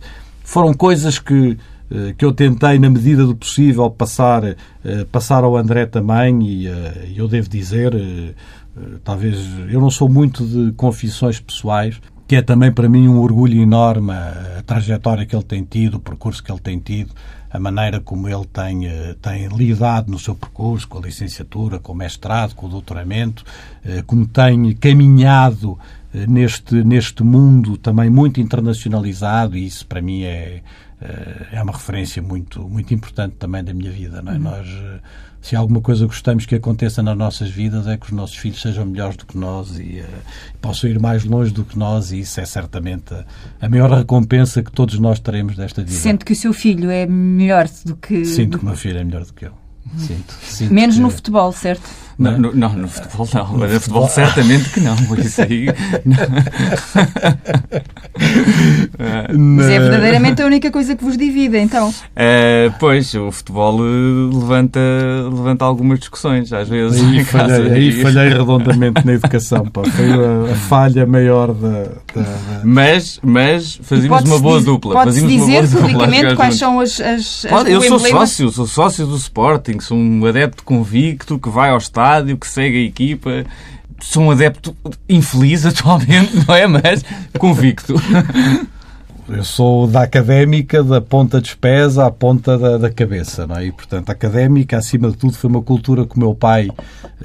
Foram 0.43 0.73
coisas 0.73 1.17
que, 1.17 1.57
eh, 1.89 2.13
que 2.17 2.25
eu 2.25 2.33
tentei, 2.33 2.77
na 2.77 2.89
medida 2.89 3.25
do 3.25 3.35
possível, 3.35 3.89
passar, 3.89 4.43
eh, 4.43 4.55
passar 5.11 5.43
ao 5.43 5.55
André 5.55 5.85
também 5.85 6.43
e 6.43 6.67
eh, 6.67 7.11
eu 7.15 7.27
devo 7.27 7.47
dizer, 7.47 7.93
talvez, 9.03 9.37
eu 9.69 9.79
não 9.79 9.89
sou 9.89 10.09
muito 10.09 10.45
de 10.45 10.73
confissões 10.73 11.39
pessoais, 11.39 12.01
que 12.27 12.35
é 12.35 12.41
também 12.41 12.71
para 12.71 12.89
mim 12.89 13.07
um 13.07 13.19
orgulho 13.19 13.61
enorme 13.61 14.11
a, 14.11 14.63
trajetória 14.65 15.25
que 15.25 15.35
ele 15.35 15.43
tem 15.43 15.63
tido, 15.63 15.95
o 15.95 15.99
percurso 15.99 16.43
que 16.43 16.51
ele 16.51 16.59
tem 16.59 16.79
tido, 16.79 17.13
a 17.51 17.59
maneira 17.59 17.99
como 17.99 18.27
ele 18.27 18.45
tem, 18.51 18.87
tem 19.21 19.47
lidado 19.49 20.11
no 20.11 20.17
seu 20.17 20.33
percurso, 20.33 20.87
com 20.87 20.97
a 20.97 21.01
licenciatura, 21.01 21.77
com 21.77 21.91
o 21.91 21.95
mestrado, 21.95 22.55
com 22.55 22.65
o 22.65 22.69
doutoramento, 22.69 23.43
como 24.07 24.25
tem 24.25 24.73
caminhado 24.73 25.77
neste, 26.27 26.83
neste 26.83 27.23
mundo 27.23 27.77
também 27.77 28.09
muito 28.09 28.39
internacionalizado 28.39 29.57
e 29.57 29.65
isso 29.65 29.85
para 29.87 30.01
mim 30.01 30.23
é, 30.23 30.61
eh, 31.01 31.47
é 31.53 31.61
uma 31.63 31.71
referência 31.73 32.21
muito, 32.21 32.61
muito 32.67 32.93
importante 32.93 33.35
também 33.37 33.63
da 33.63 33.73
minha 33.73 33.91
vida. 33.91 34.21
Não 34.21 34.31
é? 34.33 34.37
Nós, 34.37 34.67
eh, 34.67 34.99
se 35.41 35.55
alguma 35.55 35.81
coisa 35.81 36.05
gostamos 36.05 36.45
que 36.45 36.55
aconteça 36.55 37.01
nas 37.03 37.17
nossas 37.17 37.49
vidas 37.49 37.87
é 37.87 37.97
que 37.97 38.05
os 38.05 38.11
nossos 38.11 38.35
filhos 38.37 38.61
sejam 38.61 38.85
melhores 38.85 39.17
do 39.17 39.25
que 39.25 39.37
nós 39.37 39.77
e 39.77 39.99
eh, 39.99 40.05
possam 40.61 40.89
ir 40.89 40.99
mais 40.99 41.23
longe 41.25 41.51
do 41.51 41.65
que 41.65 41.77
nós 41.77 42.11
e 42.11 42.19
isso 42.19 42.39
é 42.39 42.45
certamente 42.45 43.13
a, 43.13 43.25
a 43.61 43.67
maior 43.69 43.91
recompensa 43.91 44.61
que 44.63 44.71
todos 44.71 44.99
nós 44.99 45.19
teremos 45.19 45.55
desta 45.55 45.81
vida. 45.83 45.95
Sente 45.97 46.23
que 46.23 46.33
o 46.33 46.35
seu 46.35 46.53
filho 46.53 46.89
é 46.89 47.05
melhor 47.05 47.67
do 47.85 47.95
que. 47.95 48.23
Sinto 48.25 48.57
que 48.59 48.63
o 48.63 48.67
meu 48.67 48.77
filho 48.77 48.99
é 48.99 49.03
melhor 49.03 49.25
do 49.25 49.33
que 49.33 49.45
eu. 49.45 49.53
Sinto, 49.97 50.33
sinto 50.43 50.73
Menos 50.73 50.95
que- 50.95 51.01
no 51.01 51.09
futebol, 51.09 51.51
certo? 51.51 51.83
Não, 52.17 52.37
no, 52.37 52.53
não, 52.53 52.73
no 52.73 52.87
futebol 52.87 53.27
não. 53.33 53.57
Mas 53.57 53.73
no 53.73 53.79
futebol 53.79 54.07
certamente 54.07 54.69
que 54.69 54.79
não. 54.79 54.95
Isso 55.17 55.41
aí. 55.41 55.67
Mas 59.35 59.67
é 59.67 59.79
verdadeiramente 59.79 60.41
a 60.41 60.45
única 60.45 60.71
coisa 60.71 60.95
que 60.95 61.03
vos 61.03 61.17
divide, 61.17 61.57
então. 61.57 61.93
Eh, 62.15 62.71
pois, 62.79 63.13
o 63.15 63.31
futebol 63.31 63.79
eh, 63.79 64.33
levanta, 64.33 64.79
levanta 65.31 65.65
algumas 65.65 65.99
discussões, 65.99 66.51
às 66.53 66.69
vezes. 66.69 67.01
Aí 67.03 67.23
falhei, 67.23 67.71
aí 67.71 67.91
falhei 68.03 68.29
redondamente 68.29 69.05
na 69.05 69.13
educação. 69.13 69.65
Pá. 69.65 69.83
Foi 69.83 70.11
a, 70.11 70.51
a 70.51 70.55
falha 70.55 71.05
maior 71.05 71.53
da. 71.53 71.83
da- 72.15 72.61
Mas, 72.63 73.19
mas 73.23 73.79
fazíamos 73.83 74.23
uma 74.23 74.39
boa 74.39 74.61
dupla. 74.61 74.93
Pode-se 74.93 75.21
Fazíamos 75.21 75.41
uma 75.43 75.47
boa 75.51 75.61
dizer 75.61 75.75
dupla, 75.77 75.89
publicamente 75.89 76.35
quais 76.35 76.55
são 76.55 76.79
as. 76.79 76.99
as, 77.01 77.45
as 77.45 77.49
Pode, 77.49 77.71
eu 77.71 77.81
sou 77.81 77.99
sócio, 77.99 78.51
sou 78.51 78.67
sócio 78.67 79.05
do 79.07 79.15
Sporting, 79.17 79.79
sou 79.79 79.97
um 79.97 80.25
adepto 80.25 80.63
convicto 80.63 81.39
que 81.39 81.49
vai 81.49 81.69
ao 81.71 81.77
estádio, 81.77 82.02
que 82.39 82.47
segue 82.47 82.77
a 82.77 82.87
equipa. 82.87 83.45
Sou 84.01 84.23
um 84.23 84.31
adepto 84.31 84.75
infeliz 85.07 85.65
atualmente, 85.65 86.31
não 86.47 86.55
é? 86.55 86.67
Mas 86.67 87.03
convicto. 87.37 87.93
Eu 89.29 89.43
sou 89.45 89.87
da 89.87 90.03
académica, 90.03 90.83
da 90.83 90.99
ponta 90.99 91.39
de 91.39 91.47
espesa 91.47 92.05
à 92.05 92.11
ponta 92.11 92.57
da, 92.57 92.77
da 92.77 92.89
cabeça, 92.91 93.47
não 93.47 93.55
é? 93.55 93.67
E, 93.67 93.71
portanto, 93.71 94.09
a 94.09 94.11
académica, 94.11 94.77
acima 94.77 95.09
de 95.09 95.15
tudo, 95.17 95.33
foi 95.37 95.49
uma 95.49 95.61
cultura 95.61 96.05
que 96.05 96.17
o 96.17 96.19
meu 96.19 96.35
pai 96.35 96.67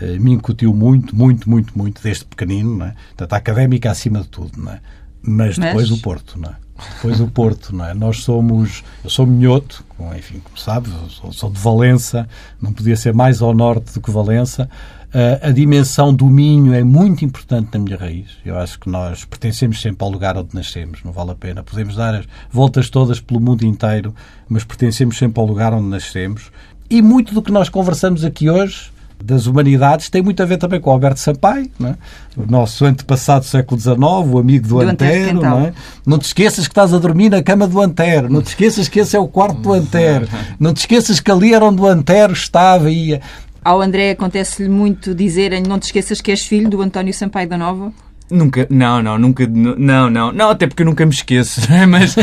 eh, 0.00 0.16
me 0.18 0.30
incutiu 0.32 0.72
muito, 0.72 1.16
muito, 1.16 1.50
muito, 1.50 1.76
muito, 1.76 2.00
desde 2.00 2.24
pequenino, 2.24 2.76
não 2.76 2.86
é? 2.86 2.94
Portanto, 3.08 3.32
a 3.32 3.36
académica 3.36 3.90
acima 3.90 4.20
de 4.20 4.28
tudo, 4.28 4.52
não 4.56 4.72
é? 4.72 4.80
Mas 5.20 5.58
Mas- 5.58 5.66
depois 5.66 5.90
o 5.90 5.98
Porto, 6.00 6.38
não 6.38 6.50
é? 6.50 6.52
Depois 6.94 7.20
o 7.20 7.26
Porto, 7.28 7.74
não 7.74 7.84
é? 7.84 7.94
Nós 7.94 8.22
somos, 8.22 8.84
eu 9.02 9.10
sou 9.10 9.26
minhoto, 9.26 9.84
enfim, 10.16 10.40
como 10.40 10.58
sabe, 10.58 10.88
sou, 11.08 11.32
sou 11.32 11.50
de 11.50 11.58
Valença, 11.58 12.28
não 12.60 12.72
podia 12.72 12.96
ser 12.96 13.12
mais 13.12 13.42
ao 13.42 13.52
norte 13.54 13.94
do 13.94 14.00
que 14.00 14.10
Valença. 14.10 14.68
Uh, 15.08 15.48
a 15.48 15.50
dimensão 15.50 16.12
do 16.12 16.26
Minho 16.26 16.74
é 16.74 16.84
muito 16.84 17.24
importante 17.24 17.70
na 17.72 17.78
minha 17.78 17.96
raiz. 17.96 18.28
Eu 18.44 18.58
acho 18.58 18.78
que 18.78 18.90
nós 18.90 19.24
pertencemos 19.24 19.80
sempre 19.80 20.04
ao 20.04 20.10
lugar 20.10 20.36
onde 20.36 20.54
nascemos, 20.54 21.02
não 21.02 21.12
vale 21.12 21.30
a 21.30 21.34
pena. 21.34 21.62
Podemos 21.62 21.96
dar 21.96 22.14
as 22.14 22.26
voltas 22.50 22.90
todas 22.90 23.18
pelo 23.18 23.40
mundo 23.40 23.64
inteiro, 23.64 24.14
mas 24.48 24.64
pertencemos 24.64 25.16
sempre 25.16 25.40
ao 25.40 25.46
lugar 25.46 25.72
onde 25.72 25.88
nascemos. 25.88 26.52
E 26.90 27.00
muito 27.00 27.32
do 27.34 27.42
que 27.42 27.50
nós 27.50 27.68
conversamos 27.68 28.24
aqui 28.24 28.50
hoje 28.50 28.90
das 29.22 29.46
humanidades 29.46 30.08
tem 30.08 30.22
muito 30.22 30.42
a 30.42 30.46
ver 30.46 30.58
também 30.58 30.80
com 30.80 30.90
o 30.90 30.92
Alberto 30.92 31.20
Sampaio, 31.20 31.70
não 31.78 31.90
é? 31.90 31.96
o 32.36 32.46
nosso 32.46 32.84
antepassado 32.84 33.40
do 33.40 33.48
século 33.48 33.80
XIX, 33.80 33.98
o 33.98 34.38
amigo 34.38 34.68
do, 34.68 34.74
do 34.76 34.80
Antero. 34.80 35.40
Não, 35.40 35.60
é? 35.60 35.72
não 36.06 36.18
te 36.18 36.26
esqueças 36.26 36.66
que 36.66 36.72
estás 36.72 36.94
a 36.94 36.98
dormir 36.98 37.30
na 37.30 37.42
cama 37.42 37.66
do 37.66 37.80
Antero, 37.80 38.28
não 38.30 38.40
te 38.40 38.48
esqueças 38.48 38.88
que 38.88 39.00
esse 39.00 39.16
é 39.16 39.20
o 39.20 39.28
quarto 39.28 39.60
do 39.60 39.72
Antero, 39.72 40.28
não 40.58 40.72
te 40.72 40.78
esqueças 40.78 41.20
que 41.20 41.30
ali 41.30 41.52
era 41.52 41.64
onde 41.64 41.80
o 41.80 41.86
Antero 41.86 42.32
estava 42.32 42.90
e 42.90 43.08
ia. 43.08 43.20
Ao 43.64 43.82
André 43.82 44.12
acontece-lhe 44.12 44.68
muito 44.68 45.14
dizerem 45.14 45.62
não 45.62 45.78
te 45.78 45.84
esqueças 45.84 46.20
que 46.20 46.30
és 46.30 46.42
filho 46.46 46.70
do 46.70 46.80
António 46.80 47.12
Sampaio 47.12 47.48
da 47.48 47.58
Nova? 47.58 47.92
Nunca, 48.30 48.66
não, 48.70 49.02
não, 49.02 49.18
nunca, 49.18 49.46
não, 49.46 50.10
não, 50.10 50.32
não, 50.32 50.50
até 50.50 50.66
porque 50.66 50.82
eu 50.82 50.86
nunca 50.86 51.04
me 51.06 51.12
esqueço, 51.12 51.60
é? 51.72 51.86
mas, 51.86 52.14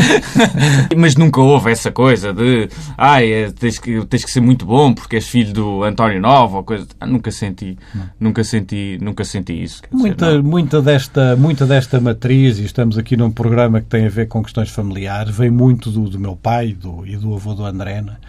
mas 0.96 1.16
nunca 1.16 1.40
houve 1.40 1.70
essa 1.70 1.90
coisa 1.90 2.32
de, 2.32 2.68
ai, 2.96 3.32
é, 3.32 3.50
tens 3.50 3.78
que, 3.78 4.04
tens 4.06 4.24
que 4.24 4.30
ser 4.30 4.40
muito 4.40 4.64
bom 4.64 4.94
porque 4.94 5.16
és 5.16 5.28
filho 5.28 5.52
do 5.52 5.82
António 5.82 6.20
Novo, 6.20 6.58
ou 6.58 6.64
coisa, 6.64 6.86
ah, 7.00 7.06
nunca 7.06 7.30
senti, 7.30 7.76
não. 7.94 8.10
nunca 8.20 8.44
senti, 8.44 8.98
nunca 9.00 9.24
senti 9.24 9.62
isso. 9.62 9.82
Muita, 9.90 10.26
dizer, 10.26 10.42
muita 10.42 10.80
desta, 10.80 11.34
muita 11.34 11.66
desta 11.66 12.00
matriz, 12.00 12.58
e 12.58 12.64
estamos 12.64 12.96
aqui 12.96 13.16
num 13.16 13.30
programa 13.30 13.80
que 13.80 13.86
tem 13.86 14.06
a 14.06 14.10
ver 14.10 14.28
com 14.28 14.42
questões 14.42 14.70
familiares, 14.70 15.36
vem 15.36 15.50
muito 15.50 15.90
do, 15.90 16.08
do 16.08 16.20
meu 16.20 16.36
pai 16.36 16.72
do, 16.72 17.04
e 17.04 17.16
do 17.16 17.34
avô 17.34 17.52
do 17.52 17.64
Andrena, 17.64 18.20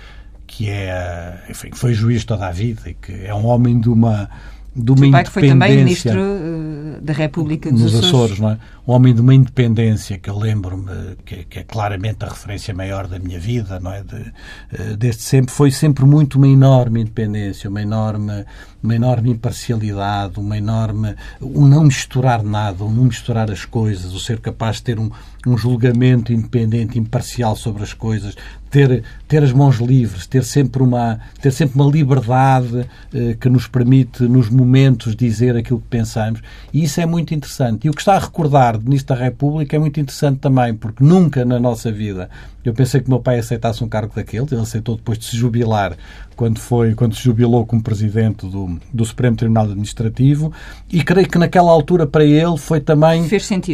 que 0.48 0.70
é, 0.70 1.44
enfim, 1.50 1.70
foi 1.74 1.94
juiz 1.94 2.26
toda 2.26 2.48
a 2.48 2.52
vida 2.52 2.90
e 2.90 2.94
que 2.96 3.26
é 3.26 3.36
um 3.36 3.46
homem 3.46 3.80
de 3.80 3.90
uma 3.90 4.30
de 4.78 4.92
uma 4.92 5.12
pai 5.12 5.24
que 5.24 5.32
foi 5.32 5.48
também 5.48 5.78
ministro 5.78 6.20
uh, 6.20 7.02
da 7.02 7.14
República 7.14 7.72
dos 7.72 7.82
nos 7.82 7.96
Açores. 7.96 8.14
Açores, 8.14 8.40
não 8.40 8.52
é? 8.52 8.60
Um 8.88 8.94
homem 8.94 9.14
de 9.14 9.22
uma 9.22 9.34
independência 9.34 10.18
que 10.18 10.30
eu 10.30 10.38
lembro-me 10.38 11.16
que, 11.26 11.44
que, 11.46 11.60
é 11.60 11.64
claramente 11.64 12.24
a 12.24 12.28
referência 12.28 12.74
maior 12.74 13.08
da 13.08 13.18
minha 13.20 13.40
vida, 13.40 13.80
não 13.80 13.92
é? 13.92 14.04
De, 14.04 14.16
uh, 14.16 14.98
desde 14.98 15.24
sempre 15.24 15.52
foi 15.52 15.72
sempre 15.72 16.06
muito 16.06 16.38
uma 16.38 16.48
enorme 16.48 17.02
independência, 17.02 17.70
uma 17.70 17.82
enorme 17.82 18.46
uma 18.84 18.96
enorme 18.96 19.32
imparcialidade, 19.32 20.40
uma 20.40 20.58
enorme 20.58 21.16
o 21.42 21.68
não 21.68 21.84
misturar 21.84 22.44
nada, 22.44 22.84
o 22.84 22.92
não 22.92 23.06
misturar 23.06 23.50
as 23.52 23.66
coisas, 23.66 24.14
o 24.14 24.20
ser 24.20 24.40
capaz 24.40 24.78
de 24.78 24.84
ter 24.84 25.00
um, 25.00 25.10
um 25.48 25.58
julgamento 25.58 26.34
independente, 26.34 27.00
imparcial 27.00 27.56
sobre 27.56 27.84
as 27.84 27.94
coisas, 27.94 28.36
ter, 28.70 29.04
ter 29.28 29.44
as 29.44 29.52
mãos 29.52 29.78
livres, 29.78 30.28
ter 30.28 30.44
sempre 30.44 30.84
uma, 30.84 31.20
ter 31.42 31.52
sempre 31.52 31.80
uma 31.80 31.90
liberdade 31.90 32.86
eh, 33.14 33.36
que 33.40 33.50
nos 33.50 33.68
permite, 33.68 34.24
nos 34.24 34.50
momentos, 34.50 35.16
dizer 35.16 35.56
aquilo 35.56 35.80
que 35.80 35.88
pensamos. 35.88 36.42
E 36.74 36.84
isso 36.84 37.00
é 37.00 37.06
muito 37.06 37.34
interessante. 37.34 37.88
E 37.88 37.90
o 37.90 37.94
que 37.94 38.02
está 38.02 38.16
a 38.16 38.20
recordar 38.20 38.78
de 38.78 38.86
Ministro 38.86 39.16
da 39.16 39.24
República 39.24 39.76
é 39.76 39.80
muito 39.80 40.00
interessante 40.00 40.40
também, 40.40 40.74
porque 40.74 41.04
nunca 41.04 41.46
na 41.46 41.60
nossa 41.60 41.92
vida 41.92 42.30
eu 42.68 42.74
pensei 42.74 43.00
que 43.02 43.10
meu 43.10 43.20
pai 43.20 43.40
aceitasse 43.40 43.84
um 43.84 43.88
cargo 43.88 44.14
daquele. 44.16 44.46
Ele 44.52 44.62
aceitou 44.62 44.96
depois 44.96 45.18
de 45.18 45.26
se 45.26 45.38
jubilar 45.38 45.96
quando 46.38 46.60
foi 46.60 46.94
quando 46.94 47.16
se 47.16 47.24
jubilou 47.24 47.66
como 47.66 47.82
presidente 47.82 48.46
do, 48.46 48.80
do 48.94 49.04
Supremo 49.04 49.36
Tribunal 49.36 49.66
Administrativo 49.66 50.54
e 50.90 51.04
creio 51.04 51.28
que 51.28 51.38
naquela 51.38 51.72
altura 51.72 52.06
para 52.06 52.24
ele 52.24 52.58
foi 52.58 52.80
também 52.80 53.28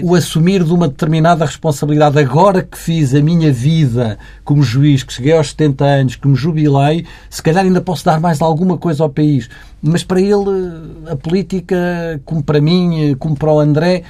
o 0.04 0.16
assumir 0.16 0.64
de 0.64 0.72
uma 0.72 0.88
determinada 0.88 1.46
responsabilidade 1.46 2.18
agora 2.18 2.64
que 2.64 2.78
fiz 2.78 3.14
a 3.14 3.22
minha 3.22 3.52
vida 3.52 4.18
como 4.46 4.64
juiz, 4.64 5.04
que 5.04 5.12
cheguei 5.12 5.36
aos 5.36 5.50
70 5.50 5.84
anos, 5.84 6.16
que 6.16 6.28
me 6.28 6.36
jubilei, 6.36 7.06
se 7.30 7.44
calhar 7.44 7.66
ainda 7.66 7.82
posso 7.82 8.06
dar 8.06 8.20
mais 8.22 8.42
alguma 8.42 8.78
coisa 8.78 9.04
ao 9.04 9.10
país. 9.10 9.50
Mas 9.86 10.02
para 10.02 10.22
ele, 10.22 10.34
a 11.10 11.16
política, 11.18 11.76
como 12.24 12.42
para 12.42 12.62
mim, 12.62 13.18
como 13.20 13.36
para 13.36 13.52
o 13.52 13.60
André, 13.60 14.04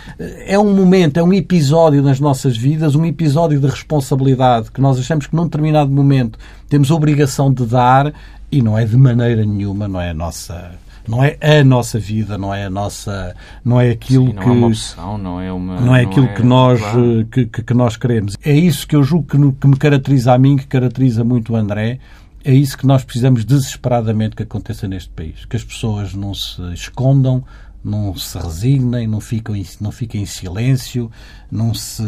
é 0.46 0.58
um 0.60 0.72
momento, 0.72 1.18
é 1.18 1.24
um 1.24 1.34
episódio 1.34 2.04
nas 2.04 2.20
nossas 2.20 2.56
vidas, 2.56 2.94
um 2.94 3.04
episódio 3.04 3.60
de 3.60 3.66
responsabilidade 3.66 4.70
que 4.74 4.82
nós 4.82 5.00
achamos 5.00 5.28
que 5.28 5.36
num 5.36 5.44
determinado 5.46 5.92
momento 5.92 6.40
temos 6.68 6.90
a 6.92 6.96
obrigação 6.96 7.54
de 7.54 7.66
dar 7.66 8.14
e 8.52 8.62
não 8.62 8.78
é 8.78 8.86
de 8.86 8.98
maneira 8.98 9.46
nenhuma, 9.46 9.88
não 9.88 10.02
é 10.02 10.10
a 10.10 10.14
nossa 10.14 10.72
não 11.08 11.24
é 11.24 11.38
a 11.42 11.64
nossa 11.64 12.00
vida, 12.00 12.38
não 12.38 12.54
é 12.54 12.66
a 12.66 12.70
nossa, 12.70 13.36
não 13.64 13.80
é 13.80 13.90
aquilo 13.90 14.28
Sim, 14.28 14.34
não 14.34 14.42
que 14.42 14.48
é 14.48 14.52
uma 14.52 14.68
opção, 14.68 15.18
não 15.18 15.42
é 15.42 15.52
uma 15.52 15.82
não 15.82 15.96
é 15.96 16.04
aquilo 16.04 16.28
é, 16.28 16.34
que 16.34 16.44
nós 16.44 16.80
claro. 16.80 17.28
que, 17.30 17.46
que, 17.46 17.62
que, 17.62 17.74
nós 17.74 17.98
queremos. 17.98 18.38
É 18.44 18.54
isso 18.54 18.88
que 18.88 18.96
eu 18.96 19.04
julgo 19.04 19.28
que, 19.28 19.60
que 19.60 19.68
me 19.68 19.76
caracteriza 19.76 20.34
a 20.34 20.38
mim, 20.38 20.56
que 20.56 20.66
caracteriza 20.66 21.24
muito 21.24 21.54
o 21.54 21.56
André. 21.56 22.00
É 22.46 22.54
isso 22.54 22.78
que 22.78 22.86
nós 22.86 23.04
precisamos 23.04 23.46
desesperadamente 23.46 24.36
que 24.36 24.44
aconteça 24.44 24.88
neste 24.88 25.10
país, 25.10 25.46
que 25.46 25.56
as 25.56 25.64
pessoas 25.64 26.14
não 26.14 26.34
se 26.34 26.62
escondam, 26.74 27.44
não 27.84 28.16
se 28.16 28.38
resignem, 28.38 29.08
não 29.08 29.20
fiquem, 29.20 29.66
não 29.82 29.92
fiquem 29.92 30.22
em 30.22 30.26
silêncio, 30.26 31.12
não 31.52 31.74
se 31.74 32.04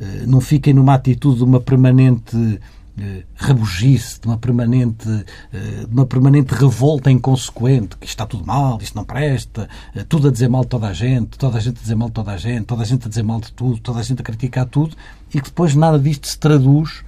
eh, 0.00 0.24
não 0.26 0.40
fiquem 0.40 0.74
numa 0.74 0.94
atitude 0.94 1.38
de 1.38 1.44
uma 1.44 1.60
permanente 1.60 2.60
eh, 2.98 3.22
rebugice, 3.36 4.20
de 4.20 4.26
uma 4.26 4.36
permanente, 4.36 5.08
eh, 5.52 5.86
de 5.86 5.92
uma 5.92 6.06
permanente 6.06 6.52
revolta 6.52 7.10
inconsequente, 7.10 7.96
que 7.96 8.06
está 8.06 8.26
tudo 8.26 8.44
mal, 8.44 8.78
isto 8.82 8.96
não 8.96 9.04
presta, 9.04 9.68
tudo 10.08 10.28
a 10.28 10.30
dizer 10.30 10.48
mal 10.48 10.62
de 10.62 10.68
toda 10.68 10.88
a 10.88 10.92
gente, 10.92 11.38
toda 11.38 11.58
a 11.58 11.60
gente 11.60 11.78
a 11.78 11.80
dizer 11.80 11.94
mal 11.94 12.08
de 12.08 12.14
toda 12.14 12.32
a 12.32 12.36
gente, 12.36 12.64
toda 12.64 12.82
a 12.82 12.86
gente 12.86 13.06
a 13.06 13.08
dizer 13.08 13.22
mal 13.22 13.40
de 13.40 13.52
tudo, 13.52 13.78
toda 13.78 14.00
a 14.00 14.02
gente 14.02 14.20
a 14.20 14.24
criticar 14.24 14.66
tudo, 14.66 14.96
e 15.32 15.40
que 15.40 15.48
depois 15.48 15.74
nada 15.74 15.98
disto 15.98 16.26
se 16.26 16.38
traduz 16.38 17.04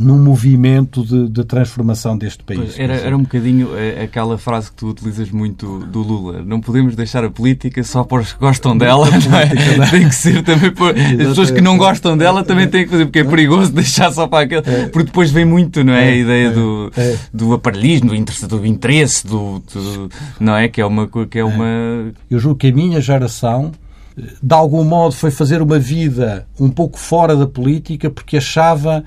num 0.00 0.18
movimento 0.18 1.04
de, 1.04 1.28
de, 1.28 1.44
transformação 1.44 2.16
deste 2.16 2.42
país. 2.44 2.60
Pois, 2.60 2.78
era, 2.78 2.94
era 2.94 3.16
um 3.16 3.22
bocadinho 3.22 3.76
eh, 3.76 4.04
aquela 4.04 4.38
frase 4.38 4.70
que 4.70 4.76
tu 4.76 4.88
utilizas 4.88 5.30
muito 5.30 5.80
do 5.80 6.00
Lula. 6.00 6.42
Não 6.42 6.60
podemos 6.60 6.94
deixar 6.94 7.24
a 7.24 7.30
política 7.30 7.82
só 7.82 8.04
para 8.04 8.22
os 8.22 8.32
que 8.32 8.38
gostam 8.38 8.78
dela. 8.78 9.08
Não 9.10 9.38
é? 9.38 9.76
não. 9.76 9.90
Tem 9.90 10.08
que 10.08 10.14
ser 10.14 10.42
também 10.42 10.70
por... 10.70 10.94
As 10.96 11.28
pessoas 11.28 11.50
que 11.50 11.60
não 11.60 11.76
gostam 11.76 12.16
dela 12.16 12.44
também 12.44 12.68
têm 12.68 12.84
que 12.84 12.90
fazer, 12.90 13.06
porque 13.06 13.18
é 13.18 13.24
perigoso 13.24 13.70
deixar 13.74 14.12
só 14.12 14.26
para 14.26 14.44
aquele. 14.44 14.62
É. 14.64 14.86
Porque 14.86 15.06
depois 15.06 15.30
vem 15.30 15.44
muito, 15.44 15.82
não 15.82 15.92
é? 15.92 16.08
A 16.08 16.14
ideia 16.14 16.48
é. 16.48 16.50
do, 16.50 16.92
é. 16.96 17.18
do 17.32 17.52
aparelhismo, 17.52 18.10
do 18.10 18.14
interesse, 18.14 18.46
do 18.46 18.66
interesse, 18.66 19.26
do, 19.26 19.62
do, 19.72 20.10
não 20.38 20.56
é? 20.56 20.68
Que 20.68 20.80
é 20.80 20.86
uma. 20.86 21.08
Que 21.08 21.38
é 21.40 21.44
uma... 21.44 22.12
Eu 22.30 22.38
julgo 22.38 22.58
que 22.58 22.68
a 22.68 22.72
minha 22.72 23.00
geração 23.00 23.72
de 24.16 24.54
algum 24.54 24.84
modo 24.84 25.12
foi 25.12 25.30
fazer 25.30 25.60
uma 25.60 25.78
vida 25.78 26.46
um 26.58 26.70
pouco 26.70 26.98
fora 26.98 27.34
da 27.34 27.46
política 27.46 28.08
porque 28.08 28.36
achava 28.36 29.04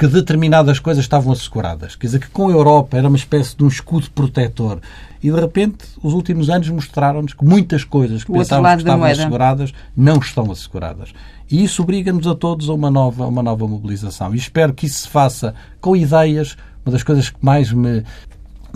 que 0.00 0.06
determinadas 0.06 0.78
coisas 0.78 1.04
estavam 1.04 1.30
asseguradas. 1.30 1.94
Quer 1.94 2.06
dizer, 2.06 2.20
que 2.20 2.30
com 2.30 2.48
a 2.48 2.52
Europa 2.52 2.96
era 2.96 3.06
uma 3.06 3.18
espécie 3.18 3.54
de 3.54 3.62
um 3.62 3.68
escudo 3.68 4.10
protetor. 4.12 4.80
E, 5.22 5.30
de 5.30 5.38
repente, 5.38 5.84
os 6.02 6.14
últimos 6.14 6.48
anos 6.48 6.70
mostraram-nos 6.70 7.34
que 7.34 7.44
muitas 7.44 7.84
coisas 7.84 8.24
que 8.24 8.32
pensávamos 8.32 8.76
que 8.76 8.88
estavam 8.88 9.04
asseguradas 9.04 9.74
não 9.94 10.16
estão 10.16 10.50
asseguradas. 10.50 11.12
E 11.50 11.62
isso 11.62 11.82
obriga-nos 11.82 12.26
a 12.26 12.34
todos 12.34 12.70
a 12.70 12.72
uma 12.72 12.90
nova, 12.90 13.26
uma 13.26 13.42
nova 13.42 13.68
mobilização. 13.68 14.34
E 14.34 14.38
espero 14.38 14.72
que 14.72 14.86
isso 14.86 15.00
se 15.00 15.08
faça 15.10 15.54
com 15.82 15.94
ideias. 15.94 16.56
Uma 16.82 16.92
das 16.92 17.02
coisas 17.02 17.28
que 17.28 17.44
mais 17.44 17.70
me, 17.70 18.02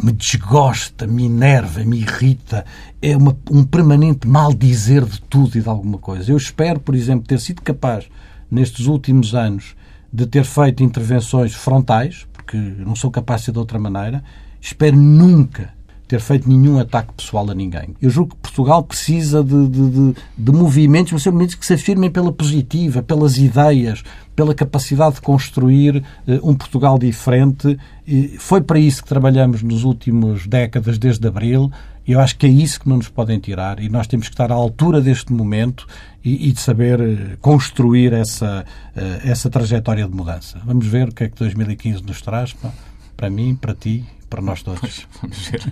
me 0.02 0.12
desgosta, 0.12 1.06
me 1.06 1.24
enerva, 1.24 1.82
me 1.84 2.00
irrita, 2.00 2.66
é 3.00 3.16
uma, 3.16 3.34
um 3.50 3.64
permanente 3.64 4.28
mal 4.28 4.52
dizer 4.52 5.02
de 5.06 5.22
tudo 5.22 5.56
e 5.56 5.62
de 5.62 5.68
alguma 5.70 5.96
coisa. 5.96 6.30
Eu 6.30 6.36
espero, 6.36 6.80
por 6.80 6.94
exemplo, 6.94 7.26
ter 7.26 7.40
sido 7.40 7.62
capaz, 7.62 8.04
nestes 8.50 8.84
últimos 8.84 9.34
anos, 9.34 9.74
de 10.14 10.26
ter 10.26 10.44
feito 10.44 10.84
intervenções 10.84 11.54
frontais, 11.54 12.24
porque 12.32 12.56
não 12.56 12.94
sou 12.94 13.10
capaz 13.10 13.40
de 13.40 13.46
ser 13.46 13.52
de 13.52 13.58
outra 13.58 13.80
maneira. 13.80 14.22
Espero 14.60 14.96
nunca 14.96 15.74
ter 16.06 16.20
feito 16.20 16.48
nenhum 16.48 16.78
ataque 16.78 17.12
pessoal 17.14 17.50
a 17.50 17.54
ninguém. 17.54 17.96
Eu 18.00 18.10
julgo 18.10 18.36
que 18.36 18.42
Portugal 18.42 18.84
precisa 18.84 19.42
de, 19.42 19.68
de, 19.68 19.90
de, 19.90 20.14
de 20.38 20.52
movimentos, 20.52 21.12
mas 21.12 21.26
movimentos 21.26 21.56
que 21.56 21.66
se 21.66 21.74
afirmem 21.74 22.08
pela 22.10 22.30
positiva, 22.30 23.02
pelas 23.02 23.38
ideias, 23.38 24.04
pela 24.36 24.54
capacidade 24.54 25.16
de 25.16 25.20
construir 25.20 25.96
uh, 26.28 26.48
um 26.48 26.54
Portugal 26.54 26.96
diferente. 26.96 27.76
E 28.06 28.36
foi 28.38 28.60
para 28.60 28.78
isso 28.78 29.02
que 29.02 29.08
trabalhamos 29.08 29.64
nos 29.64 29.82
últimos 29.82 30.46
décadas, 30.46 30.96
desde 30.96 31.26
abril. 31.26 31.72
Eu 32.06 32.20
acho 32.20 32.36
que 32.36 32.46
é 32.46 32.48
isso 32.48 32.80
que 32.80 32.88
não 32.88 32.98
nos 32.98 33.08
podem 33.08 33.38
tirar 33.38 33.80
e 33.80 33.88
nós 33.88 34.06
temos 34.06 34.28
que 34.28 34.34
estar 34.34 34.52
à 34.52 34.54
altura 34.54 35.00
deste 35.00 35.32
momento 35.32 35.86
e, 36.22 36.48
e 36.48 36.52
de 36.52 36.60
saber 36.60 37.00
eh, 37.00 37.36
construir 37.40 38.12
essa, 38.12 38.64
eh, 38.94 39.20
essa 39.24 39.48
trajetória 39.48 40.06
de 40.06 40.14
mudança. 40.14 40.60
Vamos 40.64 40.86
ver 40.86 41.08
o 41.08 41.14
que 41.14 41.24
é 41.24 41.28
que 41.28 41.38
2015 41.38 42.02
nos 42.02 42.20
traz 42.20 42.52
para, 42.52 42.70
para 43.16 43.30
mim, 43.30 43.54
para 43.54 43.74
ti, 43.74 44.04
para 44.28 44.42
nós 44.42 44.62
todos. 44.62 45.06
Vamos 45.22 45.48
ver. 45.48 45.62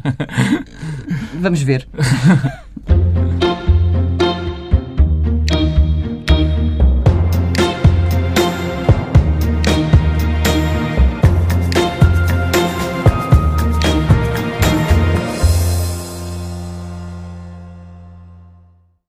Vamos 1.41 1.62
ver. 1.62 1.89